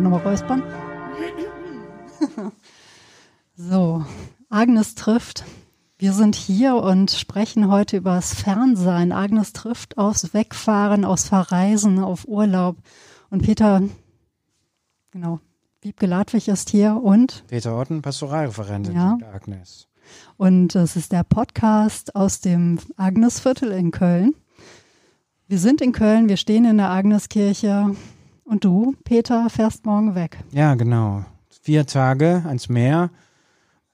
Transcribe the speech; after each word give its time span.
mich 0.00 0.06
auch 0.06 0.10
nochmal 0.10 0.26
räuspern? 0.32 0.62
so, 3.56 4.04
Agnes 4.48 4.94
trifft. 4.94 5.44
Wir 5.98 6.12
sind 6.12 6.34
hier 6.34 6.76
und 6.76 7.10
sprechen 7.10 7.70
heute 7.70 7.96
über 7.96 8.16
das 8.16 8.34
Fernsein. 8.34 9.12
Agnes 9.12 9.52
trifft 9.54 9.96
aufs 9.96 10.34
Wegfahren, 10.34 11.04
aufs 11.06 11.28
Verreisen, 11.28 12.00
auf 12.00 12.28
Urlaub. 12.28 12.76
Und 13.30 13.42
Peter, 13.42 13.82
genau, 15.10 15.40
Wiebke 15.80 16.06
Ladwig 16.06 16.48
ist 16.48 16.68
hier 16.68 16.96
und 17.02 17.44
Peter 17.48 17.78
Otten, 17.78 18.02
Pastoralreferentin 18.02 18.94
Ja. 18.94 19.16
der 19.18 19.34
Agnes. 19.34 19.88
Und 20.36 20.74
es 20.74 20.94
ist 20.96 21.12
der 21.12 21.24
Podcast 21.24 22.14
aus 22.14 22.40
dem 22.40 22.78
Agnesviertel 22.96 23.72
in 23.72 23.90
Köln. 23.90 24.34
Wir 25.48 25.58
sind 25.58 25.80
in 25.80 25.92
Köln, 25.92 26.28
wir 26.28 26.36
stehen 26.36 26.64
in 26.66 26.76
der 26.76 26.90
Agneskirche. 26.90 27.96
Und 28.46 28.64
du, 28.64 28.94
Peter, 29.02 29.50
fährst 29.50 29.84
morgen 29.84 30.14
weg. 30.14 30.38
Ja, 30.52 30.76
genau. 30.76 31.24
Vier 31.62 31.84
Tage 31.84 32.44
ans 32.46 32.68
Meer. 32.68 33.10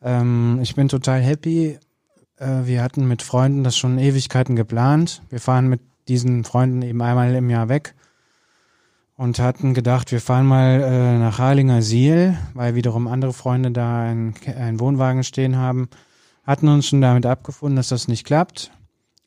Ähm, 0.03 0.59
ich 0.61 0.75
bin 0.75 0.89
total 0.89 1.23
happy. 1.23 1.79
Äh, 2.37 2.67
wir 2.67 2.83
hatten 2.83 3.09
mit 3.09 3.23
Freunden 3.23 3.65
das 3.65 3.79
schon 3.79 3.99
Ewigkeiten 3.99 4.55
geplant. 4.55 5.23
Wir 5.31 5.41
fahren 5.41 5.69
mit 5.69 5.81
diesen 6.07 6.45
Freunden 6.45 6.83
eben 6.83 7.01
einmal 7.01 7.35
im 7.35 7.49
Jahr 7.49 7.71
weg 7.71 7.95
und 9.17 9.39
hatten 9.39 9.73
gedacht, 9.73 10.13
wir 10.13 10.21
fahren 10.21 10.45
mal 10.45 10.83
äh, 10.83 11.19
nach 11.19 11.39
Harlinger 11.39 11.81
Siel, 11.81 12.37
weil 12.53 12.75
wiederum 12.75 13.07
andere 13.07 13.33
Freunde 13.33 13.71
da 13.71 14.03
einen, 14.03 14.35
einen 14.47 14.81
Wohnwagen 14.81 15.25
stehen 15.25 15.57
haben. 15.57 15.89
Hatten 16.45 16.69
uns 16.69 16.89
schon 16.89 17.01
damit 17.01 17.25
abgefunden, 17.25 17.77
dass 17.77 17.89
das 17.89 18.07
nicht 18.07 18.27
klappt. 18.27 18.71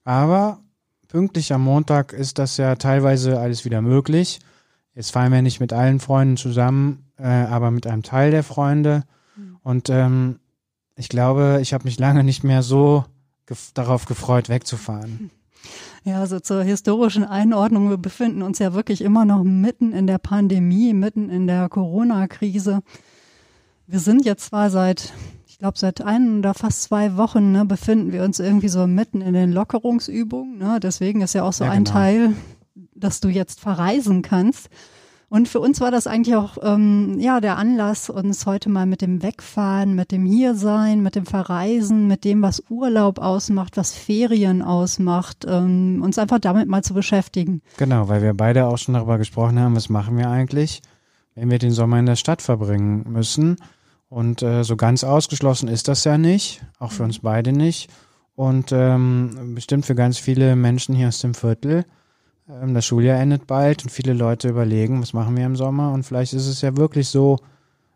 Aber 0.04 0.60
pünktlich 1.08 1.52
am 1.52 1.64
Montag 1.64 2.14
ist 2.14 2.38
das 2.38 2.58
ja 2.58 2.76
teilweise 2.76 3.40
alles 3.40 3.66
wieder 3.66 3.82
möglich. 3.82 4.40
Jetzt 4.96 5.12
fahren 5.12 5.32
wir 5.32 5.42
nicht 5.42 5.60
mit 5.60 5.74
allen 5.74 6.00
Freunden 6.00 6.38
zusammen, 6.38 7.06
äh, 7.18 7.28
aber 7.28 7.70
mit 7.70 7.86
einem 7.86 8.02
Teil 8.04 8.32
der 8.32 8.44
Freunde. 8.44 9.04
Und 9.62 9.90
ähm, 9.90 10.40
ich 10.96 11.10
glaube, 11.10 11.60
ich 11.62 11.74
habe 11.74 11.84
mich 11.84 12.00
lange 12.00 12.24
nicht 12.24 12.44
mehr 12.44 12.64
so 12.64 13.04
gef 13.46 13.72
darauf 13.74 14.06
gefreut, 14.06 14.50
wegzufahren. 14.50 15.30
Ja, 16.04 16.20
also 16.20 16.40
zur 16.40 16.62
historischen 16.62 17.24
Einordnung. 17.24 17.90
Wir 17.90 17.98
befinden 17.98 18.44
uns 18.44 18.60
ja 18.60 18.76
wirklich 18.76 19.02
immer 19.02 19.26
noch 19.26 19.44
mitten 19.44 19.92
in 19.92 20.06
der 20.06 20.20
Pandemie, 20.20 20.94
mitten 20.94 21.32
in 21.32 21.48
der 21.48 21.68
Corona-Krise. 21.68 22.82
Wir 23.88 24.00
sind 24.00 24.24
jetzt 24.24 24.46
zwar 24.46 24.70
seit, 24.70 25.14
ich 25.48 25.58
glaube, 25.58 25.80
seit 25.80 26.04
ein 26.04 26.38
oder 26.38 26.54
fast 26.54 26.84
zwei 26.84 27.18
Wochen 27.18 27.52
ne, 27.52 27.66
befinden 27.66 28.12
wir 28.12 28.24
uns 28.24 28.40
irgendwie 28.40 28.68
so 28.68 28.86
mitten 28.86 29.22
in 29.22 29.34
den 29.34 29.52
Lockerungsübungen. 29.52 30.60
Ne? 30.60 30.80
Deswegen 30.80 31.22
ist 31.22 31.34
ja 31.34 31.42
auch 31.42 31.54
so 31.54 31.64
Ja, 31.64 31.72
ein 31.72 31.86
genau. 31.86 31.98
Teil, 31.98 32.34
dass 32.96 33.20
du 33.20 33.30
jetzt 33.30 33.60
verreisen 33.60 34.22
kannst. 34.22 34.70
Und 35.28 35.50
für 35.50 35.60
uns 35.60 35.82
war 35.82 35.92
das 35.92 36.08
eigentlich 36.08 36.36
auch 36.36 36.58
ähm, 36.62 37.20
ja 37.20 37.42
der 37.42 37.58
Anlass, 37.58 38.10
uns 38.10 38.46
heute 38.46 38.70
mal 38.70 38.86
mit 38.86 39.02
dem 39.02 39.24
Wegfahren, 39.24 39.96
mit 39.96 40.12
dem 40.12 40.26
Hiersein, 40.26 41.02
mit 41.02 41.16
dem 41.16 41.26
Verreisen, 41.26 42.08
mit 42.08 42.24
dem, 42.24 42.42
was 42.42 42.64
Urlaub 42.70 43.20
ausmacht, 43.20 43.76
was 43.76 43.94
Ferien 43.94 44.62
ausmacht, 44.62 45.46
ähm, 45.48 46.02
uns 46.04 46.20
einfach 46.20 46.40
damit 46.40 46.70
mal 46.70 46.84
zu 46.84 46.94
beschäftigen. 46.94 47.62
Genau, 47.78 48.08
weil 48.08 48.22
wir 48.22 48.34
beide 48.34 48.68
auch 48.68 48.78
schon 48.78 48.94
darüber 48.94 49.18
gesprochen 49.18 49.60
haben, 49.60 49.76
was 49.76 49.90
machen 49.90 50.18
wir 50.18 50.30
eigentlich, 50.30 50.82
wenn 51.34 51.50
wir 51.50 51.60
den 51.60 51.72
Sommer 51.72 52.00
in 52.00 52.06
der 52.06 52.16
Stadt 52.16 52.42
verbringen 52.42 53.06
müssen. 53.12 53.58
Und 54.08 54.44
äh, 54.44 54.64
so 54.64 54.78
ganz 54.78 55.04
ausgeschlossen 55.04 55.68
ist 55.68 55.88
das 55.88 56.04
ja 56.04 56.18
nicht, 56.18 56.62
auch 56.80 56.92
für 56.92 57.04
uns 57.04 57.20
beide 57.20 57.52
nicht. 57.52 57.90
Und 58.36 58.72
ähm, 58.72 59.54
bestimmt 59.56 59.86
für 59.86 59.96
ganz 59.96 60.20
viele 60.20 60.56
Menschen 60.56 60.94
hier 60.94 61.08
aus 61.08 61.20
dem 61.20 61.34
Viertel. 61.34 61.84
Ähm, 62.50 62.74
das 62.74 62.86
Schuljahr 62.86 63.20
endet 63.20 63.48
bald 63.48 63.84
und 63.84 63.90
viele 63.90 64.14
Leute 64.14 64.50
überlegen, 64.50 65.02
was 65.02 65.14
machen 65.14 65.36
wir 65.36 65.46
im 65.46 65.56
Sommer. 65.56 65.92
Und 65.92 66.04
vielleicht 66.04 66.34
ist 66.34 66.48
es 66.48 66.62
ja 66.62 66.76
wirklich 66.78 67.08
so, 67.08 67.38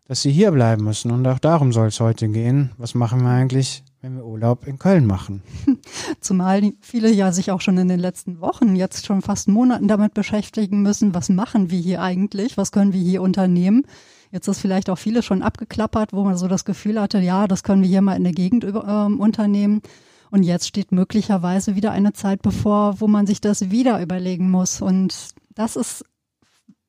dass 0.08 0.22
sie 0.22 0.32
hier 0.32 0.50
bleiben 0.50 0.84
müssen. 0.84 1.10
Und 1.10 1.26
auch 1.26 1.38
darum 1.38 1.72
soll 1.72 1.88
es 1.88 2.00
heute 2.00 2.28
gehen. 2.28 2.72
Was 2.78 2.94
machen 2.94 3.22
wir 3.22 3.30
eigentlich, 3.30 3.84
wenn 4.02 4.16
wir 4.16 4.24
Urlaub 4.24 4.66
in 4.66 4.78
Köln 4.78 5.06
machen? 5.06 5.42
Zumal 6.20 6.72
viele 6.80 7.10
ja 7.10 7.32
sich 7.32 7.50
auch 7.52 7.60
schon 7.60 7.78
in 7.78 7.88
den 7.88 8.00
letzten 8.00 8.40
Wochen, 8.40 8.74
jetzt 8.74 9.06
schon 9.06 9.22
fast 9.22 9.48
Monaten 9.48 9.86
damit 9.86 10.14
beschäftigen 10.14 10.82
müssen, 10.82 11.14
was 11.14 11.28
machen 11.28 11.70
wir 11.70 11.78
hier 11.78 12.02
eigentlich, 12.02 12.56
was 12.56 12.72
können 12.72 12.92
wir 12.92 13.00
hier 13.00 13.22
unternehmen. 13.22 13.84
Jetzt 14.32 14.46
ist 14.46 14.60
vielleicht 14.60 14.90
auch 14.90 14.98
viele 14.98 15.22
schon 15.22 15.42
abgeklappert, 15.42 16.12
wo 16.12 16.22
man 16.22 16.36
so 16.36 16.46
das 16.46 16.64
Gefühl 16.64 17.00
hatte, 17.00 17.18
ja, 17.18 17.48
das 17.48 17.62
können 17.62 17.82
wir 17.82 17.88
hier 17.88 18.02
mal 18.02 18.16
in 18.16 18.24
der 18.24 18.32
Gegend 18.32 18.64
ähm, 18.64 19.20
unternehmen. 19.20 19.82
Und 20.30 20.44
jetzt 20.44 20.68
steht 20.68 20.92
möglicherweise 20.92 21.74
wieder 21.74 21.90
eine 21.90 22.12
Zeit 22.12 22.42
bevor, 22.42 23.00
wo 23.00 23.08
man 23.08 23.26
sich 23.26 23.40
das 23.40 23.70
wieder 23.70 24.00
überlegen 24.00 24.50
muss. 24.50 24.80
Und 24.80 25.34
das 25.54 25.76
ist 25.76 26.04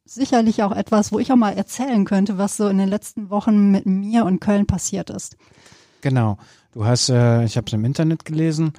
sicherlich 0.06 0.63
auch 0.63 0.72
etwas, 0.72 1.12
wo 1.12 1.19
ich 1.19 1.31
auch 1.31 1.38
mal 1.38 1.52
erzählen 1.52 2.06
könnte, 2.06 2.38
was 2.38 2.57
so 2.57 2.68
in 2.68 2.78
den 2.78 2.90
letzten 2.90 3.29
Wochen 3.29 3.72
mit 3.72 3.85
mir 3.85 4.25
und 4.25 4.40
Köln 4.40 4.68
passiert 4.68 5.09
ist. 5.09 5.38
Genau. 6.02 6.38
Du 6.74 6.85
hast, 6.85 7.09
äh, 7.09 7.44
ich 7.46 7.57
habe 7.57 7.68
es 7.68 7.74
im 7.74 7.85
Internet 7.85 8.25
gelesen, 8.25 8.74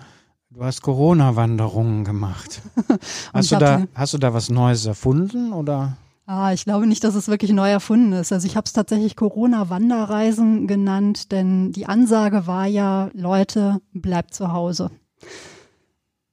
du 0.51 0.65
hast 0.65 0.83
Corona-Wanderungen 0.83 2.05
gemacht. 2.05 2.63
Hast 3.33 3.53
du, 3.53 3.57
da, 3.57 3.87
hast 3.95 4.15
du 4.15 4.19
da 4.19 4.35
was 4.35 4.51
Neues 4.51 4.87
erfunden 4.87 5.53
oder? 5.53 5.97
Ah, 6.25 6.53
ich 6.53 6.65
glaube 6.65 6.87
nicht, 6.87 7.03
dass 7.03 7.17
es 7.17 7.29
wirklich 7.29 7.53
neu 7.53 7.69
erfunden 7.69 8.13
ist. 8.13 8.33
Also 8.33 8.47
ich 8.47 8.57
habe 8.57 8.65
es 8.65 8.73
tatsächlich 8.73 9.17
Corona-Wanderreisen 9.17 10.69
genannt, 10.69 11.33
denn 11.33 11.73
die 11.73 11.87
Ansage 11.87 12.47
war 12.47 12.67
ja, 12.67 13.11
Leute, 13.13 13.81
bleibt 13.93 14.33
zu 14.35 14.53
Hause. 14.53 14.91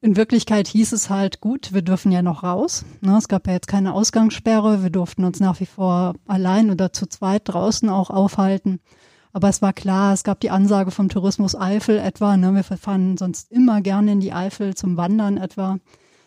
In 0.01 0.15
Wirklichkeit 0.15 0.67
hieß 0.67 0.93
es 0.93 1.09
halt, 1.09 1.41
gut, 1.41 1.73
wir 1.73 1.81
dürfen 1.81 2.11
ja 2.11 2.21
noch 2.21 2.43
raus. 2.43 2.85
Ne, 3.01 3.17
es 3.17 3.27
gab 3.27 3.47
ja 3.47 3.53
jetzt 3.53 3.67
keine 3.67 3.93
Ausgangssperre, 3.93 4.83
wir 4.83 4.91
durften 4.91 5.25
uns 5.25 5.39
nach 5.41 5.59
wie 5.59 5.65
vor 5.65 6.13
allein 6.25 6.71
oder 6.71 6.93
zu 6.93 7.07
zweit 7.07 7.41
draußen 7.45 7.89
auch 7.89 8.09
aufhalten. 8.09 8.79
Aber 9.33 9.49
es 9.49 9.61
war 9.61 9.73
klar, 9.73 10.13
es 10.13 10.23
gab 10.23 10.39
die 10.39 10.51
Ansage 10.51 10.91
vom 10.91 11.09
Tourismus 11.09 11.55
Eifel 11.55 11.97
etwa, 11.97 12.37
ne, 12.37 12.53
wir 12.53 12.63
fahren 12.63 13.17
sonst 13.17 13.51
immer 13.51 13.81
gerne 13.81 14.13
in 14.13 14.19
die 14.21 14.33
Eifel 14.33 14.75
zum 14.75 14.95
Wandern 14.97 15.37
etwa. 15.37 15.79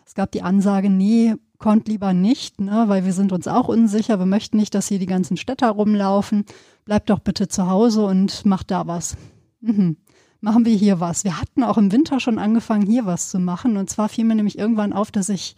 Es 0.05 0.13
gab 0.13 0.31
die 0.31 0.43
Ansage, 0.43 0.89
nee, 0.89 1.33
kommt 1.57 1.87
lieber 1.87 2.13
nicht, 2.13 2.59
ne, 2.59 2.85
weil 2.87 3.05
wir 3.05 3.13
sind 3.13 3.31
uns 3.31 3.47
auch 3.47 3.67
unsicher. 3.67 4.19
Wir 4.19 4.25
möchten 4.25 4.57
nicht, 4.57 4.75
dass 4.75 4.87
hier 4.87 4.99
die 4.99 5.05
ganzen 5.05 5.37
Städter 5.37 5.69
rumlaufen. 5.69 6.45
Bleibt 6.85 7.09
doch 7.09 7.19
bitte 7.19 7.47
zu 7.47 7.69
Hause 7.69 8.05
und 8.05 8.45
macht 8.45 8.71
da 8.71 8.87
was. 8.87 9.15
Mhm. 9.61 9.97
Machen 10.41 10.65
wir 10.65 10.75
hier 10.75 10.99
was. 10.99 11.23
Wir 11.23 11.39
hatten 11.39 11.63
auch 11.63 11.77
im 11.77 11.91
Winter 11.93 12.19
schon 12.19 12.37
angefangen, 12.37 12.85
hier 12.85 13.05
was 13.05 13.29
zu 13.29 13.39
machen. 13.39 13.77
Und 13.77 13.89
zwar 13.89 14.09
fiel 14.09 14.25
mir 14.25 14.35
nämlich 14.35 14.57
irgendwann 14.57 14.91
auf, 14.91 15.09
dass 15.09 15.29
ich 15.29 15.55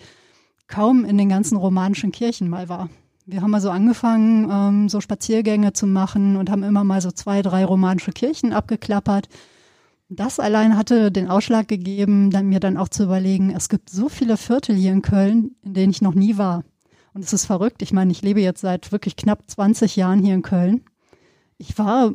kaum 0.68 1.06
in 1.06 1.18
den 1.18 1.30
ganzen 1.30 1.58
romanischen 1.58 2.12
Kirchen 2.12 2.50
mal 2.50 2.70
war. 2.70 2.90
Wir 3.26 3.42
haben 3.42 3.56
also 3.56 3.72
angefangen, 3.72 4.48
ähm, 4.52 4.90
so 4.90 5.02
Spaziergänge 5.02 5.74
zu 5.74 5.88
machen 5.88 6.38
und 6.38 6.52
haben 6.52 6.62
immer 6.62 6.84
mal 6.84 7.02
so 7.02 7.12
zwei, 7.12 7.42
drei 7.42 7.66
romanische 7.66 8.12
Kirchen 8.12 8.54
abgeklappert. 8.54 9.28
Das 10.10 10.40
allein 10.40 10.78
hatte 10.78 11.12
den 11.12 11.30
Ausschlag 11.30 11.68
gegeben, 11.68 12.30
dann 12.30 12.48
mir 12.48 12.60
dann 12.60 12.78
auch 12.78 12.90
zu 12.90 13.04
überlegen, 13.04 13.52
es 13.56 13.70
gibt 13.70 13.90
so 13.90 14.08
viele 14.08 14.38
Viertel 14.38 14.76
hier 14.76 14.92
in 14.92 15.02
Köln, 15.02 15.56
in 15.64 15.74
denen 15.74 15.92
ich 15.92 16.02
noch 16.02 16.14
nie 16.14 16.38
war. 16.38 16.64
Und 17.14 17.24
es 17.24 17.34
ist 17.34 17.46
verrückt. 17.46 17.82
Ich 17.82 17.92
meine, 17.92 18.12
ich 18.12 18.22
lebe 18.22 18.42
jetzt 18.42 18.62
seit 18.62 18.92
wirklich 18.92 19.16
knapp 19.16 19.44
20 19.48 19.96
Jahren 19.96 20.22
hier 20.22 20.36
in 20.36 20.42
Köln. 20.42 20.84
Ich 21.58 21.78
war 21.80 22.12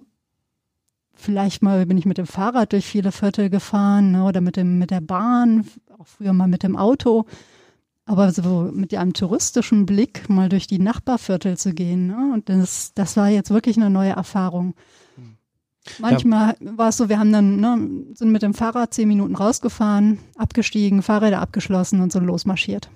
vielleicht 1.14 1.62
mal, 1.62 1.84
bin 1.86 1.98
ich 1.98 2.06
mit 2.06 2.18
dem 2.18 2.26
Fahrrad 2.26 2.72
durch 2.72 2.86
viele 2.86 3.10
Viertel 3.10 3.50
gefahren 3.50 4.12
ne, 4.12 4.24
oder 4.24 4.40
mit, 4.40 4.56
dem, 4.56 4.78
mit 4.78 4.90
der 4.90 5.00
Bahn, 5.00 5.66
auch 5.98 6.06
früher 6.06 6.32
mal 6.32 6.48
mit 6.48 6.62
dem 6.62 6.76
Auto. 6.76 7.26
Aber 8.06 8.32
so 8.32 8.70
mit 8.72 8.94
einem 8.94 9.12
touristischen 9.12 9.86
Blick 9.86 10.28
mal 10.28 10.48
durch 10.48 10.66
die 10.66 10.78
Nachbarviertel 10.78 11.56
zu 11.56 11.74
gehen, 11.74 12.08
ne? 12.08 12.32
und 12.34 12.48
das, 12.48 12.92
das 12.94 13.16
war 13.16 13.28
jetzt 13.28 13.50
wirklich 13.50 13.76
eine 13.76 13.90
neue 13.90 14.10
Erfahrung. 14.10 14.74
Manchmal 15.98 16.56
war 16.60 16.90
es 16.90 16.96
so, 16.96 17.08
wir 17.08 17.18
haben 17.18 17.32
dann, 17.32 17.56
ne, 17.56 17.78
sind 18.14 18.32
mit 18.32 18.42
dem 18.42 18.54
Fahrrad 18.54 18.92
zehn 18.92 19.08
Minuten 19.08 19.34
rausgefahren, 19.34 20.18
abgestiegen, 20.36 21.02
Fahrräder 21.02 21.40
abgeschlossen 21.40 22.00
und 22.00 22.12
so 22.12 22.20
losmarschiert. 22.20 22.90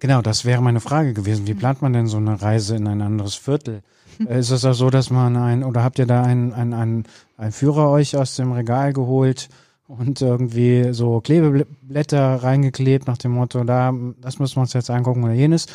Genau, 0.00 0.20
das 0.20 0.44
wäre 0.44 0.62
meine 0.62 0.80
Frage 0.80 1.14
gewesen. 1.14 1.46
Wie 1.46 1.54
plant 1.54 1.80
man 1.80 1.92
denn 1.92 2.06
so 2.06 2.18
eine 2.18 2.40
Reise 2.42 2.76
in 2.76 2.86
ein 2.86 3.00
anderes 3.00 3.34
Viertel? 3.34 3.82
Äh, 4.28 4.38
Ist 4.38 4.50
es 4.50 4.64
auch 4.64 4.74
so, 4.74 4.90
dass 4.90 5.10
man 5.10 5.36
ein, 5.36 5.64
oder 5.64 5.82
habt 5.82 5.98
ihr 5.98 6.06
da 6.06 6.22
einen, 6.22 6.52
einen, 6.52 6.74
einen, 6.74 7.04
einen 7.36 7.52
Führer 7.52 7.90
euch 7.90 8.16
aus 8.16 8.36
dem 8.36 8.52
Regal 8.52 8.92
geholt 8.92 9.48
und 9.86 10.20
irgendwie 10.20 10.92
so 10.92 11.20
Klebeblätter 11.20 12.42
reingeklebt 12.42 13.06
nach 13.06 13.18
dem 13.18 13.32
Motto, 13.32 13.64
da, 13.64 13.94
das 14.20 14.38
müssen 14.38 14.56
wir 14.56 14.62
uns 14.62 14.72
jetzt 14.72 14.90
angucken 14.90 15.24
oder 15.24 15.32
jenes? 15.32 15.66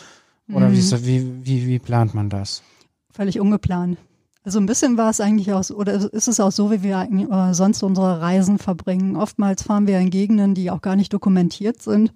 Oder 0.51 0.71
wie, 0.71 0.79
ist 0.79 0.91
das, 0.91 1.05
wie, 1.05 1.45
wie, 1.45 1.67
wie 1.67 1.79
plant 1.79 2.13
man 2.15 2.29
das? 2.29 2.63
Völlig 3.11 3.39
ungeplant. 3.39 3.97
Also 4.44 4.59
ein 4.59 4.65
bisschen 4.65 4.97
war 4.97 5.09
es 5.09 5.19
eigentlich 5.19 5.51
auch, 5.51 5.69
oder 5.69 5.94
ist 6.13 6.27
es 6.27 6.39
auch 6.39 6.51
so, 6.51 6.71
wie 6.71 6.81
wir 6.81 7.07
äh, 7.12 7.53
sonst 7.53 7.83
unsere 7.83 8.21
Reisen 8.21 8.57
verbringen. 8.57 9.15
Oftmals 9.15 9.63
fahren 9.63 9.86
wir 9.86 10.00
in 10.00 10.09
Gegenden, 10.09 10.56
die 10.56 10.71
auch 10.71 10.81
gar 10.81 10.95
nicht 10.95 11.13
dokumentiert 11.13 11.81
sind. 11.81 12.13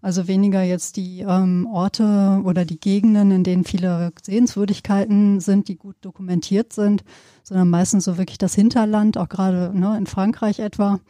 Also 0.00 0.28
weniger 0.28 0.62
jetzt 0.62 0.96
die 0.96 1.20
ähm, 1.20 1.66
Orte 1.70 2.40
oder 2.44 2.64
die 2.64 2.78
Gegenden, 2.78 3.32
in 3.32 3.42
denen 3.42 3.64
viele 3.64 4.12
Sehenswürdigkeiten 4.22 5.40
sind, 5.40 5.68
die 5.68 5.76
gut 5.76 5.96
dokumentiert 6.02 6.72
sind, 6.72 7.02
sondern 7.42 7.68
meistens 7.68 8.04
so 8.04 8.16
wirklich 8.16 8.38
das 8.38 8.54
Hinterland, 8.54 9.18
auch 9.18 9.28
gerade 9.28 9.72
ne, 9.78 9.98
in 9.98 10.06
Frankreich 10.06 10.60
etwa. 10.60 11.00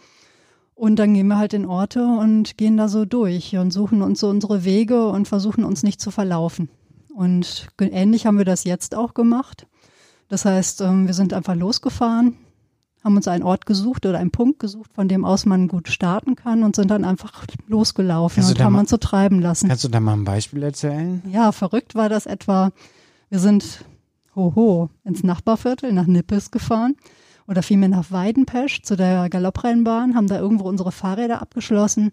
Und 0.74 0.96
dann 0.96 1.12
gehen 1.12 1.26
wir 1.26 1.38
halt 1.38 1.52
in 1.52 1.66
Orte 1.66 2.04
und 2.04 2.56
gehen 2.56 2.76
da 2.76 2.88
so 2.88 3.04
durch 3.04 3.56
und 3.56 3.72
suchen 3.72 4.00
uns 4.00 4.20
so 4.20 4.28
unsere 4.28 4.64
Wege 4.64 5.08
und 5.08 5.28
versuchen 5.28 5.64
uns 5.64 5.82
nicht 5.82 6.00
zu 6.00 6.10
verlaufen. 6.10 6.70
Und 7.14 7.68
ähnlich 7.80 8.26
haben 8.26 8.38
wir 8.38 8.44
das 8.44 8.64
jetzt 8.64 8.94
auch 8.94 9.12
gemacht. 9.12 9.66
Das 10.28 10.44
heißt, 10.44 10.82
ähm, 10.82 11.06
wir 11.06 11.14
sind 11.14 11.32
einfach 11.32 11.54
losgefahren, 11.54 12.36
haben 13.02 13.16
uns 13.16 13.28
einen 13.28 13.42
Ort 13.42 13.66
gesucht 13.66 14.04
oder 14.06 14.18
einen 14.18 14.30
Punkt 14.30 14.58
gesucht, 14.58 14.92
von 14.92 15.08
dem 15.08 15.24
aus 15.24 15.46
man 15.46 15.68
gut 15.68 15.88
starten 15.88 16.36
kann 16.36 16.62
und 16.62 16.76
sind 16.76 16.90
dann 16.90 17.04
einfach 17.04 17.46
losgelaufen 17.66 18.44
und 18.44 18.60
haben 18.60 18.76
uns 18.76 18.90
so 18.90 18.96
treiben 18.96 19.40
lassen. 19.40 19.68
Kannst 19.68 19.84
du 19.84 19.88
da 19.88 20.00
mal 20.00 20.14
ein 20.14 20.24
Beispiel 20.24 20.62
erzählen? 20.62 21.22
Ja, 21.30 21.52
verrückt 21.52 21.94
war 21.94 22.08
das 22.08 22.26
etwa. 22.26 22.70
Wir 23.30 23.38
sind 23.38 23.84
hoho 24.34 24.90
ins 25.04 25.22
Nachbarviertel 25.22 25.92
nach 25.92 26.06
Nippes 26.06 26.50
gefahren 26.50 26.96
oder 27.46 27.62
vielmehr 27.62 27.88
nach 27.88 28.10
Weidenpesch 28.10 28.82
zu 28.82 28.96
der 28.96 29.28
Galopprennbahn, 29.30 30.14
haben 30.14 30.28
da 30.28 30.38
irgendwo 30.38 30.64
unsere 30.68 30.92
Fahrräder 30.92 31.40
abgeschlossen 31.40 32.12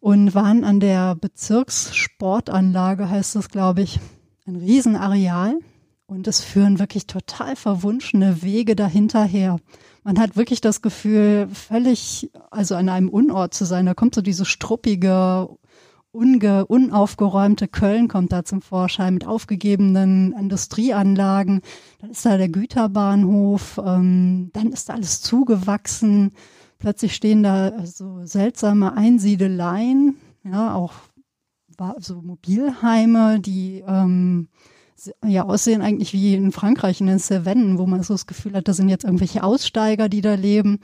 und 0.00 0.34
waren 0.34 0.64
an 0.64 0.80
der 0.80 1.14
Bezirkssportanlage, 1.14 3.08
heißt 3.08 3.36
das, 3.36 3.48
glaube 3.48 3.82
ich, 3.82 4.00
ein 4.46 4.56
Riesenareal. 4.56 5.58
Und 6.14 6.28
es 6.28 6.40
führen 6.40 6.78
wirklich 6.78 7.08
total 7.08 7.56
verwunschene 7.56 8.40
Wege 8.42 8.76
dahinter 8.76 9.24
her. 9.24 9.58
Man 10.04 10.20
hat 10.20 10.36
wirklich 10.36 10.60
das 10.60 10.80
Gefühl, 10.80 11.48
völlig, 11.52 12.30
also 12.52 12.76
an 12.76 12.88
einem 12.88 13.08
Unort 13.08 13.52
zu 13.52 13.64
sein. 13.64 13.84
Da 13.84 13.94
kommt 13.94 14.14
so 14.14 14.22
diese 14.22 14.44
struppige, 14.44 15.48
unge, 16.12 16.66
unaufgeräumte 16.66 17.66
Köln 17.66 18.06
kommt 18.06 18.30
da 18.30 18.44
zum 18.44 18.62
Vorschein 18.62 19.14
mit 19.14 19.26
aufgegebenen 19.26 20.32
Industrieanlagen. 20.38 21.62
Dann 21.98 22.10
ist 22.10 22.24
da 22.24 22.36
der 22.36 22.48
Güterbahnhof, 22.48 23.80
ähm, 23.84 24.50
dann 24.52 24.68
ist 24.70 24.90
alles 24.90 25.20
zugewachsen. 25.20 26.30
Plötzlich 26.78 27.12
stehen 27.16 27.42
da 27.42 27.84
so 27.84 28.24
seltsame 28.24 28.96
Einsiedeleien, 28.96 30.16
ja, 30.44 30.74
auch 30.74 30.92
so 31.98 32.22
Mobilheime, 32.22 33.40
die 33.40 33.82
ähm, 33.84 34.48
ja 35.24 35.44
aussehen 35.44 35.82
eigentlich 35.82 36.12
wie 36.12 36.34
in 36.34 36.52
Frankreich 36.52 37.00
in 37.00 37.06
den 37.06 37.18
Cevennen, 37.18 37.78
wo 37.78 37.86
man 37.86 38.02
so 38.02 38.14
das 38.14 38.26
Gefühl 38.26 38.54
hat, 38.54 38.68
da 38.68 38.72
sind 38.72 38.88
jetzt 38.88 39.04
irgendwelche 39.04 39.42
Aussteiger, 39.42 40.08
die 40.08 40.20
da 40.20 40.34
leben 40.34 40.80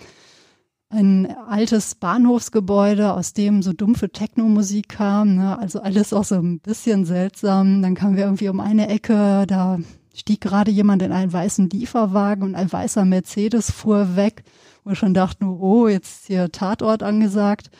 ein 0.91 1.37
altes 1.37 1.95
Bahnhofsgebäude, 1.95 3.13
aus 3.15 3.33
dem 3.33 3.63
so 3.63 3.73
dumpfe 3.73 4.11
Techno-Musik 4.11 4.89
kam. 4.89 5.37
Ne? 5.37 5.57
Also 5.59 5.81
alles 5.81 6.13
auch 6.13 6.25
so 6.25 6.35
ein 6.35 6.59
bisschen 6.59 7.05
seltsam. 7.05 7.81
Dann 7.81 7.95
kamen 7.95 8.17
wir 8.17 8.25
irgendwie 8.25 8.49
um 8.49 8.61
eine 8.61 8.89
Ecke, 8.89 9.45
da 9.47 9.79
stieg 10.13 10.41
gerade 10.41 10.73
jemand 10.73 11.03
in 11.03 11.13
einen 11.13 11.33
weißen 11.33 11.71
Lieferwagen 11.71 12.43
und 12.43 12.55
ein 12.57 12.71
weißer 12.71 13.05
Mercedes 13.05 13.71
fuhr 13.71 14.17
weg, 14.17 14.43
wo 14.83 14.91
wir 14.91 14.97
schon 14.97 15.15
dachten, 15.15 15.45
oh, 15.45 15.87
jetzt 15.87 16.23
ist 16.23 16.27
hier 16.27 16.51
Tatort 16.51 17.05
angesagt. 17.05 17.71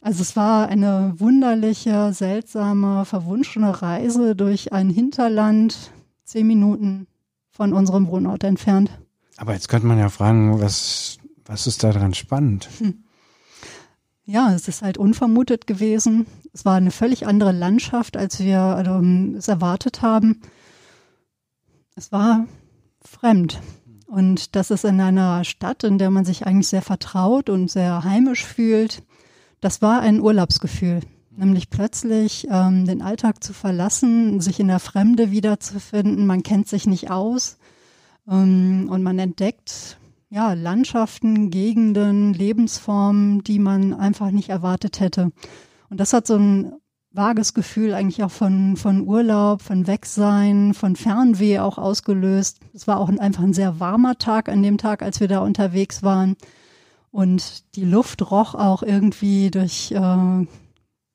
Also 0.00 0.22
es 0.22 0.36
war 0.36 0.68
eine 0.68 1.14
wunderliche, 1.16 2.12
seltsame, 2.12 3.04
verwunschene 3.04 3.82
Reise 3.82 4.36
durch 4.36 4.72
ein 4.72 4.90
Hinterland, 4.90 5.92
zehn 6.24 6.46
Minuten 6.46 7.06
von 7.50 7.72
unserem 7.72 8.06
Wohnort 8.08 8.44
entfernt. 8.44 8.90
Aber 9.36 9.54
jetzt 9.54 9.68
könnte 9.68 9.86
man 9.86 9.98
ja 9.98 10.08
fragen, 10.08 10.60
was 10.60 11.18
was 11.48 11.66
ist 11.66 11.82
daran 11.82 12.14
spannend? 12.14 12.68
Hm. 12.78 13.04
Ja, 14.24 14.52
es 14.52 14.68
ist 14.68 14.82
halt 14.82 14.98
unvermutet 14.98 15.66
gewesen. 15.66 16.26
Es 16.52 16.66
war 16.66 16.76
eine 16.76 16.90
völlig 16.90 17.26
andere 17.26 17.52
Landschaft, 17.52 18.18
als 18.18 18.38
wir 18.40 18.84
ähm, 18.86 19.34
es 19.38 19.48
erwartet 19.48 20.02
haben. 20.02 20.42
Es 21.96 22.12
war 22.12 22.46
fremd. 23.00 23.60
Und 24.06 24.54
das 24.54 24.70
ist 24.70 24.84
in 24.84 25.00
einer 25.00 25.44
Stadt, 25.44 25.82
in 25.84 25.96
der 25.96 26.10
man 26.10 26.26
sich 26.26 26.46
eigentlich 26.46 26.68
sehr 26.68 26.82
vertraut 26.82 27.48
und 27.48 27.70
sehr 27.70 28.04
heimisch 28.04 28.44
fühlt. 28.44 29.02
Das 29.60 29.82
war 29.82 30.00
ein 30.00 30.20
Urlaubsgefühl, 30.20 31.00
nämlich 31.36 31.70
plötzlich 31.70 32.46
ähm, 32.50 32.86
den 32.86 33.02
Alltag 33.02 33.42
zu 33.42 33.52
verlassen, 33.52 34.40
sich 34.40 34.60
in 34.60 34.68
der 34.68 34.78
Fremde 34.78 35.30
wiederzufinden. 35.30 36.26
Man 36.26 36.42
kennt 36.42 36.68
sich 36.68 36.86
nicht 36.86 37.10
aus 37.10 37.58
ähm, 38.28 38.88
und 38.90 39.02
man 39.02 39.18
entdeckt 39.18 39.98
ja, 40.30 40.52
Landschaften, 40.52 41.50
Gegenden, 41.50 42.34
Lebensformen, 42.34 43.42
die 43.44 43.58
man 43.58 43.94
einfach 43.94 44.30
nicht 44.30 44.50
erwartet 44.50 45.00
hätte. 45.00 45.32
Und 45.88 46.00
das 46.00 46.12
hat 46.12 46.26
so 46.26 46.36
ein 46.36 46.72
vages 47.12 47.54
Gefühl 47.54 47.94
eigentlich 47.94 48.22
auch 48.22 48.30
von, 48.30 48.76
von 48.76 49.06
Urlaub, 49.08 49.62
von 49.62 49.86
Wegsein, 49.86 50.74
von 50.74 50.96
Fernweh 50.96 51.58
auch 51.60 51.78
ausgelöst. 51.78 52.60
Es 52.74 52.86
war 52.86 52.98
auch 52.98 53.08
ein, 53.08 53.18
einfach 53.18 53.42
ein 53.42 53.54
sehr 53.54 53.80
warmer 53.80 54.18
Tag 54.18 54.48
an 54.48 54.62
dem 54.62 54.78
Tag, 54.78 55.02
als 55.02 55.18
wir 55.18 55.28
da 55.28 55.40
unterwegs 55.40 56.02
waren. 56.02 56.36
Und 57.10 57.74
die 57.76 57.84
Luft 57.84 58.30
roch 58.30 58.54
auch 58.54 58.82
irgendwie 58.82 59.50
durch 59.50 59.92
äh, 59.92 60.46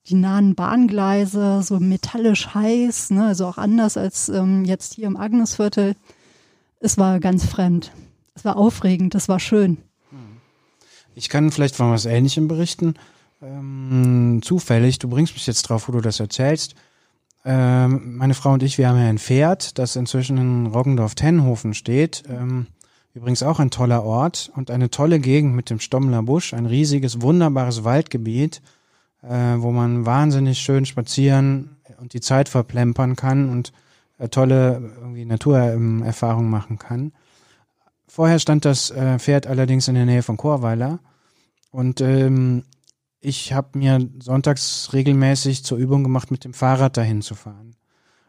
die 0.07 0.15
nahen 0.15 0.55
Bahngleise 0.55 1.61
so 1.63 1.79
metallisch 1.79 2.53
heiß, 2.53 3.11
ne? 3.11 3.27
also 3.27 3.47
auch 3.47 3.57
anders 3.57 3.95
als 3.95 4.29
ähm, 4.29 4.65
jetzt 4.65 4.95
hier 4.95 5.07
im 5.07 5.17
Agnesviertel. 5.17 5.95
Es 6.79 6.97
war 6.97 7.19
ganz 7.19 7.45
fremd. 7.45 7.91
Es 8.35 8.43
war 8.43 8.57
aufregend, 8.57 9.15
es 9.15 9.29
war 9.29 9.39
schön. 9.39 9.77
Ich 11.15 11.29
kann 11.29 11.51
vielleicht 11.51 11.75
von 11.75 11.91
was 11.91 12.05
Ähnlichem 12.05 12.47
berichten. 12.47 12.95
Ähm, 13.41 14.41
zufällig, 14.43 14.99
du 14.99 15.09
bringst 15.09 15.33
mich 15.33 15.45
jetzt 15.45 15.63
drauf, 15.63 15.87
wo 15.87 15.91
du 15.91 16.01
das 16.01 16.19
erzählst. 16.19 16.75
Ähm, 17.45 18.17
meine 18.17 18.33
Frau 18.33 18.53
und 18.53 18.63
ich, 18.63 18.77
wir 18.77 18.87
haben 18.87 18.97
ja 18.97 19.07
ein 19.07 19.19
Pferd, 19.19 19.77
das 19.77 19.95
inzwischen 19.95 20.37
in 20.37 20.67
Roggendorf-Tenhofen 20.67 21.73
steht. 21.73 22.23
Ähm, 22.29 22.67
übrigens 23.13 23.43
auch 23.43 23.59
ein 23.59 23.69
toller 23.69 24.03
Ort 24.03 24.51
und 24.55 24.71
eine 24.71 24.89
tolle 24.89 25.19
Gegend 25.19 25.55
mit 25.55 25.69
dem 25.69 25.79
Stommler 25.79 26.23
Busch, 26.23 26.53
ein 26.53 26.65
riesiges, 26.65 27.21
wunderbares 27.21 27.83
Waldgebiet, 27.83 28.61
äh, 29.21 29.55
wo 29.57 29.71
man 29.71 30.05
wahnsinnig 30.05 30.59
schön 30.59 30.85
spazieren 30.85 31.77
und 31.99 32.13
die 32.13 32.21
Zeit 32.21 32.49
verplempern 32.49 33.15
kann 33.15 33.49
und 33.49 33.71
äh, 34.17 34.29
tolle 34.29 34.91
irgendwie 34.99 35.25
Naturerfahrungen 35.25 36.49
machen 36.49 36.79
kann. 36.79 37.13
Vorher 38.07 38.39
stand 38.39 38.65
das 38.65 38.91
äh, 38.91 39.19
Pferd 39.19 39.47
allerdings 39.47 39.87
in 39.87 39.95
der 39.95 40.05
Nähe 40.05 40.23
von 40.23 40.37
Chorweiler 40.37 40.99
und 41.71 42.01
ähm, 42.01 42.63
ich 43.19 43.53
habe 43.53 43.79
mir 43.79 44.09
sonntags 44.19 44.89
regelmäßig 44.91 45.63
zur 45.63 45.77
Übung 45.77 46.03
gemacht, 46.03 46.29
mit 46.29 46.43
dem 46.43 46.53
Fahrrad 46.53 46.97
dahin 46.97 47.21
zu 47.21 47.35
fahren. 47.35 47.75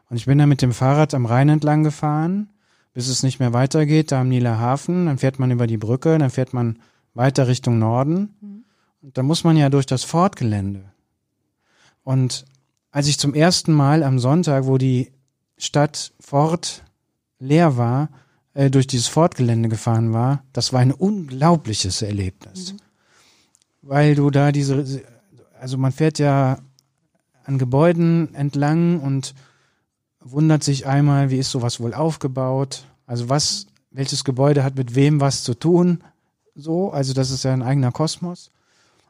Und 0.09 0.15
ich 0.15 0.25
bin 0.25 0.37
dann 0.37 0.47
mit 0.47 0.61
dem 0.61 0.71
Fahrrad 0.71 1.13
am 1.13 1.25
Rhein 1.25 1.49
entlang 1.49 1.83
gefahren, 1.83 2.49
bis 2.95 3.09
es 3.09 3.23
nicht 3.23 3.39
mehr 3.39 3.51
weitergeht, 3.51 4.13
da 4.13 4.21
am 4.21 4.29
Nieler 4.29 4.57
Hafen. 4.57 5.05
Dann 5.05 5.17
fährt 5.17 5.37
man 5.37 5.51
über 5.51 5.67
die 5.67 5.77
Brücke, 5.77 6.17
dann 6.17 6.29
fährt 6.29 6.53
man 6.53 6.79
weiter 7.13 7.47
Richtung 7.47 7.77
Norden. 7.77 8.33
Mhm. 8.39 8.63
Und 9.01 9.17
da 9.17 9.21
muss 9.21 9.43
man 9.43 9.57
ja 9.57 9.69
durch 9.69 9.85
das 9.85 10.05
Fortgelände. 10.05 10.85
Und 12.03 12.45
als 12.91 13.07
ich 13.07 13.19
zum 13.19 13.33
ersten 13.33 13.73
Mal 13.73 14.01
am 14.01 14.17
Sonntag, 14.17 14.65
wo 14.65 14.77
die 14.77 15.11
Stadt 15.57 16.13
Fort 16.21 16.83
leer 17.37 17.75
war, 17.75 18.09
äh, 18.53 18.69
durch 18.71 18.87
dieses 18.87 19.07
Fortgelände 19.07 19.67
gefahren 19.67 20.13
war, 20.13 20.45
das 20.53 20.71
war 20.71 20.79
ein 20.79 20.93
unglaubliches 20.93 22.01
Erlebnis. 22.01 22.73
Mhm. 22.73 22.77
Weil 23.81 24.15
du 24.15 24.29
da 24.31 24.53
diese, 24.53 25.03
also 25.59 25.77
man 25.77 25.91
fährt 25.91 26.17
ja 26.17 26.59
an 27.43 27.57
Gebäuden 27.57 28.33
entlang 28.33 29.01
und 29.01 29.35
wundert 30.25 30.63
sich 30.63 30.87
einmal, 30.87 31.29
wie 31.29 31.37
ist 31.37 31.51
sowas 31.51 31.79
wohl 31.79 31.93
aufgebaut? 31.93 32.83
Also 33.05 33.29
was, 33.29 33.67
welches 33.91 34.23
Gebäude 34.23 34.63
hat 34.63 34.75
mit 34.75 34.95
wem 34.95 35.21
was 35.21 35.43
zu 35.43 35.53
tun? 35.53 36.03
So, 36.55 36.91
also 36.91 37.13
das 37.13 37.31
ist 37.31 37.43
ja 37.43 37.53
ein 37.53 37.61
eigener 37.61 37.91
Kosmos. 37.91 38.51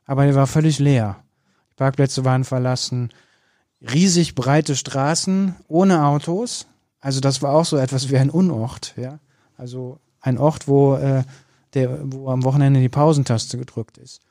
Aber 0.05 0.25
der 0.25 0.36
war 0.36 0.45
völlig 0.45 0.77
leer. 0.77 1.17
Die 1.72 1.75
Parkplätze 1.75 2.25
waren 2.25 2.43
verlassen. 2.43 3.12
Riesig 3.81 4.36
breite 4.36 4.75
Straßen 4.75 5.55
ohne 5.67 6.05
Autos. 6.05 6.67
Also 7.00 7.22
das 7.22 7.41
war 7.41 7.53
auch 7.53 7.65
so 7.65 7.77
etwas 7.77 8.10
wie 8.10 8.17
ein 8.17 8.29
Unort, 8.29 8.93
ja. 8.98 9.19
Also 9.57 10.00
ein 10.22 10.38
Ort, 10.38 10.67
wo, 10.67 10.95
äh, 10.95 11.24
der, 11.74 12.00
wo 12.03 12.29
am 12.29 12.43
Wochenende 12.43 12.81
die 12.81 12.89
Pausentaste 12.89 13.57
gedrückt 13.57 13.98
ist. 13.98 14.22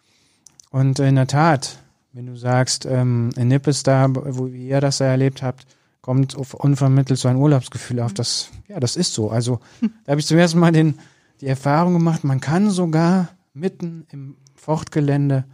Und 0.70 0.98
in 0.98 1.14
der 1.14 1.28
Tat, 1.28 1.78
wenn 2.12 2.26
du 2.26 2.36
sagst, 2.36 2.84
ähm, 2.84 3.30
in 3.36 3.48
Nippes 3.48 3.84
da, 3.84 4.08
wo 4.10 4.46
ihr 4.46 4.80
das 4.80 4.98
da 4.98 5.06
erlebt 5.06 5.42
habt, 5.42 5.66
kommt 6.04 6.34
unvermittelt 6.34 7.18
so 7.18 7.28
ein 7.28 7.37
Urlaubsgefühl 7.37 7.99
auf. 8.00 8.12
Das, 8.12 8.50
ja, 8.68 8.78
das 8.78 8.94
ist 8.94 9.14
so. 9.14 9.30
Also 9.30 9.61
da 10.04 10.11
habe 10.11 10.20
ich 10.20 10.26
zum 10.26 10.37
ersten 10.37 10.58
Mal 10.58 10.70
den, 10.70 10.99
die 11.40 11.46
Erfahrung 11.46 11.94
gemacht, 11.94 12.25
man 12.25 12.42
kann 12.42 12.68
sogar 12.68 13.30
mitten 13.54 14.06
im 14.12 14.37
Fortgelände 14.54 15.44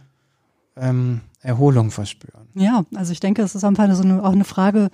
ähm, 0.75 1.21
Erholung 1.39 1.89
verspüren. 1.89 2.49
Ja, 2.53 2.83
also 2.93 3.13
ich 3.13 3.21
denke, 3.21 3.41
es 3.43 3.55
ist 3.55 3.63
einfach 3.63 3.89
so 3.95 4.03
eine, 4.03 4.21
auch 4.25 4.33
eine 4.33 4.43
Frage 4.43 4.89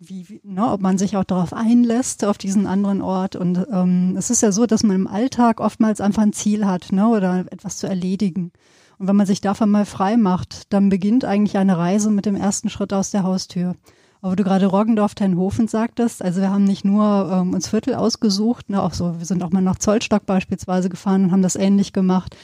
wie, 0.00 0.28
wie 0.28 0.40
ne, 0.42 0.68
ob 0.72 0.80
man 0.80 0.98
sich 0.98 1.16
auch 1.16 1.22
darauf 1.22 1.52
einlässt, 1.52 2.24
auf 2.24 2.36
diesen 2.36 2.66
anderen 2.66 3.00
Ort. 3.00 3.36
Und 3.36 3.64
ähm, 3.72 4.16
es 4.18 4.30
ist 4.30 4.42
ja 4.42 4.50
so, 4.50 4.66
dass 4.66 4.82
man 4.82 4.96
im 4.96 5.06
Alltag 5.06 5.60
oftmals 5.60 6.00
einfach 6.00 6.22
ein 6.22 6.32
Ziel 6.32 6.66
hat 6.66 6.90
ne, 6.90 7.06
oder 7.06 7.44
etwas 7.52 7.76
zu 7.76 7.86
erledigen. 7.86 8.50
Und 8.98 9.06
wenn 9.06 9.14
man 9.14 9.26
sich 9.26 9.40
davon 9.40 9.70
mal 9.70 9.86
frei 9.86 10.16
macht, 10.16 10.72
dann 10.72 10.88
beginnt 10.88 11.24
eigentlich 11.24 11.58
eine 11.58 11.78
Reise 11.78 12.10
mit 12.10 12.26
dem 12.26 12.34
ersten 12.34 12.70
Schritt 12.70 12.92
aus 12.92 13.12
der 13.12 13.22
Haustür. 13.22 13.76
Aber 14.26 14.34
du 14.34 14.42
gerade 14.42 14.66
Roggendorf-Tenhofen 14.66 15.68
sagtest, 15.68 16.20
also 16.20 16.40
wir 16.40 16.50
haben 16.50 16.64
nicht 16.64 16.84
nur 16.84 17.30
ähm, 17.32 17.54
uns 17.54 17.68
Viertel 17.68 17.94
ausgesucht, 17.94 18.68
ne, 18.68 18.82
auch 18.82 18.92
so, 18.92 19.18
wir 19.20 19.24
sind 19.24 19.40
auch 19.44 19.50
mal 19.50 19.60
nach 19.62 19.78
Zollstock 19.78 20.26
beispielsweise 20.26 20.88
gefahren 20.88 21.26
und 21.26 21.30
haben 21.30 21.42
das 21.42 21.54
ähnlich 21.54 21.92
gemacht. 21.92 22.36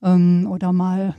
Ähm, 0.00 0.46
oder 0.48 0.72
mal 0.72 1.16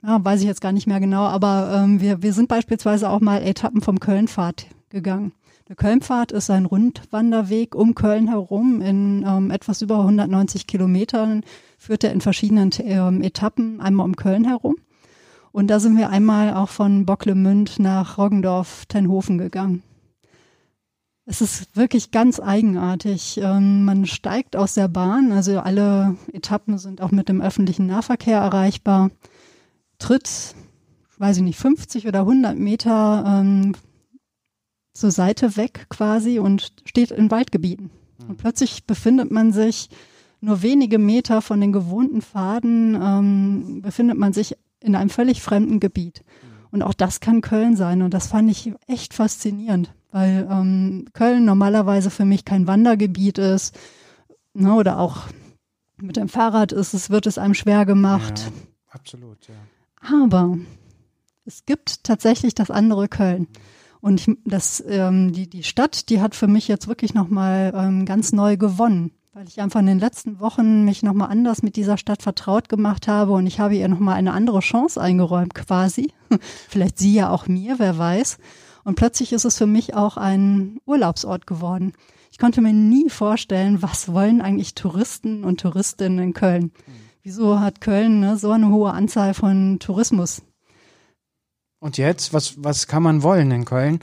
ja, 0.00 0.24
weiß 0.24 0.40
ich 0.42 0.46
jetzt 0.46 0.60
gar 0.60 0.70
nicht 0.70 0.86
mehr 0.86 1.00
genau, 1.00 1.24
aber 1.24 1.72
ähm, 1.74 2.00
wir, 2.00 2.22
wir 2.22 2.32
sind 2.32 2.46
beispielsweise 2.46 3.10
auch 3.10 3.20
mal 3.20 3.42
Etappen 3.42 3.80
vom 3.80 3.98
Kölnpfad 3.98 4.66
gegangen. 4.90 5.32
Der 5.68 5.74
Kölnpfad 5.74 6.30
ist 6.30 6.48
ein 6.48 6.64
Rundwanderweg 6.64 7.74
um 7.74 7.96
Köln 7.96 8.28
herum 8.28 8.80
in 8.80 9.24
ähm, 9.26 9.50
etwas 9.50 9.82
über 9.82 9.98
190 9.98 10.68
Kilometern, 10.68 11.42
führt 11.78 12.04
er 12.04 12.12
in 12.12 12.20
verschiedenen 12.20 12.70
ähm, 12.78 13.22
Etappen 13.22 13.80
einmal 13.80 14.06
um 14.06 14.14
Köln 14.14 14.44
herum. 14.44 14.76
Und 15.56 15.68
da 15.68 15.80
sind 15.80 15.96
wir 15.96 16.10
einmal 16.10 16.52
auch 16.52 16.68
von 16.68 17.06
Bocklemünd 17.06 17.78
nach 17.78 18.18
Roggendorf-Tenhofen 18.18 19.38
gegangen. 19.38 19.82
Es 21.24 21.40
ist 21.40 21.74
wirklich 21.74 22.10
ganz 22.10 22.40
eigenartig. 22.40 23.40
Ähm, 23.42 23.86
man 23.86 24.04
steigt 24.04 24.54
aus 24.54 24.74
der 24.74 24.88
Bahn, 24.88 25.32
also 25.32 25.58
alle 25.60 26.18
Etappen 26.30 26.76
sind 26.76 27.00
auch 27.00 27.10
mit 27.10 27.30
dem 27.30 27.40
öffentlichen 27.40 27.86
Nahverkehr 27.86 28.38
erreichbar, 28.38 29.10
tritt, 29.98 30.54
weiß 31.16 31.38
ich 31.38 31.42
nicht, 31.42 31.58
50 31.58 32.06
oder 32.06 32.20
100 32.20 32.58
Meter 32.58 33.24
ähm, 33.26 33.72
zur 34.92 35.10
Seite 35.10 35.56
weg 35.56 35.86
quasi 35.88 36.38
und 36.38 36.74
steht 36.84 37.10
in 37.12 37.30
Waldgebieten. 37.30 37.88
Und 38.18 38.28
hm. 38.28 38.36
plötzlich 38.36 38.84
befindet 38.84 39.30
man 39.30 39.54
sich 39.54 39.88
nur 40.42 40.60
wenige 40.60 40.98
Meter 40.98 41.40
von 41.40 41.62
den 41.62 41.72
gewohnten 41.72 42.20
Pfaden, 42.20 42.94
ähm, 42.94 43.80
befindet 43.80 44.18
man 44.18 44.34
sich 44.34 44.54
in 44.86 44.94
einem 44.94 45.10
völlig 45.10 45.42
fremden 45.42 45.80
Gebiet. 45.80 46.24
Und 46.70 46.82
auch 46.82 46.94
das 46.94 47.20
kann 47.20 47.40
Köln 47.40 47.76
sein. 47.76 48.02
Und 48.02 48.14
das 48.14 48.28
fand 48.28 48.50
ich 48.50 48.72
echt 48.86 49.14
faszinierend, 49.14 49.92
weil 50.12 50.46
ähm, 50.50 51.06
Köln 51.12 51.44
normalerweise 51.44 52.10
für 52.10 52.24
mich 52.24 52.44
kein 52.44 52.66
Wandergebiet 52.66 53.38
ist. 53.38 53.76
Ne, 54.54 54.72
oder 54.74 54.98
auch 54.98 55.24
mit 55.98 56.16
dem 56.16 56.28
Fahrrad 56.28 56.72
ist 56.72 56.94
es, 56.94 57.10
wird 57.10 57.26
es 57.26 57.38
einem 57.38 57.54
schwer 57.54 57.84
gemacht. 57.84 58.44
Ja, 58.46 58.52
absolut, 58.90 59.38
ja. 59.48 59.54
Aber 60.18 60.58
es 61.44 61.64
gibt 61.64 62.04
tatsächlich 62.04 62.54
das 62.54 62.70
andere 62.70 63.08
Köln. 63.08 63.48
Und 64.00 64.20
ich, 64.20 64.36
das, 64.44 64.84
ähm, 64.86 65.32
die, 65.32 65.48
die 65.48 65.64
Stadt, 65.64 66.10
die 66.10 66.20
hat 66.20 66.34
für 66.34 66.46
mich 66.46 66.68
jetzt 66.68 66.86
wirklich 66.86 67.12
nochmal 67.14 67.72
ähm, 67.74 68.04
ganz 68.04 68.32
neu 68.32 68.56
gewonnen 68.56 69.10
weil 69.36 69.48
ich 69.48 69.60
einfach 69.60 69.80
in 69.80 69.86
den 69.86 69.98
letzten 69.98 70.40
Wochen 70.40 70.86
mich 70.86 71.02
nochmal 71.02 71.28
anders 71.28 71.62
mit 71.62 71.76
dieser 71.76 71.98
Stadt 71.98 72.22
vertraut 72.22 72.70
gemacht 72.70 73.06
habe 73.06 73.32
und 73.32 73.46
ich 73.46 73.60
habe 73.60 73.76
ihr 73.76 73.86
nochmal 73.86 74.14
eine 74.14 74.32
andere 74.32 74.60
Chance 74.60 74.98
eingeräumt 74.98 75.54
quasi. 75.54 76.14
Vielleicht 76.70 76.98
sie 76.98 77.12
ja 77.12 77.28
auch 77.28 77.46
mir, 77.46 77.78
wer 77.78 77.98
weiß. 77.98 78.38
Und 78.84 78.94
plötzlich 78.94 79.34
ist 79.34 79.44
es 79.44 79.58
für 79.58 79.66
mich 79.66 79.92
auch 79.92 80.16
ein 80.16 80.78
Urlaubsort 80.86 81.46
geworden. 81.46 81.92
Ich 82.32 82.38
konnte 82.38 82.62
mir 82.62 82.72
nie 82.72 83.10
vorstellen, 83.10 83.82
was 83.82 84.10
wollen 84.10 84.40
eigentlich 84.40 84.74
Touristen 84.74 85.44
und 85.44 85.60
Touristinnen 85.60 86.18
in 86.18 86.32
Köln? 86.32 86.72
Wieso 87.22 87.60
hat 87.60 87.82
Köln 87.82 88.20
ne, 88.20 88.38
so 88.38 88.52
eine 88.52 88.70
hohe 88.70 88.92
Anzahl 88.92 89.34
von 89.34 89.78
Tourismus? 89.80 90.40
Und 91.78 91.98
jetzt, 91.98 92.32
was, 92.32 92.54
was 92.64 92.86
kann 92.86 93.02
man 93.02 93.22
wollen 93.22 93.50
in 93.50 93.66
Köln? 93.66 94.00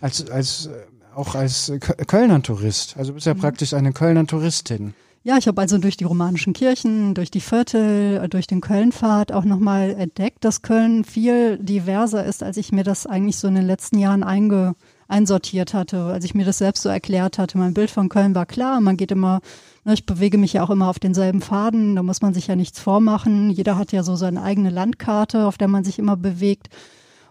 Als, 0.00 0.28
als 0.28 0.68
auch 1.14 1.34
als 1.34 1.72
Kölner 2.06 2.42
Tourist. 2.42 2.96
Also 2.96 3.10
du 3.10 3.14
bist 3.14 3.26
ja 3.26 3.34
mhm. 3.34 3.40
praktisch 3.40 3.74
eine 3.74 3.92
Kölner 3.92 4.26
Touristin. 4.26 4.94
Ja, 5.24 5.38
ich 5.38 5.46
habe 5.46 5.60
also 5.60 5.78
durch 5.78 5.96
die 5.96 6.04
romanischen 6.04 6.52
Kirchen, 6.52 7.14
durch 7.14 7.30
die 7.30 7.40
Viertel, 7.40 8.28
durch 8.28 8.48
den 8.48 8.60
Kölnpfad 8.60 9.30
auch 9.30 9.44
nochmal 9.44 9.90
entdeckt, 9.90 10.44
dass 10.44 10.62
Köln 10.62 11.04
viel 11.04 11.58
diverser 11.58 12.24
ist, 12.24 12.42
als 12.42 12.56
ich 12.56 12.72
mir 12.72 12.82
das 12.82 13.06
eigentlich 13.06 13.36
so 13.36 13.46
in 13.46 13.54
den 13.54 13.66
letzten 13.66 13.98
Jahren 13.98 14.24
einge, 14.24 14.74
einsortiert 15.06 15.74
hatte, 15.74 16.06
als 16.06 16.24
ich 16.24 16.34
mir 16.34 16.44
das 16.44 16.58
selbst 16.58 16.82
so 16.82 16.88
erklärt 16.88 17.38
hatte. 17.38 17.56
Mein 17.56 17.74
Bild 17.74 17.92
von 17.92 18.08
Köln 18.08 18.34
war 18.34 18.46
klar, 18.46 18.80
man 18.80 18.96
geht 18.96 19.12
immer, 19.12 19.42
ne, 19.84 19.94
ich 19.94 20.06
bewege 20.06 20.38
mich 20.38 20.54
ja 20.54 20.64
auch 20.64 20.70
immer 20.70 20.88
auf 20.88 20.98
denselben 20.98 21.40
Faden, 21.40 21.94
da 21.94 22.02
muss 22.02 22.20
man 22.20 22.34
sich 22.34 22.48
ja 22.48 22.56
nichts 22.56 22.80
vormachen. 22.80 23.50
Jeder 23.50 23.78
hat 23.78 23.92
ja 23.92 24.02
so 24.02 24.16
seine 24.16 24.42
eigene 24.42 24.70
Landkarte, 24.70 25.46
auf 25.46 25.56
der 25.56 25.68
man 25.68 25.84
sich 25.84 26.00
immer 26.00 26.16
bewegt. 26.16 26.68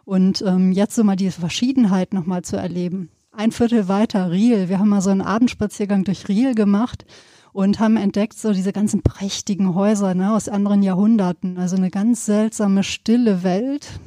Und 0.06 0.42
ähm, 0.48 0.72
jetzt 0.72 0.96
so 0.96 1.04
mal 1.04 1.18
diese 1.18 1.42
Verschiedenheit 1.42 2.14
nochmal 2.14 2.44
zu 2.44 2.56
erleben 2.56 3.10
ein 3.32 3.52
Viertel 3.52 3.88
weiter, 3.88 4.32
Riel. 4.32 4.70
Wir 4.70 4.80
haben 4.80 4.90
mal 4.90 5.02
so 5.02 5.10
einen 5.10 5.22
Abendspaziergang 5.22 6.04
durch 6.04 6.28
Riel 6.28 6.54
gemacht 6.54 7.06
und 7.54 7.80
haben 7.80 7.98
entdeckt 7.98 8.38
so 8.38 8.54
diese 8.54 8.74
ganzen 8.74 9.02
prächtigen 9.02 9.74
Häuser 9.74 10.14
ne, 10.14 10.34
aus 10.34 10.50
anderen 10.50 10.84
Jahrhunderten. 10.84 11.58
Also 11.58 11.76
eine 11.76 11.90
ganz 11.90 12.26
seltsame, 12.26 12.84
stille 12.84 13.44
Welt, 13.44 14.00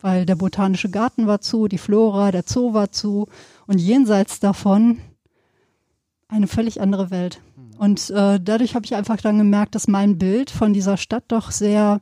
weil 0.00 0.26
der 0.26 0.36
botanische 0.36 0.90
Garten 0.90 1.26
war 1.26 1.40
zu, 1.40 1.68
die 1.68 1.78
Flora, 1.78 2.30
der 2.32 2.44
Zoo 2.46 2.74
war 2.74 2.92
zu 2.92 3.26
und 3.66 3.78
jenseits 3.78 4.40
davon 4.40 4.98
eine 6.28 6.46
völlig 6.46 6.80
andere 6.80 7.10
Welt. 7.10 7.40
Und 7.78 8.10
äh, 8.10 8.40
dadurch 8.40 8.74
habe 8.74 8.86
ich 8.86 8.94
einfach 8.94 9.18
dann 9.18 9.38
gemerkt, 9.38 9.74
dass 9.74 9.86
mein 9.88 10.18
Bild 10.18 10.50
von 10.50 10.72
dieser 10.72 10.96
Stadt 10.96 11.24
doch 11.28 11.50
sehr, 11.50 12.00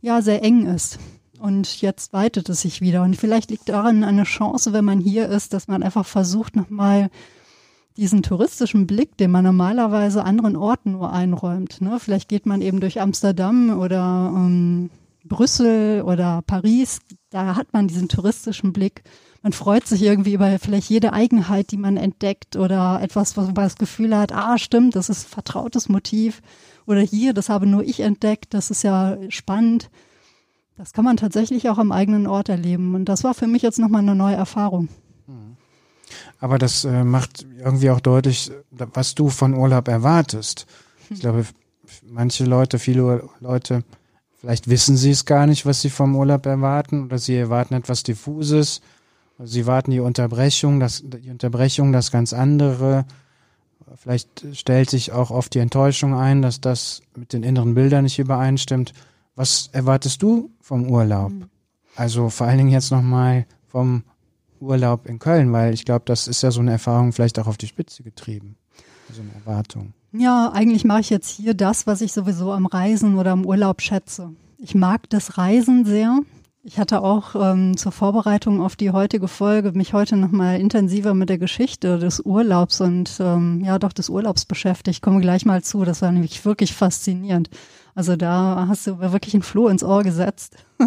ja, 0.00 0.22
sehr 0.22 0.42
eng 0.42 0.66
ist. 0.66 0.98
Und 1.44 1.82
jetzt 1.82 2.14
weitet 2.14 2.48
es 2.48 2.62
sich 2.62 2.80
wieder. 2.80 3.02
Und 3.02 3.16
vielleicht 3.16 3.50
liegt 3.50 3.68
darin 3.68 4.02
eine 4.02 4.24
Chance, 4.24 4.72
wenn 4.72 4.86
man 4.86 4.98
hier 4.98 5.28
ist, 5.28 5.52
dass 5.52 5.68
man 5.68 5.82
einfach 5.82 6.06
versucht, 6.06 6.56
nochmal 6.56 7.10
diesen 7.98 8.22
touristischen 8.22 8.86
Blick, 8.86 9.18
den 9.18 9.30
man 9.30 9.44
normalerweise 9.44 10.24
anderen 10.24 10.56
Orten 10.56 10.92
nur 10.92 11.12
einräumt. 11.12 11.82
Ne? 11.82 12.00
Vielleicht 12.00 12.30
geht 12.30 12.46
man 12.46 12.62
eben 12.62 12.80
durch 12.80 12.98
Amsterdam 12.98 13.78
oder 13.78 14.32
ähm, 14.34 14.88
Brüssel 15.22 16.00
oder 16.00 16.40
Paris. 16.46 17.00
Da 17.28 17.56
hat 17.56 17.74
man 17.74 17.88
diesen 17.88 18.08
touristischen 18.08 18.72
Blick. 18.72 19.02
Man 19.42 19.52
freut 19.52 19.86
sich 19.86 20.00
irgendwie 20.00 20.32
über 20.32 20.58
vielleicht 20.58 20.88
jede 20.88 21.12
Eigenheit, 21.12 21.72
die 21.72 21.76
man 21.76 21.98
entdeckt 21.98 22.56
oder 22.56 23.02
etwas, 23.02 23.36
was 23.36 23.48
man 23.48 23.56
das 23.56 23.76
Gefühl 23.76 24.16
hat, 24.16 24.32
ah, 24.32 24.56
stimmt, 24.56 24.96
das 24.96 25.10
ist 25.10 25.28
vertrautes 25.28 25.90
Motiv. 25.90 26.40
Oder 26.86 27.02
hier, 27.02 27.34
das 27.34 27.50
habe 27.50 27.66
nur 27.66 27.82
ich 27.82 28.00
entdeckt, 28.00 28.54
das 28.54 28.70
ist 28.70 28.82
ja 28.82 29.18
spannend. 29.28 29.90
Das 30.76 30.92
kann 30.92 31.04
man 31.04 31.16
tatsächlich 31.16 31.68
auch 31.68 31.78
am 31.78 31.92
eigenen 31.92 32.26
Ort 32.26 32.48
erleben. 32.48 32.94
Und 32.94 33.04
das 33.06 33.22
war 33.24 33.34
für 33.34 33.46
mich 33.46 33.62
jetzt 33.62 33.78
nochmal 33.78 34.02
eine 34.02 34.14
neue 34.14 34.34
Erfahrung. 34.34 34.88
Mhm. 35.26 35.56
Aber 36.40 36.58
das 36.58 36.84
äh, 36.84 37.04
macht 37.04 37.46
irgendwie 37.58 37.90
auch 37.90 38.00
deutlich, 38.00 38.50
was 38.70 39.14
du 39.14 39.28
von 39.28 39.54
Urlaub 39.54 39.88
erwartest. 39.88 40.66
Ich 41.10 41.20
glaube, 41.20 41.46
manche 42.06 42.44
Leute, 42.44 42.78
viele 42.78 43.28
Leute, 43.40 43.84
vielleicht 44.40 44.68
wissen 44.68 44.96
sie 44.96 45.10
es 45.10 45.24
gar 45.24 45.46
nicht, 45.46 45.64
was 45.64 45.80
sie 45.80 45.90
vom 45.90 46.16
Urlaub 46.16 46.46
erwarten, 46.46 47.04
oder 47.04 47.18
sie 47.18 47.36
erwarten 47.36 47.74
etwas 47.74 48.02
Diffuses. 48.02 48.80
Sie 49.38 49.66
warten 49.66 49.90
die 49.90 50.00
Unterbrechung, 50.00 50.80
das, 50.80 51.02
die 51.04 51.30
Unterbrechung, 51.30 51.92
das 51.92 52.10
ganz 52.10 52.32
andere. 52.32 53.04
Vielleicht 53.96 54.44
stellt 54.54 54.90
sich 54.90 55.12
auch 55.12 55.30
oft 55.30 55.54
die 55.54 55.58
Enttäuschung 55.60 56.14
ein, 56.14 56.42
dass 56.42 56.60
das 56.60 57.02
mit 57.16 57.32
den 57.32 57.42
inneren 57.42 57.74
Bildern 57.74 58.04
nicht 58.04 58.18
übereinstimmt. 58.18 58.92
Was 59.36 59.68
erwartest 59.72 60.22
du 60.22 60.50
vom 60.60 60.88
Urlaub? 60.88 61.32
Mhm. 61.32 61.48
Also 61.96 62.28
vor 62.28 62.46
allen 62.46 62.58
Dingen 62.58 62.70
jetzt 62.70 62.90
nochmal 62.90 63.46
vom 63.68 64.04
Urlaub 64.60 65.06
in 65.06 65.18
Köln, 65.18 65.52
weil 65.52 65.74
ich 65.74 65.84
glaube, 65.84 66.04
das 66.06 66.28
ist 66.28 66.42
ja 66.42 66.50
so 66.50 66.60
eine 66.60 66.72
Erfahrung 66.72 67.12
vielleicht 67.12 67.38
auch 67.38 67.46
auf 67.46 67.56
die 67.56 67.66
Spitze 67.66 68.02
getrieben. 68.02 68.56
So 69.12 69.20
eine 69.20 69.32
Erwartung. 69.34 69.92
Ja, 70.12 70.50
eigentlich 70.52 70.84
mache 70.84 71.00
ich 71.00 71.10
jetzt 71.10 71.28
hier 71.28 71.54
das, 71.54 71.86
was 71.86 72.00
ich 72.00 72.12
sowieso 72.12 72.52
am 72.52 72.66
Reisen 72.66 73.18
oder 73.18 73.32
am 73.32 73.44
Urlaub 73.44 73.82
schätze. 73.82 74.32
Ich 74.58 74.74
mag 74.74 75.10
das 75.10 75.36
Reisen 75.36 75.84
sehr. 75.84 76.20
Ich 76.62 76.78
hatte 76.78 77.02
auch 77.02 77.34
ähm, 77.34 77.76
zur 77.76 77.92
Vorbereitung 77.92 78.62
auf 78.62 78.74
die 78.74 78.90
heutige 78.90 79.28
Folge 79.28 79.72
mich 79.72 79.92
heute 79.92 80.16
nochmal 80.16 80.58
intensiver 80.58 81.12
mit 81.12 81.28
der 81.28 81.36
Geschichte 81.36 81.98
des 81.98 82.20
Urlaubs 82.20 82.80
und 82.80 83.18
ähm, 83.20 83.62
ja 83.62 83.78
doch 83.78 83.92
des 83.92 84.08
Urlaubs 84.08 84.46
beschäftigt. 84.46 84.96
Ich 84.96 85.02
komme 85.02 85.20
gleich 85.20 85.44
mal 85.44 85.62
zu. 85.62 85.84
Das 85.84 86.00
war 86.00 86.10
nämlich 86.10 86.42
wirklich 86.46 86.72
faszinierend. 86.72 87.50
Also 87.94 88.16
da 88.16 88.66
hast 88.68 88.86
du 88.86 88.98
wirklich 88.98 89.34
einen 89.34 89.42
Floh 89.42 89.68
ins 89.68 89.84
Ohr 89.84 90.02
gesetzt. 90.02 90.56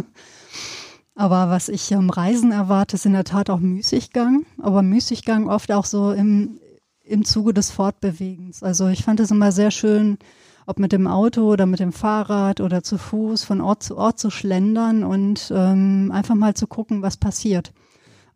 Aber 1.16 1.50
was 1.50 1.68
ich 1.68 1.96
am 1.96 2.12
Reisen 2.12 2.52
erwarte, 2.52 2.96
ist 2.96 3.06
in 3.06 3.14
der 3.14 3.24
Tat 3.24 3.50
auch 3.50 3.60
Müßiggang, 3.60 4.46
aber 4.62 4.84
Müßiggang 4.84 5.50
oft 5.50 5.72
auch 5.72 5.86
so 5.86 6.12
im, 6.12 6.60
im 7.04 7.26
Zuge 7.26 7.56
des 7.56 7.72
Fortbewegens. 7.72 8.62
Also 8.62 8.88
ich 8.90 9.04
fand 9.04 9.20
es 9.20 9.32
immer 9.32 9.52
sehr 9.52 9.72
schön, 9.72 10.20
ob 10.68 10.78
mit 10.78 10.92
dem 10.92 11.08
Auto 11.08 11.52
oder 11.52 11.66
mit 11.66 11.80
dem 11.80 11.92
Fahrrad 11.92 12.62
oder 12.62 12.84
zu 12.84 13.00
Fuß 13.00 13.46
von 13.46 13.62
Ort 13.62 13.82
zu 13.82 13.98
Ort 13.98 14.20
zu 14.20 14.30
schlendern 14.30 15.04
und 15.04 15.52
ähm, 15.56 16.12
einfach 16.14 16.36
mal 16.36 16.54
zu 16.54 16.68
gucken, 16.68 17.02
was 17.02 17.18
passiert. 17.18 17.74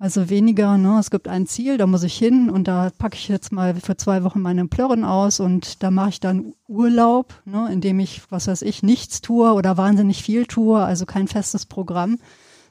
Also 0.02 0.32
weniger, 0.32 0.80
ne, 0.80 0.98
es 1.00 1.12
gibt 1.12 1.28
ein 1.28 1.46
Ziel, 1.46 1.78
da 1.78 1.86
muss 1.86 2.02
ich 2.02 2.18
hin 2.18 2.50
und 2.50 2.68
da 2.68 2.90
packe 2.98 3.16
ich 3.16 3.28
jetzt 3.28 3.52
mal 3.52 3.76
für 3.76 3.96
zwei 3.98 4.24
Wochen 4.24 4.42
meine 4.42 4.66
Plörren 4.66 5.04
aus 5.04 5.40
und 5.40 5.84
da 5.84 5.92
mache 5.92 6.10
ich 6.10 6.20
dann 6.20 6.56
Urlaub, 6.68 7.36
ne, 7.46 7.70
indem 7.72 8.00
ich, 8.00 8.24
was 8.32 8.48
weiß 8.48 8.64
ich, 8.64 8.82
nichts 8.82 9.22
tue 9.22 9.54
oder 9.54 9.78
wahnsinnig 9.78 10.24
viel 10.24 10.48
tue, 10.48 10.84
also 10.84 11.06
kein 11.06 11.28
festes 11.28 11.68
Programm, 11.68 12.18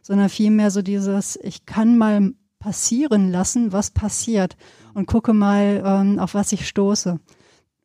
sondern 0.03 0.29
vielmehr 0.29 0.73
so 0.73 0.83
dieses, 0.83 1.39
ich 1.41 1.67
kann 1.67 1.97
mal 1.97 2.33
passieren 2.59 3.31
lassen, 3.31 3.71
was 3.71 3.93
passiert 3.93 4.57
und 4.95 5.07
gucke 5.07 5.33
mal, 5.33 5.85
ähm, 5.87 6.19
auf 6.19 6.35
was 6.35 6.51
ich 6.51 6.67
stoße. 6.67 7.21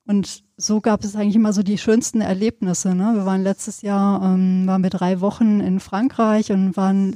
Und 0.07 0.43
so 0.57 0.81
gab 0.81 1.03
es 1.03 1.15
eigentlich 1.15 1.35
immer 1.35 1.53
so 1.53 1.61
die 1.61 1.77
schönsten 1.77 2.21
Erlebnisse. 2.21 2.95
Ne? 2.95 3.11
Wir 3.13 3.27
waren 3.27 3.43
letztes 3.43 3.83
Jahr, 3.83 4.23
ähm, 4.23 4.65
waren 4.65 4.81
wir 4.81 4.89
drei 4.89 5.21
Wochen 5.21 5.59
in 5.59 5.79
Frankreich 5.79 6.51
und 6.51 6.75
waren 6.77 7.15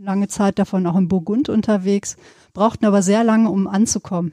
lange 0.00 0.28
Zeit 0.28 0.58
davon 0.58 0.86
auch 0.86 0.96
in 0.96 1.08
Burgund 1.08 1.48
unterwegs, 1.48 2.16
brauchten 2.52 2.86
aber 2.86 3.02
sehr 3.02 3.24
lange, 3.24 3.50
um 3.50 3.66
anzukommen. 3.66 4.32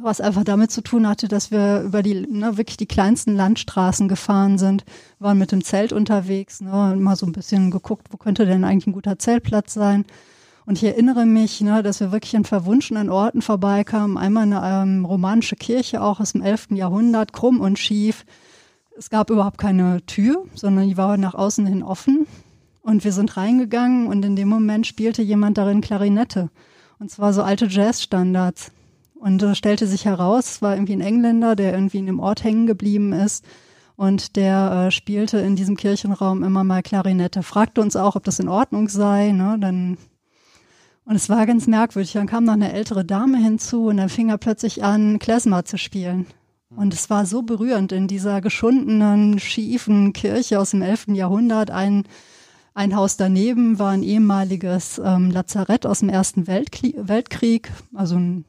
Was 0.00 0.22
einfach 0.22 0.44
damit 0.44 0.70
zu 0.70 0.80
tun 0.80 1.06
hatte, 1.06 1.28
dass 1.28 1.50
wir 1.50 1.82
über 1.82 2.02
die 2.02 2.26
ne, 2.26 2.56
wirklich 2.56 2.78
die 2.78 2.86
kleinsten 2.86 3.36
Landstraßen 3.36 4.08
gefahren 4.08 4.56
sind, 4.56 4.84
waren 5.18 5.36
mit 5.36 5.52
dem 5.52 5.62
Zelt 5.62 5.92
unterwegs, 5.92 6.62
ne, 6.62 6.96
mal 6.98 7.16
so 7.16 7.26
ein 7.26 7.32
bisschen 7.32 7.70
geguckt, 7.70 8.06
wo 8.10 8.16
könnte 8.16 8.46
denn 8.46 8.64
eigentlich 8.64 8.86
ein 8.86 8.94
guter 8.94 9.18
Zeltplatz 9.18 9.74
sein. 9.74 10.06
Und 10.64 10.78
ich 10.78 10.84
erinnere 10.84 11.26
mich, 11.26 11.60
ne, 11.60 11.82
dass 11.82 12.00
wir 12.00 12.10
wirklich 12.10 12.32
in 12.34 12.44
verwunschenen 12.44 13.10
Orten 13.10 13.42
vorbeikamen. 13.42 14.16
Einmal 14.16 14.44
eine 14.44 14.62
ähm, 14.64 15.04
romanische 15.04 15.56
Kirche, 15.56 16.00
auch 16.00 16.20
aus 16.20 16.32
dem 16.32 16.42
11. 16.42 16.68
Jahrhundert, 16.70 17.32
krumm 17.32 17.60
und 17.60 17.78
schief. 17.78 18.24
Es 18.96 19.10
gab 19.10 19.28
überhaupt 19.28 19.58
keine 19.58 20.04
Tür, 20.06 20.44
sondern 20.54 20.88
die 20.88 20.96
war 20.96 21.16
nach 21.18 21.34
außen 21.34 21.66
hin 21.66 21.82
offen. 21.82 22.26
Und 22.82 23.04
wir 23.04 23.12
sind 23.12 23.36
reingegangen 23.36 24.06
und 24.06 24.24
in 24.24 24.36
dem 24.36 24.48
Moment 24.48 24.86
spielte 24.86 25.22
jemand 25.22 25.56
darin 25.56 25.80
Klarinette. 25.80 26.50
Und 26.98 27.10
zwar 27.10 27.32
so 27.32 27.42
alte 27.42 27.66
Jazzstandards. 27.66 28.72
Und 29.14 29.42
es 29.42 29.56
stellte 29.56 29.86
sich 29.86 30.04
heraus, 30.04 30.50
es 30.50 30.62
war 30.62 30.74
irgendwie 30.74 30.94
ein 30.94 31.00
Engländer, 31.00 31.54
der 31.54 31.72
irgendwie 31.72 31.98
in 31.98 32.06
dem 32.06 32.18
Ort 32.18 32.42
hängen 32.42 32.66
geblieben 32.66 33.12
ist. 33.12 33.44
Und 33.94 34.34
der 34.36 34.86
äh, 34.86 34.90
spielte 34.90 35.38
in 35.38 35.54
diesem 35.54 35.76
Kirchenraum 35.76 36.42
immer 36.42 36.64
mal 36.64 36.82
Klarinette. 36.82 37.42
Fragte 37.42 37.80
uns 37.80 37.94
auch, 37.94 38.16
ob 38.16 38.24
das 38.24 38.40
in 38.40 38.48
Ordnung 38.48 38.88
sei. 38.88 39.30
Ne? 39.30 39.56
Dann 39.60 39.96
und 41.04 41.16
es 41.16 41.28
war 41.28 41.46
ganz 41.46 41.66
merkwürdig. 41.66 42.12
Dann 42.12 42.26
kam 42.26 42.44
noch 42.44 42.52
eine 42.52 42.72
ältere 42.72 43.04
Dame 43.04 43.38
hinzu 43.38 43.86
und 43.86 43.96
dann 43.96 44.08
fing 44.08 44.28
er 44.28 44.38
plötzlich 44.38 44.84
an, 44.84 45.18
Klezmer 45.18 45.64
zu 45.64 45.76
spielen. 45.76 46.26
Und 46.74 46.94
es 46.94 47.10
war 47.10 47.26
so 47.26 47.42
berührend 47.42 47.92
in 47.92 48.08
dieser 48.08 48.40
geschundenen, 48.40 49.38
schiefen 49.38 50.12
Kirche 50.12 50.58
aus 50.58 50.70
dem 50.70 50.82
11. 50.82 51.08
Jahrhundert. 51.08 51.70
Ein, 51.70 52.04
ein 52.74 52.96
Haus 52.96 53.16
daneben 53.16 53.78
war 53.78 53.90
ein 53.90 54.02
ehemaliges 54.02 55.00
ähm, 55.04 55.30
Lazarett 55.30 55.84
aus 55.86 56.00
dem 56.00 56.08
Ersten 56.08 56.46
Weltkrieg, 56.46 56.96
Weltkrieg, 56.96 57.70
also 57.94 58.16
ein 58.16 58.44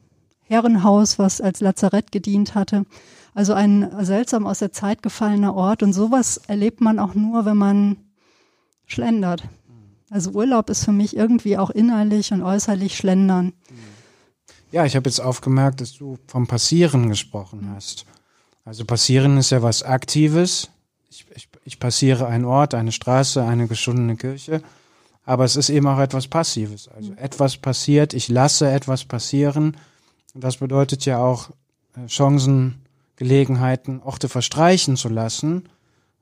Herrenhaus, 0.46 1.18
was 1.18 1.40
als 1.40 1.60
Lazarett 1.60 2.12
gedient 2.12 2.54
hatte. 2.54 2.86
Also 3.34 3.52
ein 3.52 3.90
seltsam 4.04 4.46
aus 4.46 4.60
der 4.60 4.72
Zeit 4.72 5.02
gefallener 5.02 5.54
Ort. 5.54 5.82
Und 5.82 5.92
sowas 5.92 6.38
erlebt 6.46 6.80
man 6.80 6.98
auch 6.98 7.14
nur, 7.14 7.44
wenn 7.44 7.56
man 7.56 7.96
schlendert. 8.86 9.42
Also 10.10 10.30
Urlaub 10.30 10.70
ist 10.70 10.84
für 10.84 10.92
mich 10.92 11.16
irgendwie 11.16 11.58
auch 11.58 11.70
innerlich 11.70 12.32
und 12.32 12.42
äußerlich 12.42 12.96
Schlendern. 12.96 13.52
Ja, 14.70 14.84
ich 14.84 14.96
habe 14.96 15.08
jetzt 15.08 15.20
aufgemerkt, 15.20 15.80
dass 15.80 15.92
du 15.92 16.18
vom 16.26 16.46
Passieren 16.46 17.08
gesprochen 17.08 17.70
hast. 17.74 18.06
Also 18.64 18.84
Passieren 18.84 19.36
ist 19.38 19.50
ja 19.50 19.62
was 19.62 19.82
Aktives. 19.82 20.70
Ich, 21.10 21.26
ich, 21.34 21.48
ich 21.64 21.80
passiere 21.80 22.26
einen 22.26 22.44
Ort, 22.44 22.74
eine 22.74 22.92
Straße, 22.92 23.42
eine 23.42 23.66
geschundene 23.66 24.16
Kirche. 24.16 24.62
Aber 25.24 25.44
es 25.44 25.56
ist 25.56 25.70
eben 25.70 25.86
auch 25.86 25.98
etwas 25.98 26.28
Passives. 26.28 26.88
Also 26.88 27.12
mhm. 27.12 27.18
etwas 27.18 27.56
passiert, 27.56 28.12
ich 28.12 28.28
lasse 28.28 28.70
etwas 28.70 29.04
passieren. 29.04 29.76
Und 30.34 30.44
das 30.44 30.58
bedeutet 30.58 31.06
ja 31.06 31.18
auch 31.18 31.50
äh, 31.96 32.06
Chancen, 32.06 32.82
Gelegenheiten, 33.16 34.00
Orte 34.02 34.28
verstreichen 34.28 34.96
zu 34.96 35.08
lassen, 35.08 35.68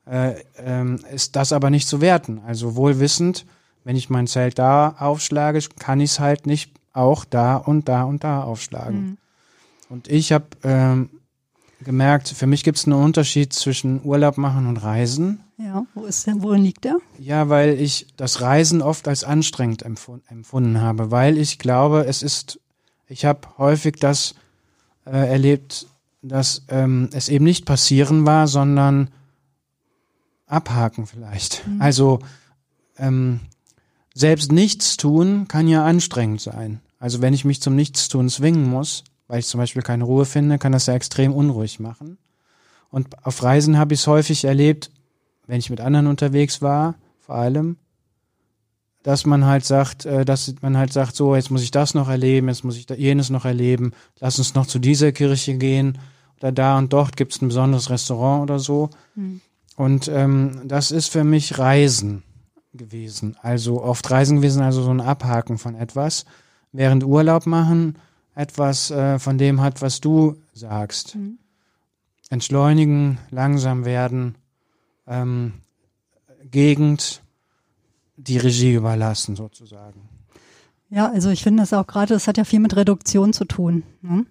äh, 0.05 0.35
ähm, 0.57 0.99
ist 1.11 1.35
das 1.35 1.51
aber 1.51 1.69
nicht 1.69 1.87
zu 1.87 2.01
werten. 2.01 2.41
Also 2.45 2.75
wohlwissend, 2.75 3.45
wenn 3.83 3.95
ich 3.95 4.09
mein 4.09 4.27
Zelt 4.27 4.59
da 4.59 4.95
aufschlage, 4.99 5.59
kann 5.79 5.99
ich 5.99 6.11
es 6.11 6.19
halt 6.19 6.45
nicht 6.45 6.71
auch 6.93 7.25
da 7.25 7.57
und 7.57 7.89
da 7.89 8.03
und 8.03 8.23
da 8.23 8.43
aufschlagen. 8.43 9.01
Mhm. 9.01 9.17
Und 9.89 10.07
ich 10.07 10.31
habe 10.31 10.45
ähm, 10.63 11.09
gemerkt, 11.83 12.29
für 12.29 12.47
mich 12.47 12.63
gibt 12.63 12.77
es 12.77 12.85
einen 12.85 12.93
Unterschied 12.93 13.53
zwischen 13.53 14.03
Urlaub 14.03 14.37
machen 14.37 14.67
und 14.67 14.77
Reisen. 14.77 15.41
Ja, 15.57 15.85
wo 15.93 16.05
ist 16.05 16.25
denn, 16.27 16.41
worin 16.41 16.63
liegt 16.63 16.83
der? 16.83 16.97
Ja, 17.19 17.49
weil 17.49 17.79
ich 17.79 18.07
das 18.17 18.41
Reisen 18.41 18.81
oft 18.81 19.07
als 19.07 19.23
anstrengend 19.23 19.83
empfunden 19.83 20.81
habe, 20.81 21.11
weil 21.11 21.37
ich 21.37 21.59
glaube, 21.59 22.05
es 22.07 22.23
ist, 22.23 22.59
ich 23.07 23.25
habe 23.25 23.47
häufig 23.57 23.95
das 23.99 24.35
äh, 25.05 25.11
erlebt, 25.11 25.87
dass 26.21 26.63
ähm, 26.69 27.09
es 27.13 27.29
eben 27.29 27.45
nicht 27.45 27.65
passieren 27.65 28.25
war, 28.25 28.47
sondern 28.47 29.09
abhaken 30.47 31.05
vielleicht. 31.05 31.67
Mhm. 31.67 31.81
Also 31.81 32.19
ähm, 32.97 33.41
selbst 34.13 34.51
nichts 34.51 34.97
tun 34.97 35.47
kann 35.47 35.67
ja 35.67 35.85
anstrengend 35.85 36.41
sein. 36.41 36.81
Also 36.99 37.21
wenn 37.21 37.33
ich 37.33 37.43
mich 37.45 37.61
zum 37.61 37.75
Nichtstun 37.75 38.29
zwingen 38.29 38.69
muss, 38.69 39.03
weil 39.33 39.39
ich 39.39 39.47
zum 39.47 39.57
Beispiel 39.57 39.81
keine 39.81 40.03
Ruhe 40.03 40.25
finde, 40.25 40.59
kann 40.59 40.73
das 40.73 40.85
ja 40.85 40.93
extrem 40.93 41.33
unruhig 41.33 41.79
machen. 41.79 42.19
Und 42.91 43.25
auf 43.25 43.41
Reisen 43.41 43.79
habe 43.79 43.95
ich 43.95 44.01
es 44.01 44.05
häufig 44.05 44.45
erlebt, 44.45 44.91
wenn 45.47 45.57
ich 45.57 45.71
mit 45.71 45.81
anderen 45.81 46.05
unterwegs 46.05 46.61
war, 46.61 46.93
vor 47.17 47.33
allem, 47.33 47.77
dass 49.01 49.25
man 49.25 49.43
halt 49.45 49.65
sagt, 49.65 50.05
äh, 50.05 50.23
dass 50.23 50.53
man 50.61 50.77
halt 50.77 50.93
sagt, 50.93 51.15
so, 51.15 51.35
jetzt 51.35 51.49
muss 51.49 51.63
ich 51.63 51.71
das 51.71 51.95
noch 51.95 52.09
erleben, 52.09 52.47
jetzt 52.47 52.63
muss 52.63 52.77
ich 52.77 52.87
jenes 52.91 53.31
noch 53.31 53.43
erleben, 53.43 53.93
lass 54.19 54.37
uns 54.37 54.53
noch 54.53 54.67
zu 54.67 54.77
dieser 54.77 55.11
Kirche 55.11 55.57
gehen 55.57 55.97
oder 56.37 56.51
da 56.51 56.77
und 56.77 56.93
dort 56.93 57.17
gibt 57.17 57.33
es 57.33 57.41
ein 57.41 57.47
besonderes 57.47 57.89
Restaurant 57.89 58.43
oder 58.43 58.59
so. 58.59 58.91
Mhm. 59.15 59.41
Und 59.75 60.09
ähm, 60.09 60.61
das 60.65 60.91
ist 60.91 61.07
für 61.07 61.23
mich 61.23 61.57
Reisen 61.57 62.21
gewesen. 62.75 63.35
Also 63.41 63.81
oft 63.81 64.11
Reisen 64.11 64.41
gewesen, 64.41 64.61
also 64.61 64.83
so 64.83 64.91
ein 64.91 65.01
Abhaken 65.01 65.57
von 65.57 65.73
etwas. 65.73 66.25
Während 66.71 67.03
Urlaub 67.03 67.47
machen 67.47 67.97
etwas 68.35 68.91
äh, 68.91 69.19
von 69.19 69.37
dem 69.37 69.61
hat, 69.61 69.81
was 69.81 70.01
du 70.01 70.37
sagst. 70.53 71.15
Mhm. 71.15 71.37
Entschleunigen, 72.29 73.19
langsam 73.31 73.85
werden, 73.85 74.35
ähm, 75.07 75.53
Gegend 76.49 77.21
die 78.17 78.37
Regie 78.37 78.73
überlassen 78.73 79.35
sozusagen. 79.35 80.01
Ja, 80.89 81.09
also 81.09 81.29
ich 81.29 81.41
finde 81.43 81.63
das 81.63 81.73
auch 81.73 81.87
gerade, 81.87 82.13
das 82.13 82.27
hat 82.27 82.37
ja 82.37 82.43
viel 82.43 82.59
mit 82.59 82.75
Reduktion 82.75 83.33
zu 83.33 83.45
tun. 83.45 83.83
Ne? 84.01 84.25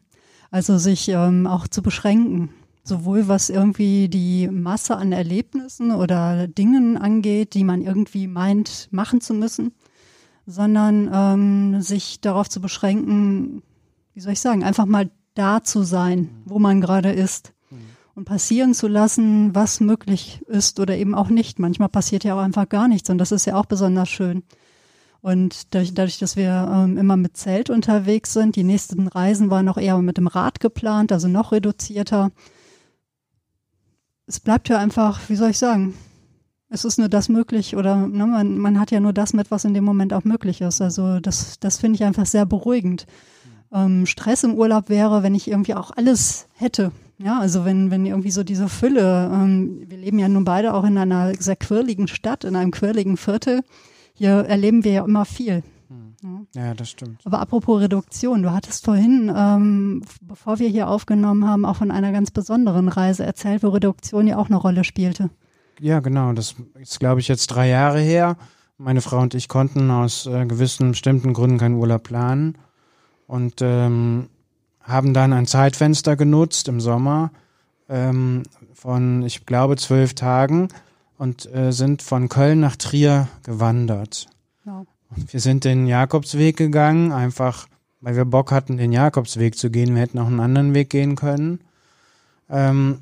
Also 0.50 0.78
sich 0.78 1.08
ähm, 1.08 1.46
auch 1.46 1.66
zu 1.66 1.82
beschränken 1.82 2.50
sowohl 2.84 3.28
was 3.28 3.48
irgendwie 3.48 4.08
die 4.08 4.48
Masse 4.48 4.96
an 4.96 5.12
Erlebnissen 5.12 5.92
oder 5.92 6.48
Dingen 6.48 6.96
angeht, 6.96 7.54
die 7.54 7.64
man 7.64 7.82
irgendwie 7.82 8.26
meint 8.26 8.88
machen 8.90 9.20
zu 9.20 9.34
müssen, 9.34 9.72
sondern 10.46 11.10
ähm, 11.12 11.80
sich 11.80 12.20
darauf 12.20 12.48
zu 12.48 12.60
beschränken, 12.60 13.62
wie 14.14 14.20
soll 14.20 14.32
ich 14.32 14.40
sagen, 14.40 14.64
einfach 14.64 14.86
mal 14.86 15.10
da 15.34 15.62
zu 15.62 15.82
sein, 15.82 16.30
wo 16.44 16.58
man 16.58 16.80
gerade 16.80 17.10
ist 17.12 17.52
und 18.14 18.24
passieren 18.24 18.74
zu 18.74 18.88
lassen, 18.88 19.54
was 19.54 19.80
möglich 19.80 20.42
ist 20.46 20.80
oder 20.80 20.96
eben 20.96 21.14
auch 21.14 21.28
nicht. 21.28 21.58
Manchmal 21.58 21.88
passiert 21.88 22.24
ja 22.24 22.34
auch 22.34 22.42
einfach 22.42 22.68
gar 22.68 22.88
nichts 22.88 23.08
und 23.10 23.18
das 23.18 23.32
ist 23.32 23.46
ja 23.46 23.56
auch 23.56 23.66
besonders 23.66 24.08
schön. 24.08 24.42
Und 25.22 25.72
dadurch, 25.74 25.94
dadurch 25.94 26.18
dass 26.18 26.36
wir 26.36 26.68
ähm, 26.72 26.98
immer 26.98 27.16
mit 27.16 27.36
Zelt 27.36 27.70
unterwegs 27.70 28.32
sind, 28.32 28.56
die 28.56 28.64
nächsten 28.64 29.06
Reisen 29.06 29.50
waren 29.50 29.68
auch 29.68 29.78
eher 29.78 29.96
mit 29.98 30.16
dem 30.16 30.26
Rad 30.26 30.60
geplant, 30.60 31.12
also 31.12 31.28
noch 31.28 31.52
reduzierter, 31.52 32.32
es 34.26 34.40
bleibt 34.40 34.68
ja 34.68 34.78
einfach, 34.78 35.20
wie 35.28 35.36
soll 35.36 35.50
ich 35.50 35.58
sagen, 35.58 35.94
es 36.68 36.84
ist 36.84 36.98
nur 36.98 37.08
das 37.08 37.28
möglich 37.28 37.76
oder 37.76 37.96
ne, 37.96 38.26
man, 38.26 38.58
man 38.58 38.80
hat 38.80 38.90
ja 38.90 38.98
nur 38.98 39.12
das 39.12 39.32
mit, 39.32 39.50
was 39.50 39.64
in 39.64 39.74
dem 39.74 39.84
Moment 39.84 40.12
auch 40.12 40.24
möglich 40.24 40.60
ist. 40.60 40.80
Also 40.80 41.20
das, 41.20 41.60
das 41.60 41.78
finde 41.78 41.96
ich 41.96 42.04
einfach 42.04 42.26
sehr 42.26 42.46
beruhigend. 42.46 43.06
Ähm, 43.72 44.06
Stress 44.06 44.44
im 44.44 44.54
Urlaub 44.54 44.88
wäre, 44.88 45.22
wenn 45.22 45.34
ich 45.34 45.48
irgendwie 45.48 45.74
auch 45.74 45.90
alles 45.96 46.46
hätte. 46.54 46.92
Ja, 47.18 47.38
also 47.38 47.64
wenn, 47.64 47.90
wenn 47.90 48.04
irgendwie 48.04 48.30
so 48.30 48.42
diese 48.42 48.68
Fülle, 48.68 49.30
ähm, 49.32 49.84
wir 49.86 49.96
leben 49.96 50.18
ja 50.18 50.28
nun 50.28 50.44
beide 50.44 50.74
auch 50.74 50.84
in 50.84 50.98
einer 50.98 51.32
sehr 51.38 51.56
quirligen 51.56 52.08
Stadt, 52.08 52.44
in 52.44 52.56
einem 52.56 52.72
quirligen 52.72 53.16
Viertel. 53.16 53.62
Hier 54.14 54.32
erleben 54.32 54.84
wir 54.84 54.92
ja 54.92 55.04
immer 55.04 55.24
viel. 55.24 55.62
Ja, 56.54 56.74
das 56.74 56.90
stimmt. 56.90 57.20
Aber 57.24 57.40
apropos 57.40 57.80
Reduktion, 57.80 58.42
du 58.42 58.52
hattest 58.52 58.84
vorhin, 58.84 59.32
ähm, 59.34 60.04
bevor 60.20 60.60
wir 60.60 60.68
hier 60.68 60.88
aufgenommen 60.88 61.48
haben, 61.48 61.64
auch 61.64 61.76
von 61.76 61.90
einer 61.90 62.12
ganz 62.12 62.30
besonderen 62.30 62.88
Reise 62.88 63.24
erzählt, 63.24 63.62
wo 63.62 63.68
Reduktion 63.68 64.28
ja 64.28 64.36
auch 64.36 64.46
eine 64.46 64.56
Rolle 64.56 64.84
spielte. 64.84 65.30
Ja, 65.80 65.98
genau. 66.00 66.32
Das 66.32 66.54
ist, 66.78 67.00
glaube 67.00 67.20
ich, 67.20 67.28
jetzt 67.28 67.48
drei 67.48 67.68
Jahre 67.68 67.98
her. 67.98 68.36
Meine 68.78 69.00
Frau 69.00 69.18
und 69.20 69.34
ich 69.34 69.48
konnten 69.48 69.90
aus 69.90 70.26
äh, 70.26 70.46
gewissen 70.46 70.90
bestimmten 70.92 71.32
Gründen 71.32 71.58
keinen 71.58 71.74
Urlaub 71.74 72.04
planen 72.04 72.56
und 73.32 73.62
ähm, 73.62 74.28
haben 74.82 75.14
dann 75.14 75.32
ein 75.32 75.46
Zeitfenster 75.46 76.16
genutzt 76.16 76.68
im 76.68 76.82
Sommer 76.82 77.30
ähm, 77.88 78.42
von, 78.74 79.22
ich 79.22 79.46
glaube, 79.46 79.76
zwölf 79.76 80.12
Tagen 80.12 80.68
und 81.16 81.50
äh, 81.54 81.72
sind 81.72 82.02
von 82.02 82.28
Köln 82.28 82.60
nach 82.60 82.76
Trier 82.76 83.28
gewandert. 83.42 84.26
Ja. 84.66 84.84
Wir 85.30 85.40
sind 85.40 85.64
den 85.64 85.86
Jakobsweg 85.86 86.58
gegangen, 86.58 87.10
einfach 87.10 87.68
weil 88.02 88.16
wir 88.16 88.26
Bock 88.26 88.52
hatten, 88.52 88.76
den 88.76 88.92
Jakobsweg 88.92 89.56
zu 89.56 89.70
gehen. 89.70 89.94
Wir 89.94 90.02
hätten 90.02 90.18
auch 90.18 90.26
einen 90.26 90.40
anderen 90.40 90.74
Weg 90.74 90.90
gehen 90.90 91.16
können. 91.16 91.60
Ähm, 92.50 92.98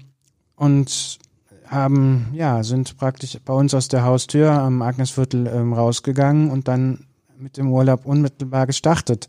und 0.54 1.18
haben, 1.66 2.28
ja, 2.34 2.62
sind 2.62 2.96
praktisch 2.98 3.36
bei 3.44 3.52
uns 3.52 3.74
aus 3.74 3.88
der 3.88 4.04
Haustür 4.04 4.52
am 4.52 4.80
Agnesviertel 4.80 5.48
ähm, 5.48 5.72
rausgegangen 5.72 6.52
und 6.52 6.68
dann 6.68 7.06
mit 7.36 7.56
dem 7.56 7.72
Urlaub 7.72 8.06
unmittelbar 8.06 8.68
gestartet. 8.68 9.26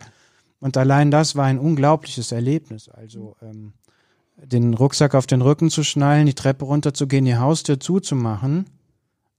Und 0.61 0.77
allein 0.77 1.11
das 1.11 1.35
war 1.35 1.45
ein 1.45 1.59
unglaubliches 1.59 2.31
Erlebnis. 2.31 2.87
Also 2.87 3.35
ähm, 3.41 3.73
den 4.37 4.73
Rucksack 4.73 5.15
auf 5.15 5.27
den 5.27 5.41
Rücken 5.41 5.69
zu 5.69 5.83
schnallen, 5.83 6.27
die 6.27 6.35
Treppe 6.35 6.65
runterzugehen, 6.65 7.25
die 7.25 7.35
Haustür 7.35 7.79
zuzumachen. 7.79 8.67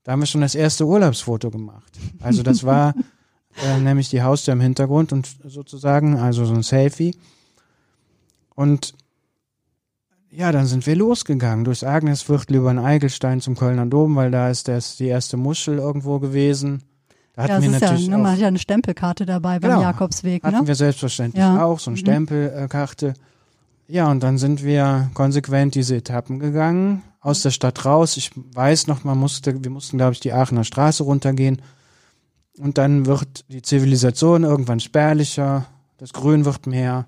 Da 0.03 0.11
haben 0.11 0.19
wir 0.19 0.27
schon 0.27 0.41
das 0.41 0.53
erste 0.53 0.85
Urlaubsfoto 0.85 1.49
gemacht. 1.49 1.97
Also 2.21 2.43
das 2.43 2.65
war 2.65 2.93
äh, 3.65 3.79
nämlich 3.79 4.09
die 4.09 4.21
Haustür 4.21 4.53
im 4.53 4.61
Hintergrund 4.61 5.13
und 5.13 5.29
sozusagen, 5.45 6.17
also 6.17 6.45
so 6.45 6.53
ein 6.53 6.61
Selfie. 6.61 7.15
Und 8.53 8.93
ja, 10.29 10.51
dann 10.51 10.65
sind 10.65 10.85
wir 10.85 10.95
losgegangen 10.95 11.63
durchs 11.63 11.85
Agnesviertel 11.85 12.57
über 12.57 12.73
den 12.73 12.79
Eigelstein 12.79 13.39
zum 13.39 13.55
Kölner 13.55 13.85
Dom, 13.85 14.15
weil 14.17 14.31
da 14.31 14.49
ist 14.49 14.67
das 14.67 14.97
die 14.97 15.07
erste 15.07 15.37
Muschel 15.37 15.77
irgendwo 15.77 16.19
gewesen. 16.19 16.83
Da 17.33 17.43
hatten 17.43 17.53
ja, 17.53 17.61
wir 17.63 17.69
natürlich 17.71 18.03
ja, 18.05 18.09
ne, 18.09 18.15
auch, 18.17 18.21
man 18.21 18.31
hat 18.33 18.39
ja 18.39 18.47
eine 18.47 18.59
Stempelkarte 18.59 19.25
dabei 19.25 19.59
beim 19.59 19.71
Genau. 19.71 19.81
Jakobsweg. 19.81 20.43
hatten 20.43 20.59
Ne? 20.61 20.67
wir 20.67 20.75
selbstverständlich 20.75 21.41
Ja. 21.41 21.63
auch, 21.63 21.79
so 21.79 21.89
eine 21.89 21.95
Mhm. 21.95 21.99
Stempelkarte. 22.01 23.13
Ja, 23.87 24.09
und 24.09 24.21
dann 24.23 24.37
sind 24.37 24.63
wir 24.63 25.09
konsequent 25.13 25.75
diese 25.75 25.95
Etappen 25.95 26.39
gegangen, 26.39 27.01
aus 27.21 27.41
der 27.41 27.51
Stadt 27.51 27.85
raus. 27.85 28.17
Ich 28.17 28.31
weiß 28.53 28.87
noch, 28.87 29.03
man 29.03 29.17
musste, 29.17 29.63
wir 29.63 29.71
mussten, 29.71 29.97
glaube 29.97 30.13
ich, 30.13 30.19
die 30.19 30.31
Aachener 30.33 30.63
Straße 30.63 31.03
runtergehen. 31.03 31.61
Und 32.59 32.77
dann 32.77 33.05
wird 33.07 33.45
die 33.49 33.61
Zivilisation 33.63 34.43
irgendwann 34.43 34.79
spärlicher, 34.79 35.65
das 35.97 36.13
Grün 36.13 36.45
wird 36.45 36.67
mehr. 36.67 37.07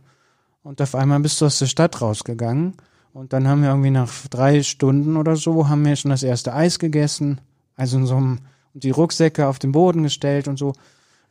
Und 0.63 0.81
auf 0.81 0.95
einmal 0.95 1.19
bist 1.19 1.39
du 1.39 1.45
aus 1.45 1.59
der 1.59 1.67
Stadt 1.67 2.01
rausgegangen. 2.01 2.73
Und 3.13 3.31
dann 3.31 3.47
haben 3.47 3.61
wir 3.61 3.69
irgendwie 3.69 3.91
nach 3.91 4.09
drei 4.29 4.63
Stunden 4.63 5.15
oder 5.17 5.35
so, 5.35 5.69
haben 5.69 5.85
wir 5.85 5.95
schon 5.95 6.11
das 6.11 6.23
erste 6.23 6.53
Eis 6.53 6.79
gegessen. 6.79 7.39
Also 7.77 7.97
in 7.97 8.05
so 8.07 8.17
einem, 8.17 8.39
und 8.75 8.83
die 8.83 8.91
Rucksäcke 8.91 9.47
auf 9.47 9.57
den 9.57 9.71
Boden 9.71 10.03
gestellt 10.03 10.47
und 10.47 10.59
so. 10.59 10.73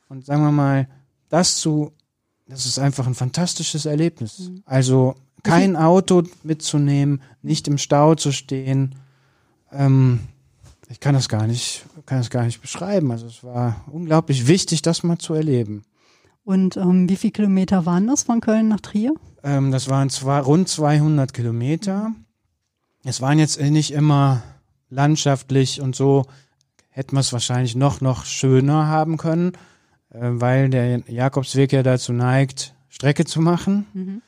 Und 0.08 0.26
sagen 0.26 0.42
wir 0.42 0.50
mal, 0.50 0.88
das 1.28 1.56
zu, 1.56 1.92
das 2.46 2.66
ist 2.66 2.78
einfach 2.78 3.06
ein 3.06 3.14
fantastisches 3.14 3.86
Erlebnis. 3.86 4.50
Also 4.64 5.14
kein 5.42 5.76
Auto 5.76 6.24
mitzunehmen, 6.42 7.20
nicht 7.42 7.68
im 7.68 7.78
Stau 7.78 8.14
zu 8.14 8.32
stehen. 8.32 8.96
Ähm, 9.70 10.20
ich 10.88 11.00
kann 11.00 11.14
das 11.14 11.28
gar 11.28 11.46
nicht, 11.46 11.84
kann 12.06 12.18
das 12.18 12.30
gar 12.30 12.44
nicht 12.44 12.60
beschreiben. 12.62 13.12
Also 13.12 13.26
es 13.26 13.44
war 13.44 13.84
unglaublich 13.92 14.46
wichtig, 14.46 14.82
das 14.82 15.02
mal 15.02 15.18
zu 15.18 15.34
erleben. 15.34 15.84
Und 16.44 16.76
ähm, 16.76 17.08
wie 17.08 17.16
viele 17.16 17.32
Kilometer 17.32 17.86
waren 17.86 18.06
das 18.06 18.22
von 18.22 18.40
Köln 18.40 18.68
nach 18.68 18.80
Trier? 18.80 19.14
Ähm, 19.42 19.70
das 19.70 19.88
waren 19.88 20.10
zwar 20.10 20.42
rund 20.42 20.68
200 20.68 21.32
Kilometer. 21.32 22.12
Es 23.04 23.20
waren 23.20 23.38
jetzt 23.38 23.60
nicht 23.60 23.92
immer 23.92 24.42
landschaftlich 24.88 25.80
und 25.80 25.94
so. 25.94 26.24
Hätten 26.96 27.16
wir 27.16 27.20
es 27.20 27.32
wahrscheinlich 27.32 27.74
noch, 27.74 28.00
noch 28.00 28.24
schöner 28.24 28.86
haben 28.86 29.16
können, 29.16 29.54
äh, 30.10 30.20
weil 30.20 30.70
der 30.70 31.00
Jakobsweg 31.10 31.72
ja 31.72 31.82
dazu 31.82 32.12
neigt, 32.12 32.72
Strecke 32.88 33.24
zu 33.24 33.40
machen. 33.40 33.86
Mhm. 33.92 34.22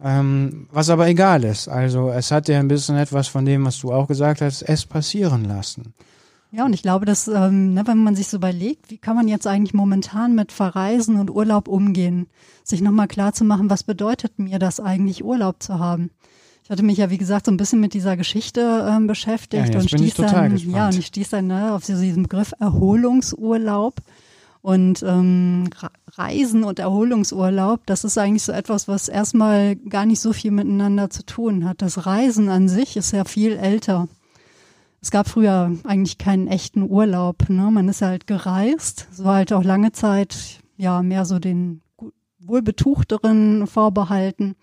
Ähm, 0.00 0.66
was 0.72 0.88
aber 0.88 1.08
egal 1.08 1.44
ist. 1.44 1.68
Also 1.68 2.08
es 2.08 2.30
hat 2.30 2.48
ja 2.48 2.58
ein 2.58 2.68
bisschen 2.68 2.96
etwas 2.96 3.28
von 3.28 3.44
dem, 3.44 3.66
was 3.66 3.78
du 3.80 3.92
auch 3.92 4.08
gesagt 4.08 4.40
hast, 4.40 4.62
es 4.62 4.86
passieren 4.86 5.44
lassen. 5.44 5.92
Ja, 6.52 6.64
und 6.64 6.72
ich 6.72 6.80
glaube, 6.80 7.04
dass, 7.04 7.28
ähm, 7.28 7.74
ne, 7.74 7.86
wenn 7.86 7.98
man 7.98 8.16
sich 8.16 8.28
so 8.28 8.38
überlegt, 8.38 8.90
wie 8.90 8.96
kann 8.96 9.14
man 9.14 9.28
jetzt 9.28 9.46
eigentlich 9.46 9.74
momentan 9.74 10.34
mit 10.34 10.52
Verreisen 10.52 11.20
und 11.20 11.30
Urlaub 11.30 11.68
umgehen, 11.68 12.28
sich 12.64 12.80
nochmal 12.80 13.08
klar 13.08 13.34
zu 13.34 13.44
machen, 13.44 13.68
was 13.68 13.84
bedeutet 13.84 14.38
mir 14.38 14.58
das 14.58 14.80
eigentlich, 14.80 15.22
Urlaub 15.22 15.62
zu 15.62 15.78
haben? 15.78 16.10
Ich 16.66 16.70
hatte 16.70 16.82
mich 16.82 16.98
ja, 16.98 17.10
wie 17.10 17.16
gesagt, 17.16 17.46
so 17.46 17.52
ein 17.52 17.56
bisschen 17.56 17.78
mit 17.78 17.94
dieser 17.94 18.16
Geschichte 18.16 18.88
ähm, 18.90 19.06
beschäftigt 19.06 19.72
Ja, 19.72 19.78
und 19.78 19.88
stieß 19.88 20.14
dann, 20.14 20.56
ja, 20.56 20.86
und 20.88 20.98
ich 20.98 21.06
stieß 21.06 21.28
dann 21.28 21.46
ne, 21.46 21.72
auf 21.72 21.84
diesen 21.84 22.24
Begriff 22.24 22.54
Erholungsurlaub. 22.58 23.94
Und 24.62 25.00
ähm, 25.04 25.70
Reisen 26.08 26.64
und 26.64 26.80
Erholungsurlaub, 26.80 27.86
das 27.86 28.02
ist 28.02 28.18
eigentlich 28.18 28.42
so 28.42 28.50
etwas, 28.50 28.88
was 28.88 29.06
erstmal 29.06 29.76
gar 29.76 30.06
nicht 30.06 30.18
so 30.18 30.32
viel 30.32 30.50
miteinander 30.50 31.08
zu 31.08 31.24
tun 31.24 31.68
hat. 31.68 31.82
Das 31.82 32.04
Reisen 32.04 32.48
an 32.48 32.68
sich 32.68 32.96
ist 32.96 33.12
ja 33.12 33.24
viel 33.24 33.52
älter. 33.52 34.08
Es 35.00 35.12
gab 35.12 35.28
früher 35.28 35.70
eigentlich 35.84 36.18
keinen 36.18 36.48
echten 36.48 36.82
Urlaub. 36.82 37.48
Ne? 37.48 37.70
Man 37.70 37.88
ist 37.88 38.02
halt 38.02 38.26
gereist, 38.26 39.06
so 39.12 39.26
halt 39.26 39.52
auch 39.52 39.62
lange 39.62 39.92
Zeit 39.92 40.58
ja 40.76 41.00
mehr 41.00 41.26
so 41.26 41.38
den 41.38 41.82
wohlbetuchteren 42.40 43.68
vorbehalten, 43.68 44.56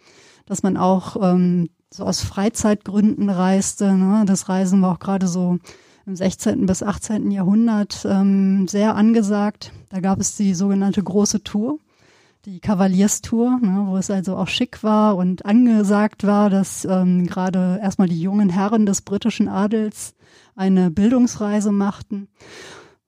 dass 0.45 0.63
man 0.63 0.75
auch 0.75 1.15
ähm, 1.21 1.69
so 1.93 2.05
aus 2.05 2.21
Freizeitgründen 2.21 3.29
reiste. 3.29 3.93
Ne? 3.93 4.23
Das 4.25 4.49
Reisen 4.49 4.81
war 4.81 4.93
auch 4.93 4.99
gerade 4.99 5.27
so 5.27 5.59
im 6.05 6.15
16. 6.15 6.65
bis 6.65 6.81
18. 6.81 7.29
Jahrhundert 7.29 8.05
ähm, 8.09 8.67
sehr 8.67 8.95
angesagt. 8.95 9.71
Da 9.89 9.99
gab 9.99 10.19
es 10.19 10.35
die 10.35 10.55
sogenannte 10.55 11.03
große 11.03 11.43
Tour, 11.43 11.77
die 12.45 12.59
Kavalierstour, 12.59 13.59
ne, 13.61 13.83
wo 13.85 13.95
es 13.95 14.09
also 14.09 14.35
auch 14.35 14.47
schick 14.47 14.83
war 14.83 15.15
und 15.15 15.45
angesagt 15.45 16.25
war, 16.25 16.49
dass 16.49 16.83
ähm, 16.83 17.27
gerade 17.27 17.79
erstmal 17.81 18.09
die 18.09 18.19
jungen 18.19 18.49
Herren 18.49 18.85
des 18.85 19.03
britischen 19.03 19.47
Adels 19.47 20.15
eine 20.55 20.89
Bildungsreise 20.91 21.71
machten. 21.71 22.27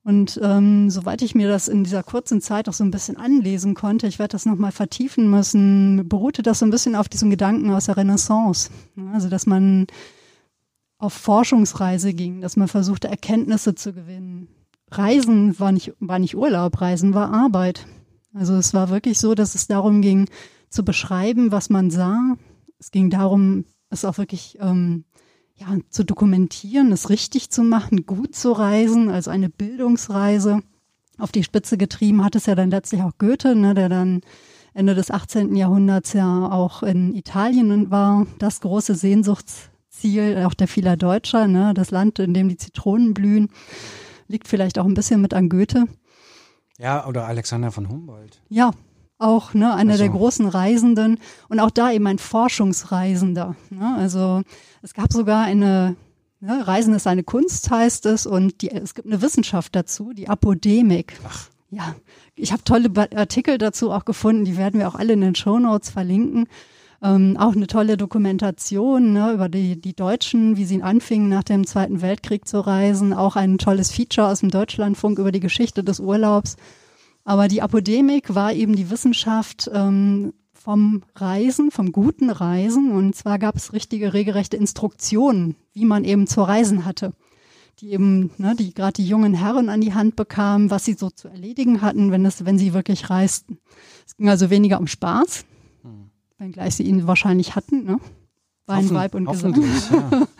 Und 0.06 0.39
ähm, 0.44 0.91
soweit 0.91 1.24
ich 1.24 1.34
mir 1.34 1.48
das 1.48 1.68
in 1.68 1.84
dieser 1.84 2.04
kurzen 2.04 2.39
Zeit 2.39 2.70
auch 2.70 2.74
so 2.74 2.84
ein 2.84 2.91
bisschen 2.91 3.18
anlesen 3.18 3.74
konnte, 3.74 4.06
ich 4.06 4.20
werde 4.20 4.34
das 4.34 4.46
nochmal 4.46 4.72
vertiefen 4.72 5.32
müssen, 5.32 6.08
beruhte 6.08 6.44
das 6.44 6.60
so 6.60 6.65
ein 6.68 6.70
bisschen 6.70 6.96
auf 6.96 7.10
diesem 7.10 7.32
Gedanken 7.32 7.72
aus 7.72 7.88
der 7.88 7.98
Renaissance. 7.98 8.70
Also, 9.13 9.30
dass 9.30 9.48
man 9.48 9.88
auf 11.00 11.13
Forschungsreise 11.13 12.13
ging, 12.13 12.39
dass 12.39 12.56
man 12.56 12.68
versuchte, 12.68 13.08
Erkenntnisse 13.08 13.74
zu 13.74 13.94
gewinnen. 13.94 14.48
Reisen 14.91 15.60
war 15.60 15.72
nicht, 15.72 15.94
war 16.00 16.20
nicht 16.20 16.38
Urlaub, 16.38 16.80
Reisen 16.80 17.15
war 17.15 17.34
Arbeit. 17.34 17.88
Also 18.32 18.54
es 18.54 18.76
war 18.76 18.91
wirklich 18.91 19.18
so, 19.18 19.34
dass 19.34 19.56
es 19.56 19.65
darum 19.65 20.04
ging, 20.04 20.30
zu 20.70 20.86
beschreiben, 20.86 21.52
was 21.52 21.72
man 21.72 21.89
sah. 21.89 22.36
Es 22.78 22.91
ging 22.91 23.10
darum, 23.10 23.65
es 23.89 24.06
auch 24.06 24.20
wirklich 24.20 24.60
ähm, 24.62 25.06
ja, 25.58 25.68
zu 25.89 26.04
dokumentieren, 26.04 26.91
es 26.91 27.10
richtig 27.10 27.50
zu 27.50 27.63
machen, 27.63 28.06
gut 28.06 28.36
zu 28.36 28.52
reisen, 28.52 29.10
also 29.10 29.32
eine 29.32 29.50
Bildungsreise. 29.50 30.62
Auf 31.18 31.32
die 31.32 31.44
Spitze 31.44 31.78
getrieben 31.78 32.24
hat 32.24 32.36
es 32.36 32.46
ja 32.46 32.56
dann 32.56 32.70
letztlich 32.70 33.02
auch 33.02 33.13
Goethe, 33.18 33.56
ne, 33.56 33.74
der 33.74 33.88
dann 33.88 34.22
Ende 34.74 34.96
des 34.96 35.12
18. 35.12 35.56
Jahrhunderts 35.56 36.12
ja 36.12 36.52
auch 36.52 36.84
in 36.84 37.15
Italien 37.15 37.89
war. 37.89 38.28
Das 38.39 38.60
große 38.60 38.96
Sehnsuchtsziel 38.96 40.44
auch 40.46 40.54
der 40.54 40.68
vieler 40.68 40.98
Deutscher, 40.98 41.48
ne, 41.48 41.74
das 41.74 41.91
Land, 41.91 42.20
in 42.20 42.34
dem 42.34 42.50
die 42.50 42.58
Zitronen 42.58 43.13
blühen, 43.13 43.50
liegt 44.28 44.50
vielleicht 44.50 44.78
auch 44.78 44.86
ein 44.86 44.94
bisschen 44.94 45.22
mit 45.22 45.34
an 45.34 45.48
Goethe. 45.48 45.86
Ja, 46.78 47.08
oder 47.08 47.26
Alexander 47.28 47.72
von 47.72 47.88
Humboldt. 47.88 48.41
Ja, 48.50 48.72
auch 49.17 49.54
ne, 49.54 49.73
einer 49.73 49.93
Also- 49.93 50.04
der 50.04 50.12
großen 50.12 50.47
Reisenden 50.47 51.19
und 51.49 51.60
auch 51.60 51.71
da 51.71 51.91
eben 51.91 52.08
ein 52.08 52.19
Forschungsreisender. 52.19 53.56
Ne? 53.69 53.95
Also 53.97 54.41
es 54.82 54.93
gab 54.93 55.13
sogar 55.13 55.43
eine, 55.43 55.95
ne, 56.39 56.67
Reisen 56.67 56.93
ist 56.93 57.08
eine 57.08 57.23
Kunst, 57.23 57.69
heißt 57.69 58.06
es, 58.08 58.25
und 58.25 58.62
die, 58.62 58.71
es 58.71 58.93
gibt 58.93 59.08
eine 59.08 59.21
Wissenschaft 59.21 59.75
dazu, 59.75 60.13
die 60.13 60.28
Apodemik. 60.30 61.17
Ach. 61.28 61.49
Ja, 61.71 61.95
ich 62.36 62.51
habe 62.54 62.63
tolle 62.63 62.89
Artikel 63.15 63.58
dazu 63.58 63.91
auch 63.91 64.06
gefunden, 64.06 64.45
die 64.45 64.56
werden 64.58 64.80
wir 64.80 64.88
auch 64.88 64.95
alle 64.95 65.13
in 65.13 65.21
den 65.21 65.36
Shownotes 65.36 65.89
verlinken. 65.89 66.47
Ähm, 67.01 67.36
auch 67.38 67.54
eine 67.54 67.67
tolle 67.67 67.97
Dokumentation 67.97 69.12
ne, 69.13 69.34
über 69.34 69.49
die, 69.49 69.80
die 69.80 69.93
Deutschen, 69.95 70.56
wie 70.56 70.65
sie 70.65 70.82
anfingen, 70.82 71.28
nach 71.28 71.43
dem 71.43 71.67
Zweiten 71.67 72.01
Weltkrieg 72.01 72.47
zu 72.47 72.65
reisen. 72.65 73.13
Auch 73.13 73.36
ein 73.36 73.58
tolles 73.58 73.91
Feature 73.91 74.28
aus 74.28 74.39
dem 74.39 74.51
Deutschlandfunk 74.51 75.19
über 75.19 75.32
die 75.32 75.41
Geschichte 75.41 75.84
des 75.84 75.99
Urlaubs. 75.99 76.56
Aber 77.26 77.48
die 77.50 77.62
Apodemik 77.62 78.34
war 78.36 78.54
eben 78.54 78.76
die 78.76 78.90
Wissenschaft 78.90 79.70
ähm, 79.74 80.34
vom 80.54 81.04
Reisen, 81.16 81.72
vom 81.72 81.92
guten 81.92 82.30
Reisen. 82.30 82.92
Und 82.92 83.16
zwar 83.16 83.40
gab 83.40 83.56
es 83.56 83.74
richtige, 83.74 84.14
regelrechte 84.14 84.56
Instruktionen, 84.58 85.56
wie 85.74 85.86
man 85.86 86.04
eben 86.06 86.28
zu 86.28 86.42
reisen 86.44 86.86
hatte. 86.86 87.14
Die 87.80 87.92
eben, 87.92 88.32
ne, 88.38 88.56
die 88.58 88.74
gerade 88.74 88.94
die 88.94 89.06
jungen 89.08 89.34
Herren 89.34 89.68
an 89.70 89.82
die 89.82 89.94
Hand 89.94 90.16
bekamen, 90.16 90.70
was 90.72 90.86
sie 90.86 90.94
so 90.94 91.10
zu 91.10 91.28
erledigen 91.28 91.82
hatten, 91.82 92.10
wenn 92.12 92.26
es, 92.26 92.46
wenn 92.46 92.58
sie 92.58 92.74
wirklich 92.74 93.10
reisten. 93.10 93.58
Es 94.08 94.16
ging 94.16 94.30
also 94.30 94.50
weniger 94.50 94.80
um 94.80 94.88
Spaß, 94.88 95.44
wenngleich 96.38 96.76
sie 96.76 96.84
ihn 96.84 97.06
wahrscheinlich 97.06 97.56
hatten, 97.56 97.84
ne? 97.84 98.00
Wein, 98.68 98.86
Hoffen- 98.86 98.96
Weib 98.96 99.14
und 99.16 99.26
Gesang. 99.26 99.62
ja. 99.92 100.28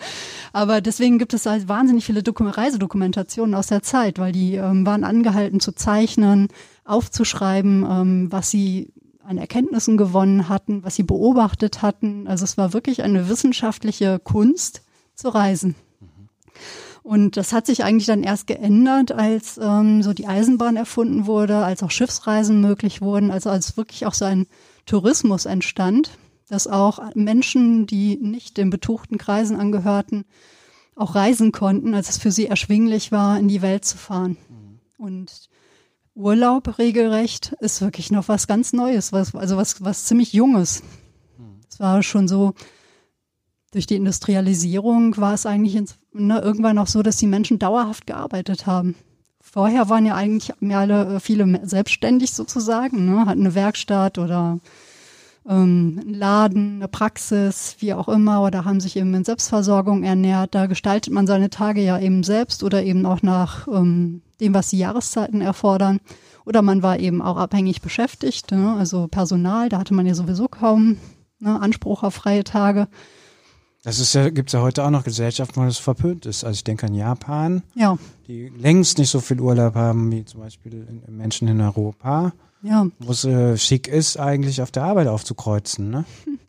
Aber 0.56 0.80
deswegen 0.80 1.18
gibt 1.18 1.34
es 1.34 1.46
halt 1.46 1.68
wahnsinnig 1.68 2.06
viele 2.06 2.24
Dokum 2.24 2.48
Reisedokumentationen 2.48 3.56
aus 3.56 3.68
der 3.68 3.84
Zeit, 3.84 4.20
weil 4.20 4.32
die 4.32 4.56
ähm, 4.56 4.86
waren 4.86 5.04
angehalten 5.04 5.60
zu 5.60 5.74
zeichnen, 5.74 6.48
aufzuschreiben, 6.86 7.86
ähm, 7.86 8.32
was 8.32 8.52
sie 8.52 8.94
an 9.22 9.38
Erkenntnissen 9.38 9.98
gewonnen 9.98 10.48
hatten, 10.48 10.82
was 10.86 10.96
sie 10.96 11.04
beobachtet 11.04 11.82
hatten. 11.82 12.26
Also 12.30 12.46
es 12.46 12.58
war 12.58 12.72
wirklich 12.72 13.04
eine 13.04 13.28
wissenschaftliche 13.28 14.18
Kunst 14.18 14.84
zu 15.13 15.28
reisen. 15.28 15.76
Und 17.04 17.36
das 17.36 17.52
hat 17.52 17.65
sich 17.65 17.84
eigentlich 17.84 18.08
dann 18.08 18.24
erst 18.24 18.48
geändert, 18.48 19.12
als 19.12 19.60
ähm, 19.62 20.04
so 20.04 20.13
die 20.13 20.26
Eisenbahn 20.26 20.78
erfunden 20.78 21.26
wurde, 21.26 21.58
als 21.58 21.84
auch 21.84 21.91
Schiffsreisen 21.91 22.62
möglich 22.62 23.02
wurden, 23.02 23.30
also 23.30 23.50
als 23.50 23.76
wirklich 23.76 24.06
auch 24.06 24.13
so 24.13 24.24
ein 24.24 24.48
Tourismus 24.86 25.48
entstand, 25.48 26.12
dass 26.49 26.67
auch 26.67 26.99
Menschen, 27.15 27.88
die 27.88 28.17
nicht 28.17 28.58
den 28.58 28.69
betuchten 28.69 29.17
Kreisen 29.17 29.55
angehörten, 29.55 30.25
auch 30.95 31.15
reisen 31.15 31.51
konnten, 31.51 31.93
als 31.93 32.10
es 32.10 32.17
für 32.17 32.31
sie 32.31 32.47
erschwinglich 32.47 33.12
war, 33.12 33.38
in 33.38 33.47
die 33.47 33.62
Welt 33.62 33.86
zu 33.86 33.97
fahren. 33.97 34.38
Und 34.97 35.49
Urlaub 36.13 36.77
regelrecht 36.77 37.53
ist 37.60 37.81
wirklich 37.81 38.12
noch 38.12 38.29
was 38.29 38.47
ganz 38.47 38.71
Neues, 38.71 39.12
was, 39.12 39.36
also 39.36 39.58
was, 39.58 39.84
was 39.84 40.05
ziemlich 40.05 40.31
Junges. 40.34 40.84
Es 41.69 41.79
war 41.79 42.01
schon 42.03 42.29
so, 42.29 42.53
durch 43.71 43.86
die 43.86 43.97
Industrialisierung 43.97 45.17
war 45.17 45.34
es 45.34 45.45
eigentlich 45.45 45.75
ins, 45.75 45.97
ne, 46.13 46.39
irgendwann 46.39 46.77
auch 46.77 46.88
so, 46.88 47.03
dass 47.03 47.17
die 47.17 47.27
Menschen 47.27 47.60
dauerhaft 47.60 48.08
gearbeitet 48.08 48.65
haben. 48.65 48.95
Vorher 49.41 49.89
waren 49.89 50.05
ja 50.05 50.15
eigentlich 50.15 50.53
mehr 50.62 50.79
alle, 50.79 51.15
äh, 51.15 51.19
viele 51.19 51.67
selbstständig 51.67 52.31
sozusagen, 52.31 53.05
ne, 53.05 53.25
hatten 53.25 53.41
eine 53.41 53.53
Werkstatt 53.53 54.17
oder 54.17 54.62
ähm, 55.47 55.99
einen 56.01 56.13
Laden, 56.13 56.75
eine 56.75 56.88
Praxis, 56.88 57.75
wie 57.79 57.93
auch 57.93 58.08
immer, 58.08 58.41
oder 58.41 58.65
haben 58.65 58.79
sich 58.79 58.95
eben 58.95 59.13
in 59.13 59.23
Selbstversorgung 59.23 60.03
ernährt. 60.03 60.55
Da 60.55 60.65
gestaltet 60.65 61.13
man 61.13 61.27
seine 61.27 61.49
Tage 61.49 61.81
ja 61.81 61.99
eben 61.99 62.23
selbst 62.23 62.63
oder 62.63 62.84
eben 62.84 63.05
auch 63.05 63.21
nach, 63.21 63.67
ähm, 63.67 64.21
dem, 64.39 64.53
was 64.53 64.69
die 64.69 64.79
Jahreszeiten 64.79 65.41
erfordern. 65.41 65.99
Oder 66.45 66.62
man 66.62 66.84
war 66.84 66.99
eben 66.99 67.21
auch 67.21 67.38
abhängig 67.38 67.81
beschäftigt, 67.81 68.51
ne? 68.51 68.75
also 68.77 69.08
Personal, 69.08 69.69
da 69.69 69.79
hatte 69.79 69.93
man 69.93 70.05
ja 70.05 70.13
sowieso 70.13 70.47
kaum 70.47 70.97
ne, 71.39 71.60
Anspruch 71.60 72.03
auf 72.03 72.13
freie 72.13 72.43
Tage. 72.43 72.88
Das 73.86 74.00
ist 74.00 74.15
ja, 74.15 74.32
gibt's 74.32 74.52
ja 74.52 74.62
heute 74.62 74.84
auch 74.84 74.89
noch 74.89 75.04
Gesellschaften, 75.04 75.62
wo 75.62 75.65
das 75.65 75.78
verpönt 75.78 76.26
ist. 76.26 76.43
Also 76.43 76.56
ich 76.56 76.63
denke 76.63 76.88
an 76.88 76.95
Japan, 76.95 77.62
Ja, 77.76 78.00
die 78.28 78.52
längst 78.58 78.98
nicht 78.98 79.12
so 79.12 79.19
viel 79.19 79.39
Urlaub 79.39 79.76
haben 79.76 80.12
wie 80.12 80.26
zum 80.26 80.41
Beispiel 80.41 80.88
Menschen 81.08 81.48
in 81.48 81.62
Europa, 81.62 82.34
ja, 82.63 82.88
wo 82.98 83.12
es 83.12 83.26
äh, 83.26 83.56
schick 83.58 83.88
ist, 83.88 84.19
eigentlich 84.19 84.63
auf 84.63 84.71
der 84.71 84.84
Arbeit 84.84 85.08
aufzukreuzen. 85.08 85.89
Ne? 85.89 86.06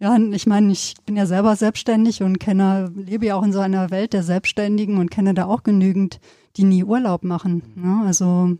Ja, 0.00 0.18
ich 0.18 0.46
meine, 0.46 0.72
ich 0.72 0.96
bin 1.06 1.16
ja 1.16 1.24
selber 1.24 1.54
selbstständig 1.54 2.22
und 2.22 2.38
kenne, 2.38 2.92
lebe 2.94 3.26
ja 3.26 3.36
auch 3.36 3.44
in 3.44 3.52
so 3.52 3.60
einer 3.60 3.90
Welt 3.90 4.12
der 4.12 4.24
Selbstständigen 4.24 4.98
und 4.98 5.10
kenne 5.10 5.34
da 5.34 5.46
auch 5.46 5.62
genügend, 5.62 6.20
die 6.56 6.64
nie 6.64 6.84
Urlaub 6.84 7.22
machen. 7.22 7.62
Ne? 7.76 8.02
Also 8.04 8.56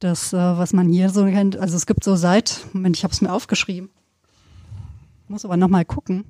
das, 0.00 0.32
äh, 0.32 0.36
was 0.36 0.72
man 0.72 0.88
hier 0.88 1.10
so 1.10 1.26
kennt, 1.26 1.58
also 1.58 1.76
es 1.76 1.86
gibt 1.86 2.02
so 2.02 2.16
seit, 2.16 2.66
Moment, 2.72 2.96
ich 2.96 3.04
habe 3.04 3.12
es 3.12 3.20
mir 3.20 3.32
aufgeschrieben, 3.32 3.90
muss 5.28 5.44
aber 5.44 5.58
nochmal 5.58 5.84
gucken. 5.84 6.24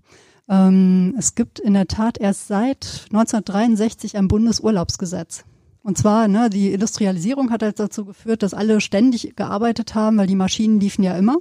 Ähm, 0.48 1.14
es 1.18 1.34
gibt 1.34 1.58
in 1.58 1.74
der 1.74 1.86
Tat 1.86 2.18
erst 2.18 2.48
seit 2.48 3.06
1963 3.10 4.16
ein 4.16 4.28
Bundesurlaubsgesetz. 4.28 5.44
Und 5.82 5.98
zwar, 5.98 6.28
ne, 6.28 6.48
die 6.48 6.72
Industrialisierung 6.72 7.50
hat 7.50 7.62
halt 7.62 7.78
dazu 7.78 8.04
geführt, 8.04 8.42
dass 8.42 8.54
alle 8.54 8.80
ständig 8.80 9.36
gearbeitet 9.36 9.94
haben, 9.94 10.16
weil 10.16 10.26
die 10.26 10.34
Maschinen 10.34 10.80
liefen 10.80 11.02
ja 11.02 11.16
immer. 11.16 11.36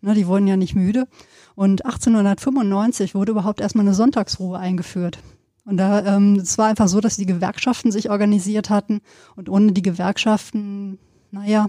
Ne, 0.00 0.14
die 0.14 0.26
wurden 0.26 0.46
ja 0.46 0.56
nicht 0.56 0.74
müde. 0.74 1.06
Und 1.54 1.84
1895 1.84 3.14
wurde 3.14 3.32
überhaupt 3.32 3.60
erstmal 3.60 3.84
eine 3.84 3.94
Sonntagsruhe 3.94 4.58
eingeführt. 4.58 5.18
Und 5.64 5.76
da, 5.76 6.16
ähm, 6.16 6.36
es 6.36 6.58
war 6.58 6.66
einfach 6.66 6.88
so, 6.88 7.00
dass 7.00 7.16
die 7.16 7.26
Gewerkschaften 7.26 7.92
sich 7.92 8.10
organisiert 8.10 8.70
hatten 8.70 9.00
und 9.36 9.48
ohne 9.48 9.72
die 9.72 9.82
Gewerkschaften, 9.82 10.98
naja, 11.30 11.68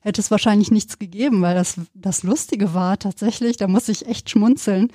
hätte 0.00 0.20
es 0.20 0.30
wahrscheinlich 0.30 0.70
nichts 0.70 0.98
gegeben, 0.98 1.42
weil 1.42 1.54
das, 1.54 1.76
das 1.94 2.22
Lustige 2.22 2.74
war 2.74 2.98
tatsächlich, 2.98 3.56
da 3.56 3.68
muss 3.68 3.88
ich 3.88 4.06
echt 4.06 4.30
schmunzeln. 4.30 4.90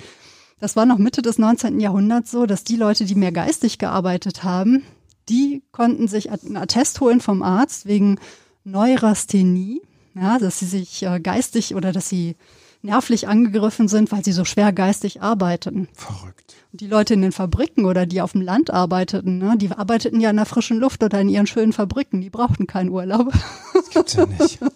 Das 0.60 0.76
war 0.76 0.86
noch 0.86 0.98
Mitte 0.98 1.22
des 1.22 1.38
19. 1.38 1.78
Jahrhunderts 1.80 2.30
so, 2.30 2.46
dass 2.46 2.64
die 2.64 2.76
Leute, 2.76 3.04
die 3.04 3.14
mehr 3.14 3.32
geistig 3.32 3.78
gearbeitet 3.78 4.42
haben, 4.42 4.82
die 5.28 5.62
konnten 5.72 6.08
sich 6.08 6.30
einen 6.30 6.56
Attest 6.56 7.00
holen 7.00 7.20
vom 7.20 7.42
Arzt 7.42 7.86
wegen 7.86 8.18
Neurasthenie, 8.64 9.82
ja, 10.14 10.38
dass 10.38 10.58
sie 10.58 10.66
sich 10.66 11.02
äh, 11.02 11.20
geistig 11.20 11.74
oder 11.74 11.92
dass 11.92 12.08
sie 12.08 12.36
nervlich 12.82 13.28
angegriffen 13.28 13.88
sind, 13.88 14.12
weil 14.12 14.24
sie 14.24 14.32
so 14.32 14.44
schwer 14.44 14.72
geistig 14.72 15.22
arbeiteten. 15.22 15.88
Verrückt. 15.94 16.54
Und 16.72 16.80
die 16.80 16.86
Leute 16.86 17.14
in 17.14 17.22
den 17.22 17.32
Fabriken 17.32 17.86
oder 17.86 18.04
die 18.04 18.20
auf 18.20 18.32
dem 18.32 18.42
Land 18.42 18.70
arbeiteten, 18.70 19.38
ne, 19.38 19.56
die 19.56 19.70
arbeiteten 19.70 20.20
ja 20.20 20.30
in 20.30 20.36
der 20.36 20.44
frischen 20.44 20.78
Luft 20.78 21.02
oder 21.02 21.20
in 21.20 21.28
ihren 21.28 21.46
schönen 21.46 21.72
Fabriken, 21.72 22.20
die 22.20 22.30
brauchten 22.30 22.66
keinen 22.66 22.90
Urlaub. 22.90 23.32
Das 23.72 23.90
gibt's 23.90 24.14
ja 24.14 24.26
nicht. 24.26 24.58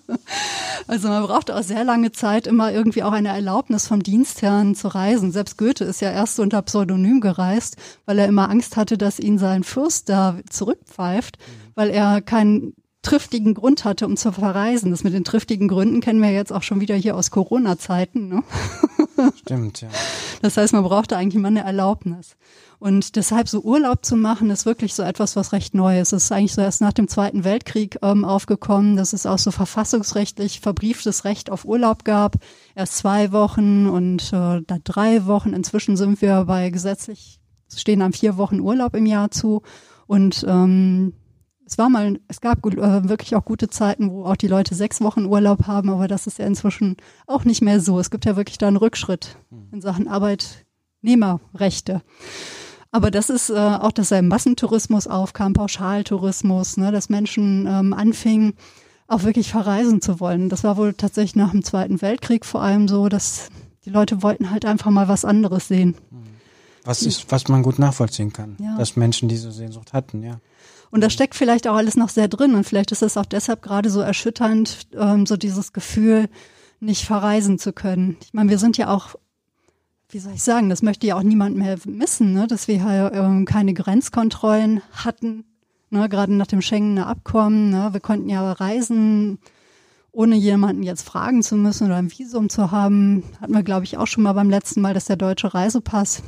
Also 0.89 1.09
man 1.09 1.23
brauchte 1.23 1.55
auch 1.55 1.63
sehr 1.63 1.85
lange 1.85 2.11
Zeit 2.13 2.47
immer 2.47 2.73
irgendwie 2.73 3.03
auch 3.05 3.13
eine 3.13 3.29
Erlaubnis 3.29 3.87
vom 3.87 4.03
Dienstherrn 4.03 4.75
zu 4.75 4.89
reisen. 4.89 5.31
Selbst 5.31 5.57
Goethe 5.57 5.85
ist 5.85 6.01
ja 6.01 6.11
erst 6.11 6.41
unter 6.41 6.61
Pseudonym 6.63 7.21
gereist, 7.21 7.77
weil 8.05 8.19
er 8.19 8.27
immer 8.27 8.51
Angst 8.51 8.77
hatte, 8.77 8.99
dass 8.99 9.21
ihn 9.21 9.39
sein 9.39 9.63
Fürst 9.63 10.09
da 10.09 10.39
zurückpfeift, 10.51 11.39
weil 11.77 11.91
er 11.91 12.21
keinen 12.21 12.75
triftigen 13.03 13.55
Grund 13.55 13.85
hatte, 13.85 14.07
um 14.07 14.17
zu 14.17 14.33
verreisen. 14.33 14.91
Das 14.91 15.05
mit 15.05 15.13
den 15.13 15.25
triftigen 15.25 15.69
Gründen 15.69 16.01
kennen 16.01 16.23
wir 16.23 16.31
jetzt 16.31 16.53
auch 16.53 16.63
schon 16.63 16.81
wieder 16.81 16.95
hier 16.95 17.17
aus 17.17 17.31
Corona-Zeiten. 17.31 18.29
Ne? 18.29 18.43
Stimmt, 19.37 19.81
ja. 19.81 19.89
Das 20.41 20.57
heißt, 20.57 20.73
man 20.73 20.85
brauchte 20.85 21.17
eigentlich 21.17 21.41
mal 21.41 21.49
eine 21.49 21.65
Erlaubnis. 21.65 22.37
Und 22.79 23.15
deshalb 23.15 23.49
so 23.49 23.61
Urlaub 23.61 24.05
zu 24.05 24.17
machen, 24.17 24.51
ist 24.51 24.67
wirklich 24.67 24.95
so 24.95 25.05
etwas, 25.05 25.37
was 25.37 25.53
recht 25.53 25.73
neu 25.73 26.01
ist. 26.01 26.13
Es 26.13 26.25
ist 26.25 26.33
eigentlich 26.33 26.55
so 26.55 26.63
erst 26.63 26.81
nach 26.81 26.93
dem 26.93 27.07
Zweiten 27.07 27.45
Weltkrieg 27.45 27.99
ähm, 28.03 28.25
aufgekommen, 28.25 28.97
dass 28.97 29.13
es 29.13 29.25
auch 29.25 29.39
so 29.39 29.53
verfassungsrechtlich 29.53 30.59
verbrieftes 30.59 31.25
Recht 31.25 31.51
auf 31.51 31.65
Urlaub 31.65 32.05
gab. 32.05 32.37
Erst 32.75 32.97
zwei 32.97 33.31
Wochen 33.31 33.89
und 33.89 34.33
äh, 34.33 34.63
da 34.67 34.79
drei 34.83 35.27
Wochen. 35.27 35.53
Inzwischen 35.53 35.97
sind 35.97 36.21
wir 36.23 36.45
bei 36.47 36.71
gesetzlich, 36.71 37.39
es 37.69 37.81
stehen 37.81 38.01
dann 38.01 38.13
vier 38.13 38.37
Wochen 38.37 38.59
Urlaub 38.59 38.97
im 38.97 39.07
Jahr 39.07 39.31
zu. 39.31 39.63
Und 40.09 40.45
ähm, 40.49 41.15
es 41.73 41.79
war 41.79 41.89
mal, 41.89 42.21
es 42.29 42.43
gab 42.43 42.67
äh, 42.67 43.09
wirklich 43.09 43.35
auch 43.35 43.47
gute 43.47 43.71
Zeiten, 43.71 44.11
wo 44.11 44.27
auch 44.27 44.37
die 44.37 44.47
Leute 44.47 44.75
sechs 44.75 45.01
Wochen 45.01 45.25
Urlaub 45.25 45.67
haben, 45.67 45.89
aber 45.89 46.07
das 46.07 46.27
ist 46.27 46.39
ja 46.39 46.45
inzwischen 46.47 46.99
auch 47.27 47.45
nicht 47.45 47.63
mehr 47.63 47.81
so. 47.81 47.99
Es 47.99 48.11
gibt 48.11 48.27
ja 48.27 48.37
wirklich 48.37 48.59
da 48.59 48.69
einen 48.69 48.77
Rückschritt 48.77 49.39
in 49.73 49.81
Sachen 49.81 50.07
Arbeitnehmerrechte. 50.07 52.03
Aber 52.91 53.11
das 53.11 53.31
ist 53.31 53.49
äh, 53.49 53.55
auch, 53.55 53.93
dass 53.93 54.13
ein 54.13 54.29
Massentourismus 54.29 55.07
aufkam, 55.07 55.55
Pauschaltourismus, 55.55 56.77
ne, 56.77 56.93
dass 56.93 57.09
Menschen 57.09 57.67
ähm, 57.67 57.95
anfingen, 57.95 58.53
auch 59.09 59.23
wirklich 59.23 59.51
verreisen 59.51 60.03
zu 60.03 60.21
wollen. 60.21 60.51
Das 60.51 60.65
war 60.65 60.77
wohl 60.77 60.93
tatsächlich 60.93 61.37
nach 61.37 61.53
dem 61.53 61.65
Zweiten 61.65 62.03
Weltkrieg 62.03 62.45
vor 62.45 62.61
allem 62.61 62.87
so, 62.89 63.09
dass 63.09 63.49
die 63.87 63.91
Leute 63.91 64.23
wollten 64.23 64.51
halt 64.51 64.67
einfach 64.67 64.91
mal 64.91 65.09
was 65.09 65.25
anderes 65.25 65.69
sehen. 65.69 65.95
Was, 66.85 67.03
ist, 67.03 67.31
was 67.33 67.49
man 67.49 67.63
gut 67.63 67.79
nachvollziehen 67.79 68.33
kann, 68.33 68.57
Ja. 68.61 68.77
dass 68.77 68.95
Menschen 68.97 69.29
diese 69.31 69.53
Sehnsucht 69.53 69.95
hatten, 69.95 70.23
ja. 70.23 70.39
Und 70.93 71.01
da 71.01 71.09
steckt 71.09 71.35
vielleicht 71.35 71.67
auch 71.67 71.75
alles 71.75 71.97
noch 71.97 72.11
sehr 72.11 72.29
drin 72.29 72.55
und 72.55 72.65
vielleicht 72.65 72.93
ist 72.93 73.01
es 73.01 73.17
auch 73.17 73.25
deshalb 73.25 73.63
gerade 73.63 73.89
so 73.89 74.03
erschütternd, 74.03 74.89
ähm, 74.95 75.25
so 75.25 75.39
dieses 75.39 75.73
Gefühl, 75.73 76.29
nicht 76.81 77.07
verreisen 77.07 77.59
zu 77.59 77.73
können. 77.73 78.19
Ich 78.23 78.35
meine, 78.35 78.51
wir 78.51 78.59
sind 78.59 78.77
ja 78.77 78.89
auch, 78.89 79.15
wie 80.11 80.19
soll 80.19 80.35
ich 80.35 80.43
sagen, 80.43 80.69
das 80.69 80.83
möchte 80.83 81.07
ja 81.07 81.17
auch 81.17 81.23
niemand 81.23 81.57
mehr 81.57 81.79
missen, 81.87 82.35
ne? 82.35 82.47
dass 82.47 82.69
wir 82.69 82.85
hier 82.85 83.11
ähm, 83.15 83.47
keine 83.47 83.73
Grenzkontrollen 83.73 84.83
hatten, 84.93 85.45
ne? 85.89 86.11
gerade 86.11 86.35
nach 86.35 86.47
dem 86.47 86.61
Schengener 86.61 87.07
Abkommen. 87.07 87.71
Ne? 87.71 87.89
Wir 87.93 88.01
konnten 88.01 88.29
ja 88.29 88.53
reisen, 88.53 89.39
ohne 90.11 90.37
jemanden 90.37 90.83
jetzt 90.83 91.07
fragen 91.09 91.43
zu 91.43 91.57
müssen 91.57 91.87
oder 91.87 91.97
ein 91.97 92.13
Visum 92.13 92.51
zu 92.51 92.71
haben. 92.71 93.23
Hatten 93.41 93.55
wir, 93.55 93.63
glaube 93.63 93.85
ich, 93.85 93.97
auch 93.97 94.07
schon 94.07 94.25
mal 94.25 94.35
beim 94.35 94.51
letzten 94.51 94.83
Mal, 94.83 94.93
dass 94.93 95.07
der 95.07 95.17
deutsche 95.17 95.55
Reisepass 95.55 96.23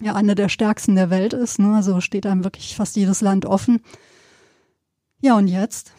ja 0.00 0.14
einer 0.14 0.34
der 0.34 0.48
stärksten 0.48 0.96
der 0.96 1.10
Welt 1.10 1.32
ist. 1.32 1.58
Ne? 1.58 1.74
Also 1.74 2.00
steht 2.00 2.26
einem 2.26 2.44
wirklich 2.44 2.76
fast 2.76 2.96
jedes 2.96 3.20
Land 3.20 3.46
offen. 3.46 3.82
Ja, 5.20 5.36
und 5.36 5.48
jetzt? 5.48 5.92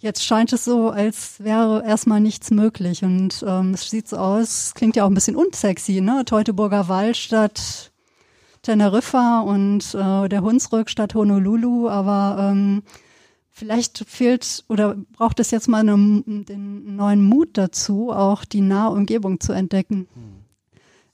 Jetzt 0.00 0.24
scheint 0.24 0.52
es 0.52 0.64
so, 0.64 0.90
als 0.90 1.42
wäre 1.42 1.84
erstmal 1.84 2.20
nichts 2.20 2.50
möglich. 2.50 3.02
Und 3.02 3.44
ähm, 3.46 3.74
es 3.74 3.90
sieht 3.90 4.08
so 4.08 4.16
aus, 4.16 4.66
es 4.66 4.74
klingt 4.74 4.94
ja 4.96 5.04
auch 5.04 5.08
ein 5.08 5.14
bisschen 5.14 5.36
unsexy, 5.36 6.00
ne? 6.00 6.22
Teutoburger 6.24 6.88
Wald 6.88 7.16
statt 7.16 7.90
Teneriffa 8.62 9.40
und 9.40 9.94
äh, 9.94 10.28
der 10.28 10.42
Hunsrück 10.42 10.90
statt 10.90 11.14
Honolulu, 11.14 11.88
aber 11.88 12.50
ähm, 12.50 12.82
vielleicht 13.50 14.04
fehlt 14.06 14.64
oder 14.68 14.94
braucht 15.12 15.40
es 15.40 15.50
jetzt 15.50 15.68
mal 15.68 15.80
eine, 15.80 16.22
den 16.26 16.96
neuen 16.96 17.22
Mut 17.22 17.50
dazu, 17.56 18.12
auch 18.12 18.44
die 18.44 18.60
nahe 18.60 18.90
Umgebung 18.90 19.40
zu 19.40 19.52
entdecken. 19.52 20.06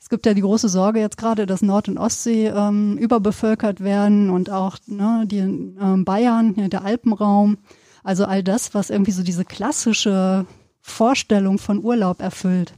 Es 0.04 0.10
gibt 0.10 0.26
ja 0.26 0.34
die 0.34 0.42
große 0.42 0.68
Sorge 0.68 1.00
jetzt 1.00 1.16
gerade, 1.16 1.46
dass 1.46 1.62
Nord- 1.62 1.88
und 1.88 1.96
Ostsee 1.96 2.48
ähm, 2.48 2.98
überbevölkert 2.98 3.80
werden 3.80 4.28
und 4.28 4.50
auch 4.50 4.76
ne, 4.84 5.24
die 5.26 5.38
ähm, 5.38 6.04
Bayern, 6.04 6.54
ja, 6.58 6.68
der 6.68 6.84
Alpenraum. 6.84 7.56
Also 8.02 8.26
all 8.26 8.42
das, 8.42 8.74
was 8.74 8.90
irgendwie 8.90 9.12
so 9.12 9.22
diese 9.22 9.46
klassische 9.46 10.44
Vorstellung 10.82 11.56
von 11.56 11.82
Urlaub 11.82 12.20
erfüllt. 12.20 12.74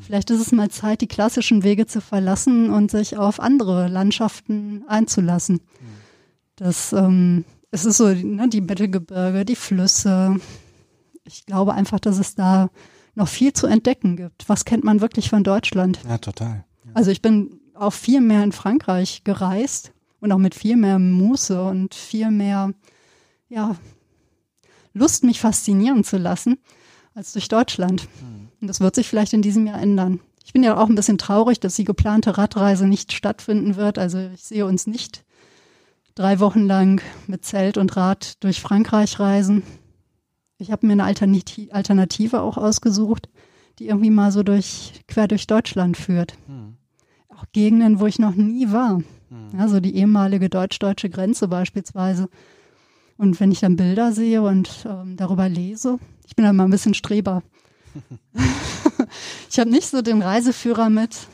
Vielleicht 0.00 0.30
ist 0.30 0.40
es 0.40 0.52
mal 0.52 0.70
Zeit, 0.70 1.02
die 1.02 1.06
klassischen 1.06 1.64
Wege 1.64 1.86
zu 1.86 2.00
verlassen 2.00 2.70
und 2.70 2.90
sich 2.90 3.18
auf 3.18 3.40
andere 3.40 3.88
Landschaften 3.88 4.82
einzulassen. 4.88 5.60
Das 6.56 6.94
ähm, 6.94 7.44
es 7.70 7.84
ist 7.84 7.98
so, 7.98 8.08
ne, 8.08 8.48
die 8.48 8.62
Mittelgebirge, 8.62 9.44
die 9.44 9.54
Flüsse. 9.54 10.36
Ich 11.24 11.44
glaube 11.44 11.74
einfach, 11.74 12.00
dass 12.00 12.18
es 12.18 12.36
da 12.36 12.70
noch 13.14 13.28
viel 13.28 13.52
zu 13.52 13.66
entdecken 13.66 14.16
gibt. 14.16 14.48
Was 14.48 14.64
kennt 14.64 14.82
man 14.82 15.02
wirklich 15.02 15.28
von 15.28 15.44
Deutschland? 15.44 16.00
Ja, 16.08 16.16
total. 16.16 16.64
Also 16.94 17.10
ich 17.10 17.22
bin 17.22 17.60
auch 17.74 17.92
viel 17.92 18.20
mehr 18.20 18.42
in 18.44 18.52
Frankreich 18.52 19.22
gereist 19.24 19.92
und 20.20 20.32
auch 20.32 20.38
mit 20.38 20.54
viel 20.54 20.76
mehr 20.76 20.98
Muße 20.98 21.62
und 21.62 21.94
viel 21.94 22.30
mehr, 22.30 22.72
ja, 23.48 23.76
Lust, 24.92 25.24
mich 25.24 25.40
faszinieren 25.40 26.04
zu 26.04 26.18
lassen, 26.18 26.58
als 27.14 27.32
durch 27.32 27.48
Deutschland. 27.48 28.08
Und 28.60 28.66
das 28.66 28.80
wird 28.80 28.94
sich 28.94 29.08
vielleicht 29.08 29.32
in 29.32 29.42
diesem 29.42 29.66
Jahr 29.66 29.80
ändern. 29.80 30.20
Ich 30.44 30.52
bin 30.52 30.62
ja 30.62 30.76
auch 30.76 30.88
ein 30.88 30.96
bisschen 30.96 31.18
traurig, 31.18 31.60
dass 31.60 31.76
die 31.76 31.84
geplante 31.84 32.36
Radreise 32.36 32.86
nicht 32.86 33.12
stattfinden 33.12 33.76
wird. 33.76 33.98
Also 33.98 34.18
ich 34.34 34.42
sehe 34.42 34.66
uns 34.66 34.86
nicht 34.86 35.24
drei 36.16 36.40
Wochen 36.40 36.66
lang 36.66 37.00
mit 37.28 37.44
Zelt 37.44 37.76
und 37.76 37.96
Rad 37.96 38.42
durch 38.42 38.60
Frankreich 38.60 39.20
reisen. 39.20 39.62
Ich 40.58 40.72
habe 40.72 40.86
mir 40.86 40.94
eine 40.94 41.04
Alternati- 41.04 41.70
Alternative 41.70 42.42
auch 42.42 42.58
ausgesucht, 42.58 43.28
die 43.80 43.88
irgendwie 43.88 44.10
mal 44.10 44.30
so 44.30 44.42
durch, 44.42 44.92
quer 45.08 45.26
durch 45.26 45.46
Deutschland 45.46 45.96
führt. 45.96 46.36
Auch 47.28 47.44
Gegenden, 47.52 47.98
wo 47.98 48.06
ich 48.06 48.18
noch 48.18 48.34
nie 48.34 48.70
war. 48.70 49.02
Ja, 49.56 49.68
so 49.68 49.80
die 49.80 49.96
ehemalige 49.96 50.48
deutsch-deutsche 50.48 51.08
Grenze 51.08 51.48
beispielsweise. 51.48 52.28
Und 53.16 53.38
wenn 53.40 53.50
ich 53.50 53.60
dann 53.60 53.76
Bilder 53.76 54.12
sehe 54.12 54.42
und 54.42 54.86
ähm, 54.88 55.16
darüber 55.16 55.48
lese, 55.48 55.98
ich 56.26 56.36
bin 56.36 56.44
dann 56.44 56.56
mal 56.56 56.64
ein 56.64 56.70
bisschen 56.70 56.94
Streber. 56.94 57.42
ich 59.50 59.58
habe 59.58 59.70
nicht 59.70 59.88
so 59.88 60.02
den 60.02 60.22
Reiseführer 60.22 60.90
mit, 60.90 61.28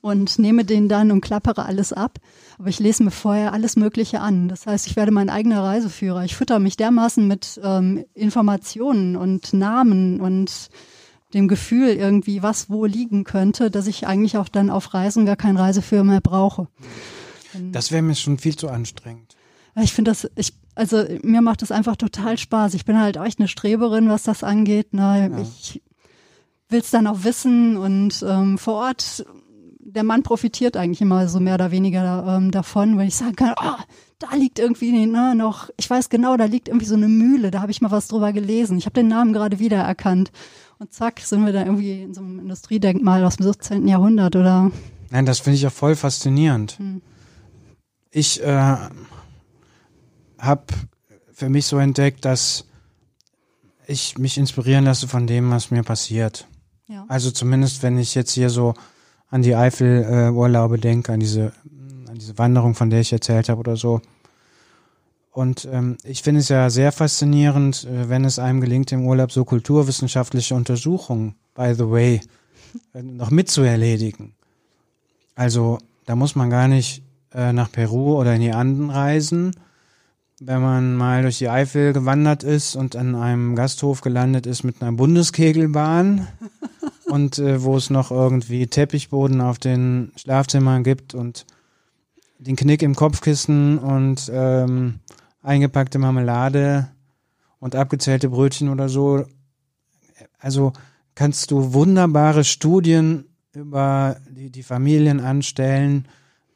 und 0.00 0.38
nehme 0.38 0.64
den 0.64 0.88
dann 0.88 1.10
und 1.10 1.20
klappere 1.20 1.66
alles 1.66 1.92
ab. 1.92 2.18
Aber 2.58 2.68
ich 2.68 2.78
lese 2.78 3.04
mir 3.04 3.10
vorher 3.10 3.52
alles 3.52 3.76
Mögliche 3.76 4.20
an. 4.20 4.48
Das 4.48 4.66
heißt, 4.66 4.86
ich 4.86 4.96
werde 4.96 5.12
mein 5.12 5.30
eigener 5.30 5.62
Reiseführer. 5.62 6.24
Ich 6.24 6.36
fütter 6.36 6.58
mich 6.58 6.76
dermaßen 6.76 7.26
mit 7.26 7.60
ähm, 7.62 8.04
Informationen 8.14 9.16
und 9.16 9.52
Namen 9.52 10.20
und 10.20 10.70
dem 11.34 11.48
Gefühl 11.48 11.88
irgendwie, 11.88 12.42
was 12.42 12.70
wo 12.70 12.84
liegen 12.84 13.24
könnte, 13.24 13.70
dass 13.70 13.86
ich 13.86 14.06
eigentlich 14.06 14.36
auch 14.36 14.48
dann 14.48 14.70
auf 14.70 14.94
Reisen 14.94 15.26
gar 15.26 15.36
keinen 15.36 15.56
Reiseführer 15.56 16.04
mehr 16.04 16.20
brauche. 16.20 16.68
Das 17.70 17.92
wäre 17.92 18.02
mir 18.02 18.14
schon 18.14 18.38
viel 18.38 18.56
zu 18.56 18.68
anstrengend. 18.68 19.36
Ich 19.80 19.92
finde 19.92 20.10
das, 20.10 20.30
ich, 20.36 20.52
also 20.74 21.04
mir 21.22 21.40
macht 21.40 21.62
das 21.62 21.72
einfach 21.72 21.96
total 21.96 22.38
Spaß. 22.38 22.74
Ich 22.74 22.84
bin 22.84 23.00
halt 23.00 23.16
echt 23.16 23.38
eine 23.38 23.48
Streberin, 23.48 24.08
was 24.08 24.22
das 24.22 24.44
angeht. 24.44 24.92
Ne? 24.92 25.30
Ja. 25.32 25.38
Ich 25.38 25.82
will 26.68 26.80
es 26.80 26.90
dann 26.90 27.06
auch 27.06 27.24
wissen 27.24 27.76
und 27.76 28.24
ähm, 28.26 28.58
vor 28.58 28.74
Ort, 28.74 29.24
der 29.78 30.04
Mann 30.04 30.22
profitiert 30.22 30.76
eigentlich 30.76 31.00
immer 31.00 31.28
so 31.28 31.40
mehr 31.40 31.54
oder 31.54 31.70
weniger 31.70 32.36
ähm, 32.36 32.50
davon, 32.50 32.98
wenn 32.98 33.08
ich 33.08 33.16
sagen 33.16 33.36
kann, 33.36 33.54
oh, 33.60 33.82
da 34.18 34.34
liegt 34.34 34.58
irgendwie 34.58 35.06
ne, 35.06 35.34
noch, 35.34 35.70
ich 35.76 35.88
weiß 35.88 36.08
genau, 36.08 36.36
da 36.36 36.44
liegt 36.44 36.68
irgendwie 36.68 36.86
so 36.86 36.94
eine 36.94 37.08
Mühle, 37.08 37.50
da 37.50 37.60
habe 37.60 37.72
ich 37.72 37.80
mal 37.80 37.90
was 37.90 38.08
drüber 38.08 38.32
gelesen. 38.32 38.78
Ich 38.78 38.86
habe 38.86 38.94
den 38.94 39.08
Namen 39.08 39.32
gerade 39.32 39.58
wiedererkannt. 39.58 40.30
Und 40.82 40.92
zack, 40.92 41.20
sind 41.20 41.46
wir 41.46 41.52
da 41.52 41.60
irgendwie 41.60 42.02
in 42.02 42.12
so 42.12 42.20
einem 42.22 42.40
Industriedenkmal 42.40 43.24
aus 43.24 43.36
dem 43.36 43.46
17. 43.46 43.86
Jahrhundert, 43.86 44.34
oder? 44.34 44.72
Nein, 45.10 45.26
das 45.26 45.38
finde 45.38 45.56
ich 45.56 45.64
auch 45.64 45.72
voll 45.72 45.94
faszinierend. 45.94 46.76
Hm. 46.76 47.00
Ich 48.10 48.42
äh, 48.42 48.76
habe 50.40 50.64
für 51.32 51.48
mich 51.48 51.66
so 51.66 51.78
entdeckt, 51.78 52.24
dass 52.24 52.64
ich 53.86 54.18
mich 54.18 54.36
inspirieren 54.38 54.84
lasse 54.84 55.06
von 55.06 55.28
dem, 55.28 55.52
was 55.52 55.70
mir 55.70 55.84
passiert. 55.84 56.48
Ja. 56.88 57.04
Also 57.06 57.30
zumindest, 57.30 57.84
wenn 57.84 57.96
ich 57.96 58.16
jetzt 58.16 58.32
hier 58.32 58.50
so 58.50 58.74
an 59.28 59.42
die 59.42 59.54
Eifel-Urlaube 59.54 60.78
äh, 60.78 60.80
denke, 60.80 61.12
an 61.12 61.20
diese, 61.20 61.52
an 62.08 62.16
diese 62.16 62.38
Wanderung, 62.38 62.74
von 62.74 62.90
der 62.90 63.02
ich 63.02 63.12
erzählt 63.12 63.48
habe 63.48 63.60
oder 63.60 63.76
so. 63.76 64.00
Und 65.32 65.66
ähm, 65.72 65.96
ich 66.04 66.22
finde 66.22 66.40
es 66.40 66.50
ja 66.50 66.68
sehr 66.68 66.92
faszinierend, 66.92 67.84
äh, 67.84 68.10
wenn 68.10 68.24
es 68.26 68.38
einem 68.38 68.60
gelingt, 68.60 68.92
im 68.92 69.06
Urlaub 69.06 69.32
so 69.32 69.46
kulturwissenschaftliche 69.46 70.54
Untersuchungen, 70.54 71.36
by 71.54 71.74
the 71.74 71.88
way, 71.88 72.20
äh, 72.92 73.02
noch 73.02 73.30
mitzuerledigen. 73.30 74.34
Also 75.34 75.78
da 76.04 76.16
muss 76.16 76.36
man 76.36 76.50
gar 76.50 76.68
nicht 76.68 77.02
äh, 77.32 77.54
nach 77.54 77.72
Peru 77.72 78.18
oder 78.20 78.34
in 78.34 78.42
die 78.42 78.52
Anden 78.52 78.90
reisen. 78.90 79.56
Wenn 80.38 80.60
man 80.60 80.96
mal 80.96 81.22
durch 81.22 81.38
die 81.38 81.48
Eifel 81.48 81.94
gewandert 81.94 82.42
ist 82.42 82.76
und 82.76 82.94
an 82.94 83.14
einem 83.14 83.56
Gasthof 83.56 84.02
gelandet 84.02 84.46
ist 84.46 84.64
mit 84.64 84.82
einer 84.82 84.92
Bundeskegelbahn 84.92 86.28
und 87.06 87.38
äh, 87.38 87.62
wo 87.62 87.78
es 87.78 87.88
noch 87.88 88.10
irgendwie 88.10 88.66
Teppichboden 88.66 89.40
auf 89.40 89.58
den 89.58 90.12
Schlafzimmern 90.16 90.84
gibt 90.84 91.14
und 91.14 91.46
den 92.38 92.56
Knick 92.56 92.82
im 92.82 92.94
Kopfkissen 92.94 93.78
und 93.78 94.30
ähm, 94.34 94.98
eingepackte 95.42 95.98
Marmelade 95.98 96.88
und 97.58 97.76
abgezählte 97.76 98.28
Brötchen 98.28 98.68
oder 98.68 98.88
so. 98.88 99.24
Also 100.38 100.72
kannst 101.14 101.50
du 101.50 101.74
wunderbare 101.74 102.44
Studien 102.44 103.26
über 103.52 104.16
die, 104.30 104.50
die 104.50 104.62
Familien 104.62 105.20
anstellen 105.20 106.08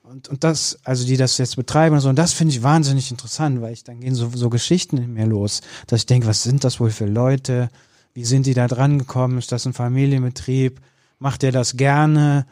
und, 0.02 0.28
und 0.28 0.44
das, 0.44 0.78
also 0.84 1.04
die 1.04 1.16
das 1.16 1.36
jetzt 1.38 1.56
betreiben 1.56 1.96
und 1.96 2.00
so. 2.00 2.08
Und 2.08 2.16
das 2.16 2.32
finde 2.32 2.54
ich 2.54 2.62
wahnsinnig 2.62 3.10
interessant, 3.10 3.60
weil 3.60 3.72
ich 3.72 3.84
dann 3.84 4.00
gehen 4.00 4.14
so, 4.14 4.30
so 4.34 4.50
Geschichten 4.50 4.98
in 4.98 5.12
mir 5.12 5.26
los, 5.26 5.62
dass 5.88 6.00
ich 6.00 6.06
denke, 6.06 6.28
was 6.28 6.42
sind 6.42 6.64
das 6.64 6.78
wohl 6.80 6.90
für 6.90 7.06
Leute? 7.06 7.70
Wie 8.14 8.24
sind 8.24 8.46
die 8.46 8.54
da 8.54 8.68
dran 8.68 8.98
gekommen? 8.98 9.38
Ist 9.38 9.52
das 9.52 9.66
ein 9.66 9.72
Familienbetrieb? 9.72 10.80
Macht 11.18 11.42
er 11.42 11.52
das 11.52 11.76
gerne? 11.76 12.46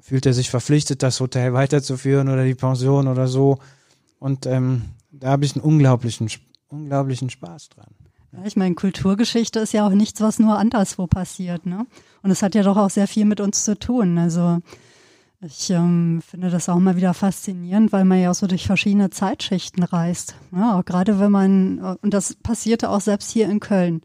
Fühlt 0.00 0.24
er 0.24 0.32
sich 0.32 0.50
verpflichtet, 0.50 1.02
das 1.02 1.20
Hotel 1.20 1.52
weiterzuführen 1.52 2.28
oder 2.28 2.44
die 2.44 2.54
Pension 2.54 3.08
oder 3.08 3.26
so? 3.26 3.58
Und 4.20 4.46
ähm, 4.46 4.82
da 5.10 5.30
habe 5.30 5.44
ich 5.44 5.56
einen 5.56 5.64
unglaublichen, 5.64 6.30
unglaublichen 6.68 7.30
Spaß 7.30 7.70
dran. 7.70 7.88
Ja, 8.32 8.44
ich 8.44 8.56
meine, 8.56 8.76
Kulturgeschichte 8.76 9.58
ist 9.58 9.72
ja 9.72 9.84
auch 9.84 9.92
nichts, 9.92 10.20
was 10.20 10.38
nur 10.38 10.56
anderswo 10.56 11.08
passiert, 11.08 11.66
ne? 11.66 11.86
Und 12.22 12.30
es 12.30 12.42
hat 12.42 12.54
ja 12.54 12.62
doch 12.62 12.76
auch 12.76 12.90
sehr 12.90 13.08
viel 13.08 13.24
mit 13.24 13.40
uns 13.40 13.64
zu 13.64 13.76
tun. 13.76 14.18
Also 14.18 14.60
ich 15.40 15.70
ähm, 15.70 16.22
finde 16.24 16.50
das 16.50 16.68
auch 16.68 16.78
mal 16.78 16.96
wieder 16.96 17.14
faszinierend, 17.14 17.92
weil 17.92 18.04
man 18.04 18.20
ja 18.20 18.30
auch 18.30 18.34
so 18.34 18.46
durch 18.46 18.66
verschiedene 18.66 19.10
Zeitschichten 19.10 19.82
reist. 19.82 20.34
Ja, 20.52 20.78
auch 20.78 20.84
gerade 20.84 21.18
wenn 21.18 21.32
man, 21.32 21.78
und 22.02 22.14
das 22.14 22.36
passierte 22.36 22.90
auch 22.90 23.00
selbst 23.00 23.30
hier 23.30 23.48
in 23.48 23.58
Köln. 23.58 24.02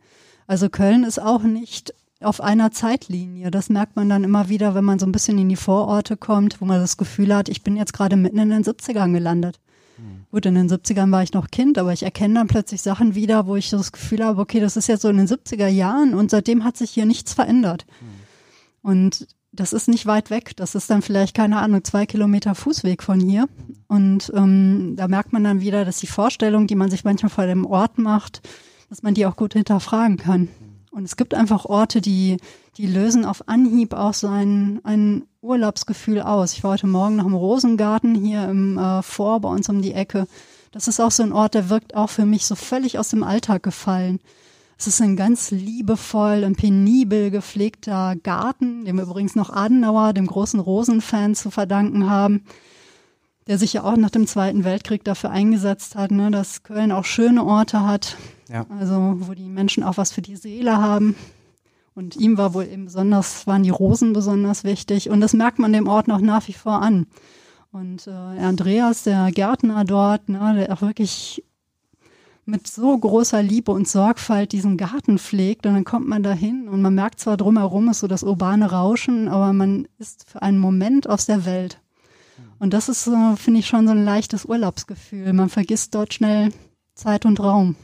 Also 0.48 0.70
Köln 0.70 1.04
ist 1.04 1.22
auch 1.22 1.44
nicht 1.44 1.94
auf 2.22 2.42
einer 2.42 2.72
Zeitlinie. 2.72 3.52
Das 3.52 3.70
merkt 3.70 3.96
man 3.96 4.10
dann 4.10 4.24
immer 4.24 4.50
wieder, 4.50 4.74
wenn 4.74 4.86
man 4.86 4.98
so 4.98 5.06
ein 5.06 5.12
bisschen 5.12 5.38
in 5.38 5.50
die 5.50 5.56
Vororte 5.56 6.16
kommt, 6.18 6.62
wo 6.62 6.66
man 6.66 6.80
das 6.80 6.98
Gefühl 6.98 7.36
hat, 7.36 7.50
ich 7.50 7.64
bin 7.64 7.76
jetzt 7.76 7.94
gerade 7.94 8.16
mitten 8.16 8.40
in 8.40 8.50
den 8.50 8.64
70ern 8.64 9.12
gelandet. 9.12 9.60
Gut, 10.32 10.46
in 10.46 10.56
den 10.56 10.70
70ern 10.70 11.12
war 11.12 11.24
ich 11.24 11.34
noch 11.34 11.50
Kind, 11.50 11.78
aber 11.78 11.94
ich 11.94 12.04
erkenne 12.04 12.36
dann 12.36 12.48
plötzlich 12.48 12.82
Sachen 12.82 13.16
wieder, 13.16 13.48
wo 13.48 13.56
ich 13.56 13.70
das 13.70 13.92
Gefühl 13.92 14.24
habe, 14.24 14.42
okay, 14.42 14.60
das 14.60 14.76
ist 14.76 14.88
jetzt 14.88 15.02
so 15.02 15.10
in 15.10 15.18
den 15.18 15.28
70er 15.28 15.68
Jahren 15.68 16.14
und 16.14 16.32
seitdem 16.32 16.64
hat 16.64 16.76
sich 16.76 16.92
hier 16.92 17.06
nichts 17.06 17.34
verändert. 17.34 17.86
Mhm. 18.02 18.90
Und 18.90 19.28
das 19.56 19.74
ist 19.74 19.88
nicht 19.88 20.06
weit 20.06 20.30
weg. 20.30 20.56
Das 20.58 20.76
ist 20.76 20.90
dann 20.90 21.02
vielleicht, 21.02 21.34
keine 21.34 21.58
Ahnung, 21.58 21.84
zwei 21.84 22.06
Kilometer 22.06 22.56
Fußweg 22.56 23.02
von 23.02 23.20
hier. 23.20 23.48
Und 23.88 24.32
ähm, 24.36 24.96
da 24.96 25.08
merkt 25.08 25.34
man 25.34 25.44
dann 25.44 25.62
wieder, 25.62 25.86
dass 25.86 26.00
die 26.00 26.08
Vorstellung, 26.08 26.68
die 26.68 26.76
man 26.76 26.92
sich 26.92 27.04
manchmal 27.04 27.30
vor 27.30 27.46
dem 27.46 27.66
Ort 27.66 27.98
macht, 27.98 28.42
dass 28.90 29.02
man 29.02 29.14
die 29.14 29.26
auch 29.26 29.36
gut 29.36 29.54
hinterfragen 29.54 30.18
kann. 30.18 30.50
Und 30.92 31.04
es 31.04 31.18
gibt 31.18 31.34
einfach 31.34 31.66
Orte, 31.66 32.02
die, 32.02 32.38
die 32.78 32.88
lösen 32.88 33.26
auf 33.26 33.48
Anhieb 33.48 33.94
auch 33.94 34.14
so 34.14 34.28
ein, 34.28 34.80
ein 34.84 35.24
Urlaubsgefühl 35.46 36.22
aus. 36.22 36.54
Ich 36.54 36.64
war 36.64 36.72
heute 36.72 36.88
Morgen 36.88 37.16
noch 37.16 37.26
im 37.26 37.34
Rosengarten 37.34 38.16
hier 38.16 38.50
im 38.50 38.78
äh, 38.78 39.02
Vor 39.02 39.40
bei 39.40 39.50
uns 39.50 39.70
um 39.70 39.82
die 39.82 39.94
Ecke. 39.94 40.28
Das 40.72 40.88
ist 40.88 41.00
auch 41.00 41.12
so 41.12 41.24
ein 41.24 41.32
Ort, 41.32 41.54
der 41.54 41.70
wirkt 41.70 41.96
auch 41.96 42.10
für 42.10 42.26
mich 42.26 42.46
so 42.46 42.56
völlig 42.56 43.00
aus 43.00 43.10
dem 43.10 43.24
Alltag 43.24 43.64
gefallen. 43.64 44.20
Es 44.78 44.88
ist 44.88 45.02
ein 45.02 45.16
ganz 45.16 45.52
liebevoll 45.52 46.44
und 46.44 46.58
penibel 46.58 47.32
gepflegter 47.32 48.16
Garten, 48.22 48.84
dem 48.84 48.98
wir 48.98 49.04
übrigens 49.04 49.36
noch 49.36 49.50
Adenauer, 49.50 50.12
dem 50.12 50.28
großen 50.28 50.60
Rosenfan, 50.60 51.34
zu 51.34 51.50
verdanken 51.50 52.10
haben, 52.10 52.44
der 53.48 53.58
sich 53.58 53.72
ja 53.74 53.84
auch 53.84 53.96
nach 53.96 54.10
dem 54.10 54.28
Zweiten 54.28 54.66
Weltkrieg 54.66 55.06
dafür 55.06 55.30
eingesetzt 55.30 55.96
hat, 55.96 56.12
ne, 56.12 56.30
dass 56.30 56.64
Köln 56.64 56.92
auch 56.92 57.06
schöne 57.06 57.46
Orte 57.46 57.86
hat, 57.86 58.18
ja. 58.50 58.66
Also 58.80 59.16
wo 59.20 59.34
die 59.34 59.50
Menschen 59.50 59.84
auch 59.84 59.98
was 59.98 60.12
für 60.12 60.22
die 60.22 60.36
Seele 60.36 60.78
haben. 60.78 61.16
Und 61.96 62.18
ihm 62.18 62.38
war 62.38 62.54
wohl 62.54 62.66
eben 62.66 62.86
besonders, 62.86 63.48
waren 63.48 63.64
die 63.64 63.70
Rosen 63.70 64.14
besonders 64.14 64.66
wichtig. 64.66 65.10
Und 65.10 65.22
das 65.22 65.34
merkt 65.34 65.60
man 65.60 65.74
dem 65.74 65.88
Ort 65.88 66.08
noch 66.08 66.20
nach 66.20 66.48
wie 66.48 66.54
vor 66.54 66.82
an. 66.82 67.08
Und 67.72 68.08
äh, 68.08 68.12
Andreas, 68.12 69.04
der 69.04 69.32
Gärtner 69.32 69.86
dort, 69.86 70.30
ne, 70.30 70.54
der 70.56 70.74
auch 70.74 70.82
wirklich 70.82 71.44
mit 72.46 72.68
so 72.68 72.98
großer 72.98 73.42
Liebe 73.42 73.72
und 73.72 73.88
Sorgfalt 73.88 74.52
diesen 74.52 74.78
Garten 74.78 75.18
pflegt 75.18 75.66
und 75.66 75.74
dann 75.74 75.84
kommt 75.84 76.08
man 76.08 76.22
dahin 76.22 76.68
und 76.68 76.82
man 76.82 76.94
merkt 76.94 77.20
zwar 77.20 77.38
drumherum 77.38 77.90
ist 77.90 78.02
so 78.02 78.08
das 78.08 78.22
urbane 78.22 78.70
Rauschen, 78.70 79.28
aber 79.28 79.52
man 79.52 79.88
ist 79.98 80.30
für 80.30 80.44
einen 80.44 80.60
Moment 80.60 81.10
aus 81.10 81.26
der 81.26 81.46
Welt. 81.46 81.82
Und 82.60 82.74
das 82.74 82.88
ist, 82.88 83.08
äh, 83.08 83.36
finde 83.36 83.62
ich, 83.62 83.68
schon 83.68 83.88
so 83.88 83.94
ein 83.94 84.06
leichtes 84.06 84.46
Urlaubsgefühl. 84.46 85.34
Man 85.34 85.50
vergisst 85.50 85.96
dort 85.96 86.14
schnell 86.14 86.52
Zeit 86.94 87.26
und 87.26 87.40
Raum. 87.40 87.76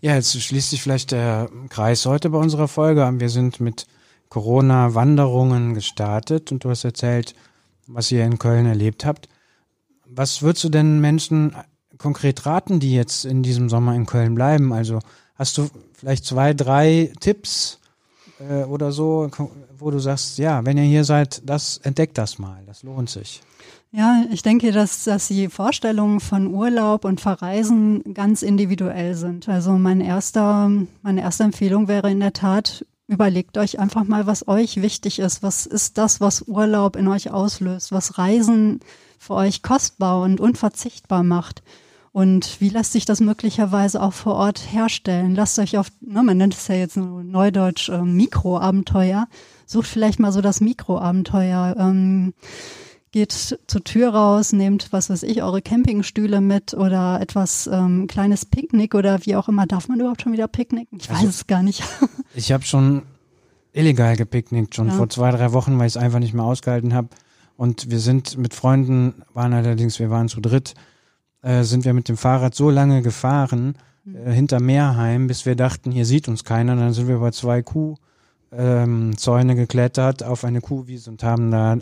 Ja, 0.00 0.14
jetzt 0.14 0.40
schließt 0.40 0.70
sich 0.70 0.82
vielleicht 0.82 1.12
der 1.12 1.48
Kreis 1.68 2.06
heute 2.06 2.30
bei 2.30 2.38
unserer 2.38 2.68
Folge. 2.68 3.10
Wir 3.18 3.28
sind 3.28 3.60
mit 3.60 3.86
Corona-Wanderungen 4.28 5.74
gestartet 5.74 6.52
und 6.52 6.64
du 6.64 6.70
hast 6.70 6.84
erzählt, 6.84 7.34
was 7.86 8.12
ihr 8.12 8.24
in 8.24 8.38
Köln 8.38 8.66
erlebt 8.66 9.04
habt. 9.04 9.28
Was 10.06 10.42
würdest 10.42 10.64
du 10.64 10.68
denn 10.68 11.00
Menschen 11.00 11.54
konkret 11.96 12.46
raten, 12.46 12.80
die 12.80 12.94
jetzt 12.94 13.24
in 13.24 13.42
diesem 13.42 13.68
Sommer 13.68 13.94
in 13.94 14.06
Köln 14.06 14.34
bleiben? 14.34 14.72
Also 14.72 15.00
hast 15.34 15.58
du 15.58 15.68
vielleicht 15.94 16.24
zwei, 16.24 16.54
drei 16.54 17.12
Tipps 17.20 17.80
äh, 18.40 18.64
oder 18.64 18.92
so, 18.92 19.30
wo 19.78 19.90
du 19.90 19.98
sagst, 19.98 20.38
ja, 20.38 20.64
wenn 20.64 20.78
ihr 20.78 20.84
hier 20.84 21.04
seid, 21.04 21.42
das 21.44 21.78
entdeckt 21.78 22.18
das 22.18 22.38
mal, 22.38 22.62
das 22.66 22.82
lohnt 22.82 23.10
sich. 23.10 23.40
Ja, 23.90 24.24
ich 24.30 24.42
denke, 24.42 24.70
dass, 24.70 25.04
dass 25.04 25.28
die 25.28 25.48
Vorstellungen 25.48 26.20
von 26.20 26.48
Urlaub 26.48 27.06
und 27.06 27.22
Verreisen 27.22 28.12
ganz 28.12 28.42
individuell 28.42 29.14
sind. 29.14 29.48
Also 29.48 29.72
mein 29.72 30.02
erster, 30.02 30.70
meine 31.02 31.22
erste 31.22 31.44
Empfehlung 31.44 31.88
wäre 31.88 32.10
in 32.10 32.20
der 32.20 32.34
Tat, 32.34 32.84
überlegt 33.06 33.56
euch 33.56 33.78
einfach 33.78 34.04
mal, 34.04 34.26
was 34.26 34.46
euch 34.46 34.82
wichtig 34.82 35.18
ist. 35.18 35.42
Was 35.42 35.64
ist 35.64 35.96
das, 35.96 36.20
was 36.20 36.42
Urlaub 36.42 36.96
in 36.96 37.08
euch 37.08 37.30
auslöst? 37.30 37.90
Was 37.90 38.18
Reisen 38.18 38.80
für 39.18 39.34
euch 39.34 39.62
kostbar 39.62 40.20
und 40.20 40.38
unverzichtbar 40.38 41.22
macht? 41.22 41.62
Und 42.12 42.60
wie 42.60 42.68
lässt 42.68 42.92
sich 42.92 43.06
das 43.06 43.20
möglicherweise 43.20 44.02
auch 44.02 44.12
vor 44.12 44.34
Ort 44.34 44.60
herstellen? 44.70 45.34
Lasst 45.34 45.58
euch 45.58 45.78
auf, 45.78 45.88
ne, 46.00 46.22
man 46.22 46.36
nennt 46.36 46.54
es 46.54 46.68
ja 46.68 46.74
jetzt 46.74 46.96
neudeutsch 46.96 47.88
äh, 47.88 48.02
Mikroabenteuer. 48.02 49.28
Sucht 49.64 49.86
vielleicht 49.86 50.18
mal 50.18 50.32
so 50.32 50.42
das 50.42 50.60
Mikroabenteuer. 50.60 51.76
Ähm, 51.78 52.34
geht 53.10 53.32
zur 53.32 53.84
Tür 53.84 54.10
raus, 54.10 54.52
nehmt, 54.52 54.92
was 54.92 55.10
weiß 55.10 55.22
ich, 55.22 55.42
eure 55.42 55.62
Campingstühle 55.62 56.40
mit 56.40 56.74
oder 56.74 57.20
etwas 57.20 57.68
ähm, 57.72 58.06
kleines 58.06 58.44
Picknick 58.44 58.94
oder 58.94 59.24
wie 59.24 59.36
auch 59.36 59.48
immer. 59.48 59.66
Darf 59.66 59.88
man 59.88 60.00
überhaupt 60.00 60.22
schon 60.22 60.32
wieder 60.32 60.48
picknicken? 60.48 60.98
Ich 61.00 61.08
weiß 61.08 61.18
also, 61.18 61.28
es 61.28 61.46
gar 61.46 61.62
nicht. 61.62 61.82
ich 62.34 62.52
habe 62.52 62.64
schon 62.64 63.02
illegal 63.72 64.16
gepicknickt, 64.16 64.74
schon 64.74 64.88
ja. 64.88 64.94
vor 64.94 65.08
zwei, 65.08 65.30
drei 65.30 65.52
Wochen, 65.52 65.78
weil 65.78 65.86
ich 65.86 65.94
es 65.94 66.02
einfach 66.02 66.18
nicht 66.18 66.34
mehr 66.34 66.44
ausgehalten 66.44 66.94
habe. 66.94 67.08
Und 67.56 67.90
wir 67.90 67.98
sind 67.98 68.38
mit 68.38 68.54
Freunden, 68.54 69.22
waren 69.34 69.52
allerdings, 69.52 69.98
wir 69.98 70.10
waren 70.10 70.28
zu 70.28 70.40
dritt, 70.40 70.74
äh, 71.42 71.62
sind 71.64 71.84
wir 71.84 71.92
mit 71.92 72.08
dem 72.08 72.16
Fahrrad 72.16 72.54
so 72.54 72.70
lange 72.70 73.02
gefahren, 73.02 73.76
äh, 74.06 74.30
hinter 74.30 74.60
Meerheim, 74.60 75.26
bis 75.26 75.46
wir 75.46 75.56
dachten, 75.56 75.90
hier 75.90 76.04
sieht 76.04 76.28
uns 76.28 76.44
keiner. 76.44 76.76
dann 76.76 76.92
sind 76.92 77.08
wir 77.08 77.16
über 77.16 77.32
zwei 77.32 77.62
Kuhzäune 77.62 78.02
ähm, 78.52 79.56
geklettert 79.56 80.22
auf 80.22 80.44
eine 80.44 80.60
Kuhwiese 80.60 81.10
und 81.10 81.22
haben 81.22 81.50
da 81.50 81.78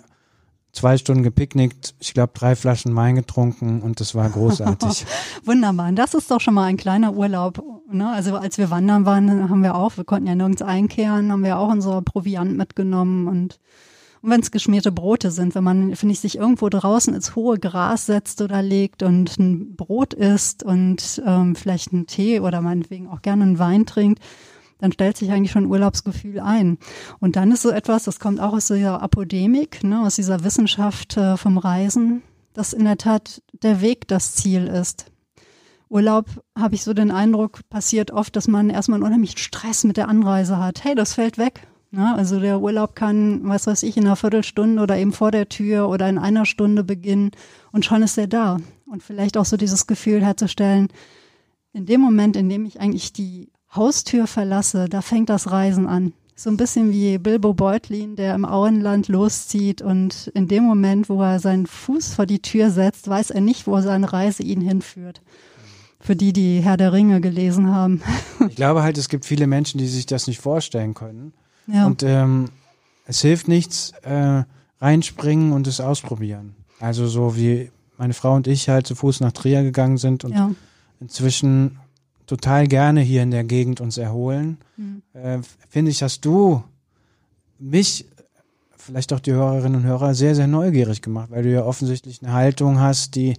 zwei 0.77 0.99
Stunden 0.99 1.23
gepicknickt, 1.23 1.95
ich 1.99 2.15
glaube 2.15 2.33
drei 2.35 2.55
Flaschen 2.55 2.95
Wein 2.95 3.17
getrunken 3.17 3.81
und 3.81 4.01
das 4.01 4.15
war 4.15 4.29
großartig. 4.29 5.07
Wunderbar. 5.45 5.91
Das 5.93 6.15
ist 6.15 6.31
doch 6.31 6.41
schon 6.41 6.55
mal 6.55 6.65
ein 6.65 6.77
kleiner 6.77 7.15
Urlaub. 7.15 7.63
Ne? 7.91 8.09
Also 8.09 8.37
als 8.37 8.59
wir 8.59 8.71
wandern 8.71 9.07
waren, 9.07 9.49
haben 9.49 9.63
wir 9.63 9.75
auch, 9.75 9.97
wir 9.97 10.05
konnten 10.05 10.27
ja 10.27 10.35
nirgends 10.35 10.63
einkehren, 10.63 11.33
haben 11.33 11.45
wir 11.45 11.59
auch 11.59 11.71
unser 11.71 12.03
Proviant 12.03 12.57
mitgenommen 12.57 13.27
und 13.27 13.59
und 14.23 14.31
wenn 14.33 14.41
es 14.41 14.51
geschmierte 14.51 14.91
Brote 14.91 15.31
sind, 15.31 15.55
wenn 15.55 15.63
man, 15.63 15.95
finde 15.95 16.15
ich, 16.15 16.21
sich 16.21 16.37
irgendwo 16.37 16.69
draußen 16.69 17.15
ins 17.15 17.37
hohe 17.37 17.61
Gras 17.61 18.07
setzt 18.07 18.43
oder 18.43 18.61
legt 18.61 19.05
und 19.05 19.39
ein 19.39 19.77
Brot 19.77 20.15
isst 20.15 20.65
und 20.65 21.23
ähm, 21.25 21.55
vielleicht 21.55 21.93
einen 21.93 22.09
Tee 22.09 22.41
oder 22.41 22.61
meinetwegen 22.61 23.09
auch 23.09 23.23
gerne 23.23 23.45
einen 23.45 23.59
Wein 23.61 23.87
trinkt, 23.87 24.21
dann 24.79 24.93
stellt 24.93 25.17
sich 25.17 25.31
eigentlich 25.31 25.53
schon 25.53 25.67
Urlaubsgefühl 25.67 26.41
ein. 26.41 26.79
Und 27.19 27.37
dann 27.37 27.51
ist 27.53 27.63
so 27.63 27.71
etwas, 27.71 28.05
das 28.05 28.21
kommt 28.21 28.41
auch 28.41 28.53
aus 28.53 28.69
dieser 28.69 29.03
Apodemik, 29.03 29.83
ne, 29.85 30.03
aus 30.03 30.17
dieser 30.17 30.45
Wissenschaft 30.45 31.17
äh, 31.17 31.37
vom 31.37 31.59
Reisen, 31.59 32.23
dass 32.53 32.73
in 32.73 32.85
der 32.85 32.99
Tat 32.99 33.43
der 33.63 33.81
Weg 33.81 34.09
das 34.09 34.35
Ziel 34.35 34.67
ist. 34.67 35.07
Urlaub 35.89 36.27
habe 36.59 36.75
ich 36.75 36.83
so 36.83 36.95
den 36.95 37.11
Eindruck, 37.11 37.61
passiert 37.71 38.11
oft, 38.11 38.35
dass 38.35 38.49
man 38.49 38.71
erstmal 38.71 38.97
einen 38.97 39.07
unheimlichen 39.07 39.39
Stress 39.39 39.85
mit 39.85 39.97
der 39.97 40.09
Anreise 40.09 40.59
hat. 40.59 40.83
Hey, 40.85 40.95
das 40.95 41.15
fällt 41.15 41.39
weg. 41.39 41.67
Ne? 41.93 42.15
Also 42.15 42.41
der 42.41 42.61
Urlaub 42.61 42.97
kann, 42.97 43.49
was 43.49 43.67
weiß 43.67 43.85
ich, 43.85 43.97
in 43.97 44.05
einer 44.05 44.17
Viertelstunde 44.17 44.83
oder 44.83 44.97
eben 44.97 45.13
vor 45.13 45.31
der 45.31 45.49
Tür 45.49 45.89
oder 45.89 46.09
in 46.09 46.19
einer 46.19 46.45
Stunde 46.45 46.83
beginnen 46.83 47.31
und 47.73 47.85
schon 47.85 48.03
ist 48.03 48.19
er 48.19 48.27
da. 48.27 48.59
Und 48.87 49.03
vielleicht 49.03 49.37
auch 49.37 49.45
so 49.45 49.57
dieses 49.57 49.87
Gefühl 49.87 50.25
herzustellen, 50.25 50.89
in 51.73 51.87
dem 51.87 52.01
Moment, 52.01 52.37
in 52.37 52.49
dem 52.49 52.65
ich 52.65 52.81
eigentlich 52.81 53.13
die 53.13 53.51
Haustür 53.77 54.27
verlasse, 54.27 54.89
da 54.89 55.03
fängt 55.03 55.29
das 55.29 55.51
Reisen 55.51 55.87
an. 55.87 56.13
So 56.39 56.51
ein 56.51 56.59
bisschen 56.59 56.93
wie 56.93 57.17
Bilbo 57.17 57.55
Beutlin, 57.55 58.15
der 58.15 58.35
im 58.35 58.45
Auenland 58.45 59.09
loszieht 59.09 59.81
und 59.81 60.31
in 60.35 60.49
dem 60.49 60.65
Moment, 60.65 61.09
wo 61.09 61.23
er 61.23 61.41
seinen 61.41 61.67
Fuß 61.67 62.13
vor 62.13 62.27
die 62.27 62.43
Tür 62.43 62.71
setzt, 62.71 63.09
weiß 63.09 63.31
er 63.31 63.41
nicht, 63.41 63.67
wo 63.67 63.81
seine 63.81 64.13
Reise 64.13 64.43
ihn 64.43 64.61
hinführt. 64.61 65.23
Für 65.99 66.15
die, 66.15 66.35
die 66.35 66.61
Herr 66.61 66.77
der 66.77 66.93
Ringe 66.93 67.23
gelesen 67.23 67.75
haben. 67.75 68.03
Ich 68.51 68.57
glaube 68.57 68.83
halt, 68.83 68.99
es 68.99 69.09
gibt 69.09 69.25
viele 69.25 69.47
Menschen, 69.47 69.79
die 69.79 69.87
sich 69.87 70.05
das 70.05 70.27
nicht 70.27 70.41
vorstellen 70.41 70.93
können. 70.93 71.33
Ja. 71.67 71.87
Und 71.87 72.03
ähm, 72.03 72.51
es 73.07 73.23
hilft 73.23 73.49
nichts, 73.49 73.93
äh, 74.03 74.45
reinspringen 74.81 75.53
und 75.53 75.67
es 75.67 75.81
ausprobieren. 75.81 76.55
Also 76.81 77.07
so 77.07 77.37
wie 77.37 77.71
meine 77.97 78.13
Frau 78.13 78.35
und 78.35 78.47
ich 78.47 78.69
halt 78.69 78.87
zu 78.87 78.95
Fuß 78.95 79.21
nach 79.21 79.33
Trier 79.33 79.63
gegangen 79.63 79.97
sind 79.97 80.25
und 80.25 80.33
ja. 80.33 80.51
inzwischen 81.01 81.79
total 82.27 82.67
gerne 82.67 83.01
hier 83.01 83.23
in 83.23 83.31
der 83.31 83.45
Gegend 83.45 83.81
uns 83.81 83.99
erholen. 83.99 84.59
Mhm. 84.77 85.03
Äh, 85.13 85.39
Finde 85.69 85.91
ich, 85.91 85.99
dass 85.99 86.21
du 86.21 86.63
mich, 87.59 88.07
vielleicht 88.77 89.13
auch 89.13 89.21
die 89.21 89.33
Hörerinnen 89.33 89.83
und 89.83 89.87
Hörer, 89.87 90.15
sehr, 90.15 90.35
sehr 90.35 90.47
neugierig 90.47 91.03
gemacht, 91.03 91.31
weil 91.31 91.43
du 91.43 91.51
ja 91.51 91.65
offensichtlich 91.65 92.23
eine 92.23 92.33
Haltung 92.33 92.81
hast, 92.81 93.15
die 93.15 93.35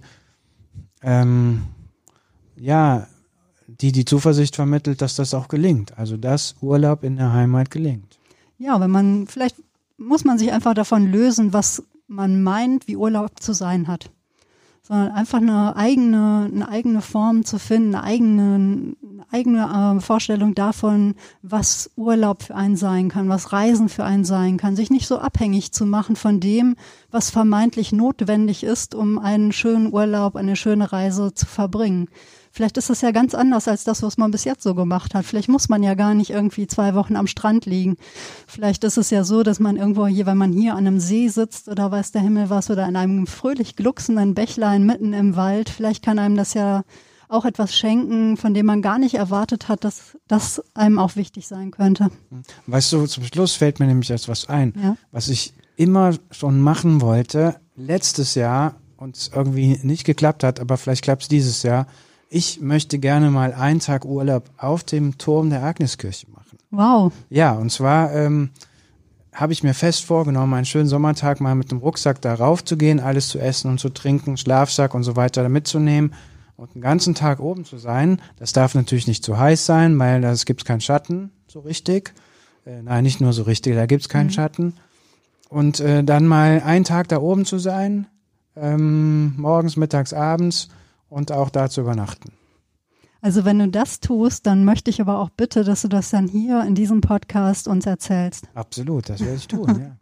ähm, 1.02 1.62
ja, 2.56 3.06
die 3.66 3.92
die 3.92 4.04
Zuversicht 4.04 4.56
vermittelt, 4.56 5.02
dass 5.02 5.16
das 5.16 5.34
auch 5.34 5.48
gelingt. 5.48 5.96
Also 5.98 6.16
dass 6.16 6.56
Urlaub 6.60 7.04
in 7.04 7.16
der 7.16 7.32
Heimat 7.32 7.70
gelingt. 7.70 8.18
Ja, 8.58 8.80
wenn 8.80 8.90
man, 8.90 9.26
vielleicht 9.26 9.56
muss 9.96 10.24
man 10.24 10.38
sich 10.38 10.52
einfach 10.52 10.74
davon 10.74 11.10
lösen, 11.10 11.52
was 11.52 11.82
man 12.06 12.42
meint, 12.42 12.88
wie 12.88 12.96
Urlaub 12.96 13.40
zu 13.40 13.52
sein 13.52 13.86
hat. 13.86 14.10
Sondern 14.88 15.10
einfach 15.10 15.38
eine 15.38 15.76
eigene, 15.76 16.50
eine 16.50 16.66
eigene 16.66 17.02
Form 17.02 17.44
zu 17.44 17.58
finden, 17.58 17.94
eine 17.94 18.04
eigene, 18.04 18.54
eine 18.54 19.26
eigene 19.30 19.98
äh, 19.98 20.00
Vorstellung 20.00 20.54
davon, 20.54 21.14
was 21.42 21.90
Urlaub 21.94 22.42
für 22.42 22.54
einen 22.54 22.76
sein 22.76 23.10
kann, 23.10 23.28
was 23.28 23.52
Reisen 23.52 23.90
für 23.90 24.04
einen 24.04 24.24
sein 24.24 24.56
kann, 24.56 24.76
sich 24.76 24.88
nicht 24.88 25.06
so 25.06 25.18
abhängig 25.18 25.72
zu 25.72 25.84
machen 25.84 26.16
von 26.16 26.40
dem, 26.40 26.74
was 27.10 27.28
vermeintlich 27.28 27.92
notwendig 27.92 28.64
ist, 28.64 28.94
um 28.94 29.18
einen 29.18 29.52
schönen 29.52 29.92
Urlaub, 29.92 30.36
eine 30.36 30.56
schöne 30.56 30.90
Reise 30.90 31.34
zu 31.34 31.44
verbringen. 31.44 32.08
Vielleicht 32.58 32.76
ist 32.76 32.90
es 32.90 33.02
ja 33.02 33.12
ganz 33.12 33.36
anders 33.36 33.68
als 33.68 33.84
das, 33.84 34.02
was 34.02 34.18
man 34.18 34.32
bis 34.32 34.42
jetzt 34.42 34.64
so 34.64 34.74
gemacht 34.74 35.14
hat. 35.14 35.24
Vielleicht 35.24 35.48
muss 35.48 35.68
man 35.68 35.84
ja 35.84 35.94
gar 35.94 36.12
nicht 36.12 36.30
irgendwie 36.30 36.66
zwei 36.66 36.96
Wochen 36.96 37.14
am 37.14 37.28
Strand 37.28 37.66
liegen. 37.66 37.96
Vielleicht 38.48 38.82
ist 38.82 38.96
es 38.96 39.10
ja 39.10 39.22
so, 39.22 39.44
dass 39.44 39.60
man 39.60 39.76
irgendwo 39.76 40.08
hier, 40.08 40.26
wenn 40.26 40.38
man 40.38 40.52
hier 40.52 40.72
an 40.72 40.84
einem 40.84 40.98
See 40.98 41.28
sitzt 41.28 41.68
oder 41.68 41.92
weiß 41.92 42.10
der 42.10 42.22
Himmel 42.22 42.50
was 42.50 42.68
oder 42.68 42.88
in 42.88 42.96
einem 42.96 43.28
fröhlich 43.28 43.76
glucksenden 43.76 44.34
Bächlein 44.34 44.84
mitten 44.84 45.12
im 45.12 45.36
Wald, 45.36 45.70
vielleicht 45.70 46.04
kann 46.04 46.18
einem 46.18 46.36
das 46.36 46.52
ja 46.52 46.82
auch 47.28 47.44
etwas 47.44 47.76
schenken, 47.76 48.36
von 48.36 48.54
dem 48.54 48.66
man 48.66 48.82
gar 48.82 48.98
nicht 48.98 49.14
erwartet 49.14 49.68
hat, 49.68 49.84
dass 49.84 50.18
das 50.26 50.60
einem 50.74 50.98
auch 50.98 51.14
wichtig 51.14 51.46
sein 51.46 51.70
könnte. 51.70 52.10
Weißt 52.66 52.92
du, 52.92 53.06
zum 53.06 53.22
Schluss 53.22 53.54
fällt 53.54 53.78
mir 53.78 53.86
nämlich 53.86 54.10
etwas 54.10 54.48
ein, 54.48 54.74
ja? 54.82 54.96
was 55.12 55.28
ich 55.28 55.54
immer 55.76 56.16
schon 56.32 56.58
machen 56.58 57.02
wollte, 57.02 57.60
letztes 57.76 58.34
Jahr 58.34 58.74
und 58.96 59.30
irgendwie 59.32 59.78
nicht 59.84 60.02
geklappt 60.02 60.42
hat, 60.42 60.58
aber 60.58 60.76
vielleicht 60.76 61.04
klappt 61.04 61.22
es 61.22 61.28
dieses 61.28 61.62
Jahr, 61.62 61.86
ich 62.30 62.60
möchte 62.60 62.98
gerne 62.98 63.30
mal 63.30 63.52
einen 63.54 63.80
Tag 63.80 64.04
Urlaub 64.04 64.44
auf 64.58 64.84
dem 64.84 65.18
Turm 65.18 65.50
der 65.50 65.62
Agneskirche 65.62 66.26
machen. 66.30 66.58
Wow. 66.70 67.12
Ja, 67.30 67.52
und 67.52 67.70
zwar 67.70 68.12
ähm, 68.14 68.50
habe 69.32 69.52
ich 69.52 69.62
mir 69.62 69.74
fest 69.74 70.04
vorgenommen, 70.04 70.54
einen 70.54 70.66
schönen 70.66 70.88
Sommertag 70.88 71.40
mal 71.40 71.54
mit 71.54 71.70
dem 71.70 71.78
Rucksack 71.78 72.20
da 72.20 72.34
rauf 72.34 72.64
zu 72.64 72.76
gehen, 72.76 73.00
alles 73.00 73.28
zu 73.28 73.38
essen 73.38 73.70
und 73.70 73.80
zu 73.80 73.88
trinken, 73.88 74.36
Schlafsack 74.36 74.94
und 74.94 75.04
so 75.04 75.16
weiter 75.16 75.48
mitzunehmen 75.48 76.14
und 76.56 76.74
den 76.74 76.82
ganzen 76.82 77.14
Tag 77.14 77.40
oben 77.40 77.64
zu 77.64 77.78
sein. 77.78 78.20
Das 78.36 78.52
darf 78.52 78.74
natürlich 78.74 79.06
nicht 79.06 79.24
zu 79.24 79.38
heiß 79.38 79.64
sein, 79.64 79.98
weil 79.98 80.20
da 80.20 80.34
gibt 80.34 80.64
keinen 80.64 80.80
Schatten 80.80 81.30
so 81.46 81.60
richtig. 81.60 82.12
Äh, 82.66 82.82
nein, 82.82 83.04
nicht 83.04 83.20
nur 83.20 83.32
so 83.32 83.44
richtig, 83.44 83.74
da 83.74 83.86
gibt's 83.86 84.08
keinen 84.08 84.26
mhm. 84.26 84.32
Schatten. 84.32 84.74
Und 85.48 85.80
äh, 85.80 86.04
dann 86.04 86.26
mal 86.26 86.60
einen 86.62 86.84
Tag 86.84 87.08
da 87.08 87.18
oben 87.18 87.46
zu 87.46 87.58
sein, 87.58 88.06
ähm, 88.54 89.34
morgens, 89.38 89.76
mittags, 89.76 90.12
abends 90.12 90.68
und 91.08 91.32
auch 91.32 91.50
da 91.50 91.68
zu 91.68 91.80
übernachten. 91.80 92.32
Also 93.20 93.44
wenn 93.44 93.58
du 93.58 93.68
das 93.68 94.00
tust, 94.00 94.46
dann 94.46 94.64
möchte 94.64 94.90
ich 94.90 95.00
aber 95.00 95.18
auch 95.18 95.30
bitte, 95.30 95.64
dass 95.64 95.82
du 95.82 95.88
das 95.88 96.10
dann 96.10 96.28
hier 96.28 96.62
in 96.62 96.74
diesem 96.74 97.00
Podcast 97.00 97.66
uns 97.66 97.84
erzählst. 97.84 98.44
Absolut, 98.54 99.08
das 99.08 99.20
werde 99.20 99.36
ich 99.36 99.48
tun, 99.48 99.80
ja. 99.80 99.96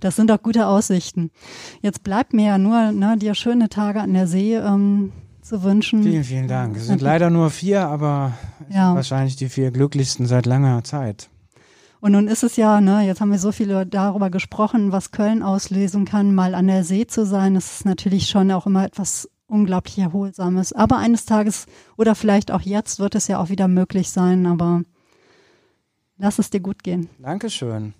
Das 0.00 0.16
sind 0.16 0.28
doch 0.28 0.42
gute 0.42 0.66
Aussichten. 0.66 1.30
Jetzt 1.82 2.02
bleibt 2.02 2.32
mir 2.32 2.46
ja 2.46 2.58
nur, 2.58 2.90
ne, 2.90 3.16
dir 3.16 3.34
schöne 3.34 3.68
Tage 3.68 4.00
an 4.00 4.12
der 4.12 4.26
See 4.26 4.56
ähm, 4.56 5.12
zu 5.40 5.62
wünschen. 5.62 6.02
Vielen, 6.02 6.24
vielen 6.24 6.48
Dank. 6.48 6.76
Es 6.76 6.86
sind 6.86 7.00
leider 7.00 7.30
nur 7.30 7.50
vier, 7.50 7.86
aber 7.86 8.32
ja. 8.68 8.94
wahrscheinlich 8.94 9.36
die 9.36 9.48
vier 9.48 9.70
glücklichsten 9.70 10.26
seit 10.26 10.46
langer 10.46 10.82
Zeit. 10.82 11.28
Und 12.00 12.12
nun 12.12 12.26
ist 12.26 12.42
es 12.42 12.56
ja, 12.56 12.80
ne, 12.80 13.06
jetzt 13.06 13.20
haben 13.20 13.30
wir 13.30 13.38
so 13.38 13.52
viel 13.52 13.86
darüber 13.86 14.30
gesprochen, 14.30 14.90
was 14.90 15.12
Köln 15.12 15.44
auslösen 15.44 16.04
kann, 16.04 16.34
mal 16.34 16.56
an 16.56 16.66
der 16.66 16.82
See 16.82 17.06
zu 17.06 17.24
sein. 17.24 17.54
Das 17.54 17.74
ist 17.74 17.84
natürlich 17.84 18.28
schon 18.28 18.50
auch 18.50 18.66
immer 18.66 18.84
etwas 18.84 19.28
unglaublich 19.52 19.98
Erholsames. 19.98 20.72
Aber 20.72 20.96
eines 20.98 21.26
Tages 21.26 21.66
oder 21.96 22.14
vielleicht 22.14 22.50
auch 22.50 22.62
jetzt 22.62 22.98
wird 22.98 23.14
es 23.14 23.28
ja 23.28 23.38
auch 23.38 23.50
wieder 23.50 23.68
möglich 23.68 24.10
sein, 24.10 24.46
aber 24.46 24.82
lass 26.16 26.38
es 26.38 26.50
dir 26.50 26.60
gut 26.60 26.82
gehen. 26.82 27.08
Dankeschön. 27.20 27.94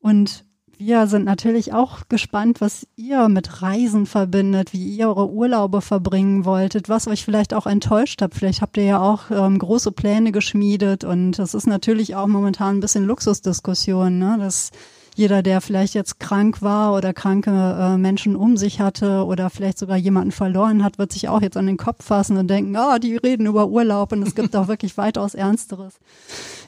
Und 0.00 0.44
wir 0.78 1.08
sind 1.08 1.24
natürlich 1.24 1.72
auch 1.72 2.08
gespannt, 2.08 2.60
was 2.60 2.86
ihr 2.94 3.28
mit 3.28 3.62
Reisen 3.62 4.06
verbindet, 4.06 4.72
wie 4.72 4.96
ihr 4.96 5.08
eure 5.08 5.28
Urlaube 5.28 5.80
verbringen 5.82 6.44
wolltet, 6.44 6.88
was 6.88 7.08
euch 7.08 7.24
vielleicht 7.24 7.52
auch 7.52 7.66
enttäuscht 7.66 8.22
habt. 8.22 8.34
Vielleicht 8.34 8.62
habt 8.62 8.76
ihr 8.76 8.84
ja 8.84 9.00
auch 9.00 9.30
ähm, 9.32 9.58
große 9.58 9.90
Pläne 9.90 10.30
geschmiedet 10.30 11.02
und 11.02 11.32
das 11.32 11.54
ist 11.54 11.66
natürlich 11.66 12.14
auch 12.14 12.28
momentan 12.28 12.76
ein 12.76 12.80
bisschen 12.80 13.04
Luxusdiskussion, 13.04 14.18
ne? 14.18 14.36
dass 14.38 14.70
jeder, 15.18 15.42
der 15.42 15.60
vielleicht 15.60 15.94
jetzt 15.94 16.20
krank 16.20 16.62
war 16.62 16.94
oder 16.94 17.12
kranke 17.12 17.50
äh, 17.50 17.98
Menschen 17.98 18.36
um 18.36 18.56
sich 18.56 18.80
hatte 18.80 19.24
oder 19.24 19.50
vielleicht 19.50 19.76
sogar 19.76 19.96
jemanden 19.96 20.30
verloren 20.30 20.84
hat, 20.84 20.96
wird 20.96 21.10
sich 21.10 21.28
auch 21.28 21.42
jetzt 21.42 21.56
an 21.56 21.66
den 21.66 21.76
Kopf 21.76 22.04
fassen 22.04 22.36
und 22.36 22.46
denken, 22.46 22.76
ah, 22.76 22.94
oh, 22.94 22.98
die 22.98 23.16
reden 23.16 23.46
über 23.46 23.66
Urlaub 23.66 24.12
und 24.12 24.22
es 24.22 24.36
gibt 24.36 24.54
auch 24.54 24.68
wirklich 24.68 24.96
weitaus 24.96 25.34
Ernsteres. 25.34 25.94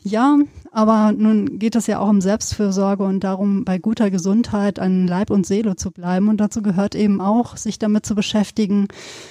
Ja, 0.02 0.36
aber 0.72 1.12
nun 1.16 1.60
geht 1.60 1.76
es 1.76 1.86
ja 1.86 2.00
auch 2.00 2.08
um 2.08 2.20
Selbstfürsorge 2.20 3.04
und 3.04 3.22
darum, 3.22 3.64
bei 3.64 3.78
guter 3.78 4.10
Gesundheit 4.10 4.80
an 4.80 5.06
Leib 5.06 5.30
und 5.30 5.46
Seele 5.46 5.76
zu 5.76 5.92
bleiben. 5.92 6.26
Und 6.26 6.38
dazu 6.38 6.60
gehört 6.60 6.96
eben 6.96 7.20
auch, 7.20 7.56
sich 7.56 7.78
damit 7.78 8.04
zu 8.04 8.16
beschäftigen, 8.16 8.88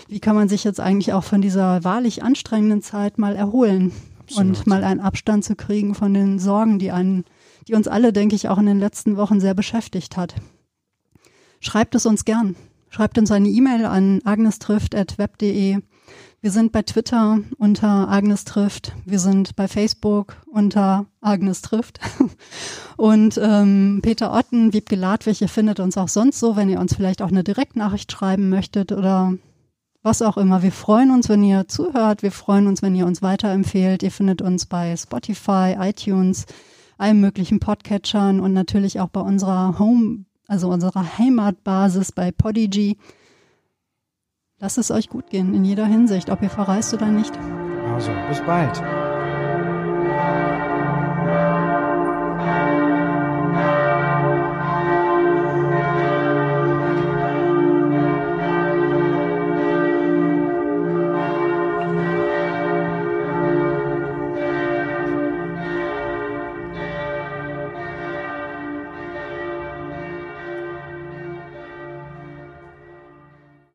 wie 0.07 0.21
kann 0.21 0.37
man 0.37 0.47
sich 0.47 0.63
jetzt 0.63 0.79
eigentlich 0.79 1.11
auch 1.11 1.25
von 1.25 1.41
dieser 1.41 1.83
wahrlich 1.83 2.23
anstrengenden 2.23 2.81
Zeit 2.81 3.17
mal 3.17 3.35
erholen 3.35 3.91
Absolut. 4.21 4.59
und 4.59 4.67
mal 4.67 4.85
einen 4.85 5.01
Abstand 5.01 5.43
zu 5.43 5.57
kriegen 5.57 5.93
von 5.93 6.13
den 6.13 6.39
Sorgen, 6.39 6.79
die 6.79 6.91
einen 6.91 7.25
die 7.67 7.75
uns 7.75 7.87
alle, 7.87 8.13
denke 8.13 8.35
ich, 8.35 8.47
auch 8.47 8.57
in 8.57 8.65
den 8.65 8.79
letzten 8.79 9.17
Wochen 9.17 9.39
sehr 9.39 9.53
beschäftigt 9.53 10.17
hat. 10.17 10.35
Schreibt 11.59 11.95
es 11.95 12.05
uns 12.05 12.25
gern. 12.25 12.55
Schreibt 12.89 13.17
uns 13.17 13.31
eine 13.31 13.49
E-Mail 13.49 13.85
an 13.85 14.21
agnestrift.web.de 14.23 15.77
Wir 16.41 16.51
sind 16.51 16.71
bei 16.71 16.81
Twitter 16.81 17.39
unter 17.57 18.09
Agnes 18.09 18.45
trifft. 18.45 18.93
Wir 19.05 19.19
sind 19.19 19.55
bei 19.55 19.67
Facebook 19.67 20.37
unter 20.51 21.05
Agnes 21.21 21.61
trifft. 21.61 21.99
Und 22.97 23.39
ähm, 23.41 23.99
Peter 24.01 24.33
Otten, 24.33 24.73
Wiebke 24.73 24.95
Ladwig, 24.95 25.41
ihr 25.41 25.49
findet 25.49 25.79
uns 25.79 25.97
auch 25.97 26.07
sonst 26.07 26.39
so, 26.39 26.55
wenn 26.55 26.69
ihr 26.69 26.79
uns 26.79 26.95
vielleicht 26.95 27.21
auch 27.21 27.29
eine 27.29 27.43
Direktnachricht 27.43 28.11
schreiben 28.11 28.49
möchtet 28.49 28.91
oder 28.91 29.33
was 30.01 30.21
auch 30.21 30.37
immer. 30.37 30.63
Wir 30.63 30.71
freuen 30.71 31.11
uns, 31.11 31.29
wenn 31.29 31.43
ihr 31.43 31.67
zuhört. 31.67 32.23
Wir 32.23 32.31
freuen 32.31 32.67
uns, 32.67 32.81
wenn 32.81 32.95
ihr 32.95 33.05
uns 33.05 33.21
weiterempfehlt. 33.21 34.01
Ihr 34.01 34.11
findet 34.11 34.41
uns 34.41 34.65
bei 34.65 34.95
Spotify, 34.95 35.75
iTunes, 35.79 36.45
allen 36.99 37.19
möglichen 37.19 37.59
Podcatchern 37.59 38.39
und 38.39 38.53
natürlich 38.53 38.99
auch 38.99 39.09
bei 39.09 39.21
unserer 39.21 39.79
Home, 39.79 40.25
also 40.47 40.69
unserer 40.69 41.17
Heimatbasis 41.17 42.11
bei 42.11 42.31
Podigy. 42.31 42.97
Lasst 44.59 44.77
es 44.77 44.91
euch 44.91 45.09
gut 45.09 45.29
gehen 45.29 45.53
in 45.53 45.63
jeder 45.63 45.85
Hinsicht, 45.85 46.29
ob 46.29 46.41
ihr 46.41 46.49
verreist 46.49 46.93
oder 46.93 47.07
nicht. 47.07 47.37
Also, 47.93 48.11
bis 48.29 48.41
bald. 48.41 48.81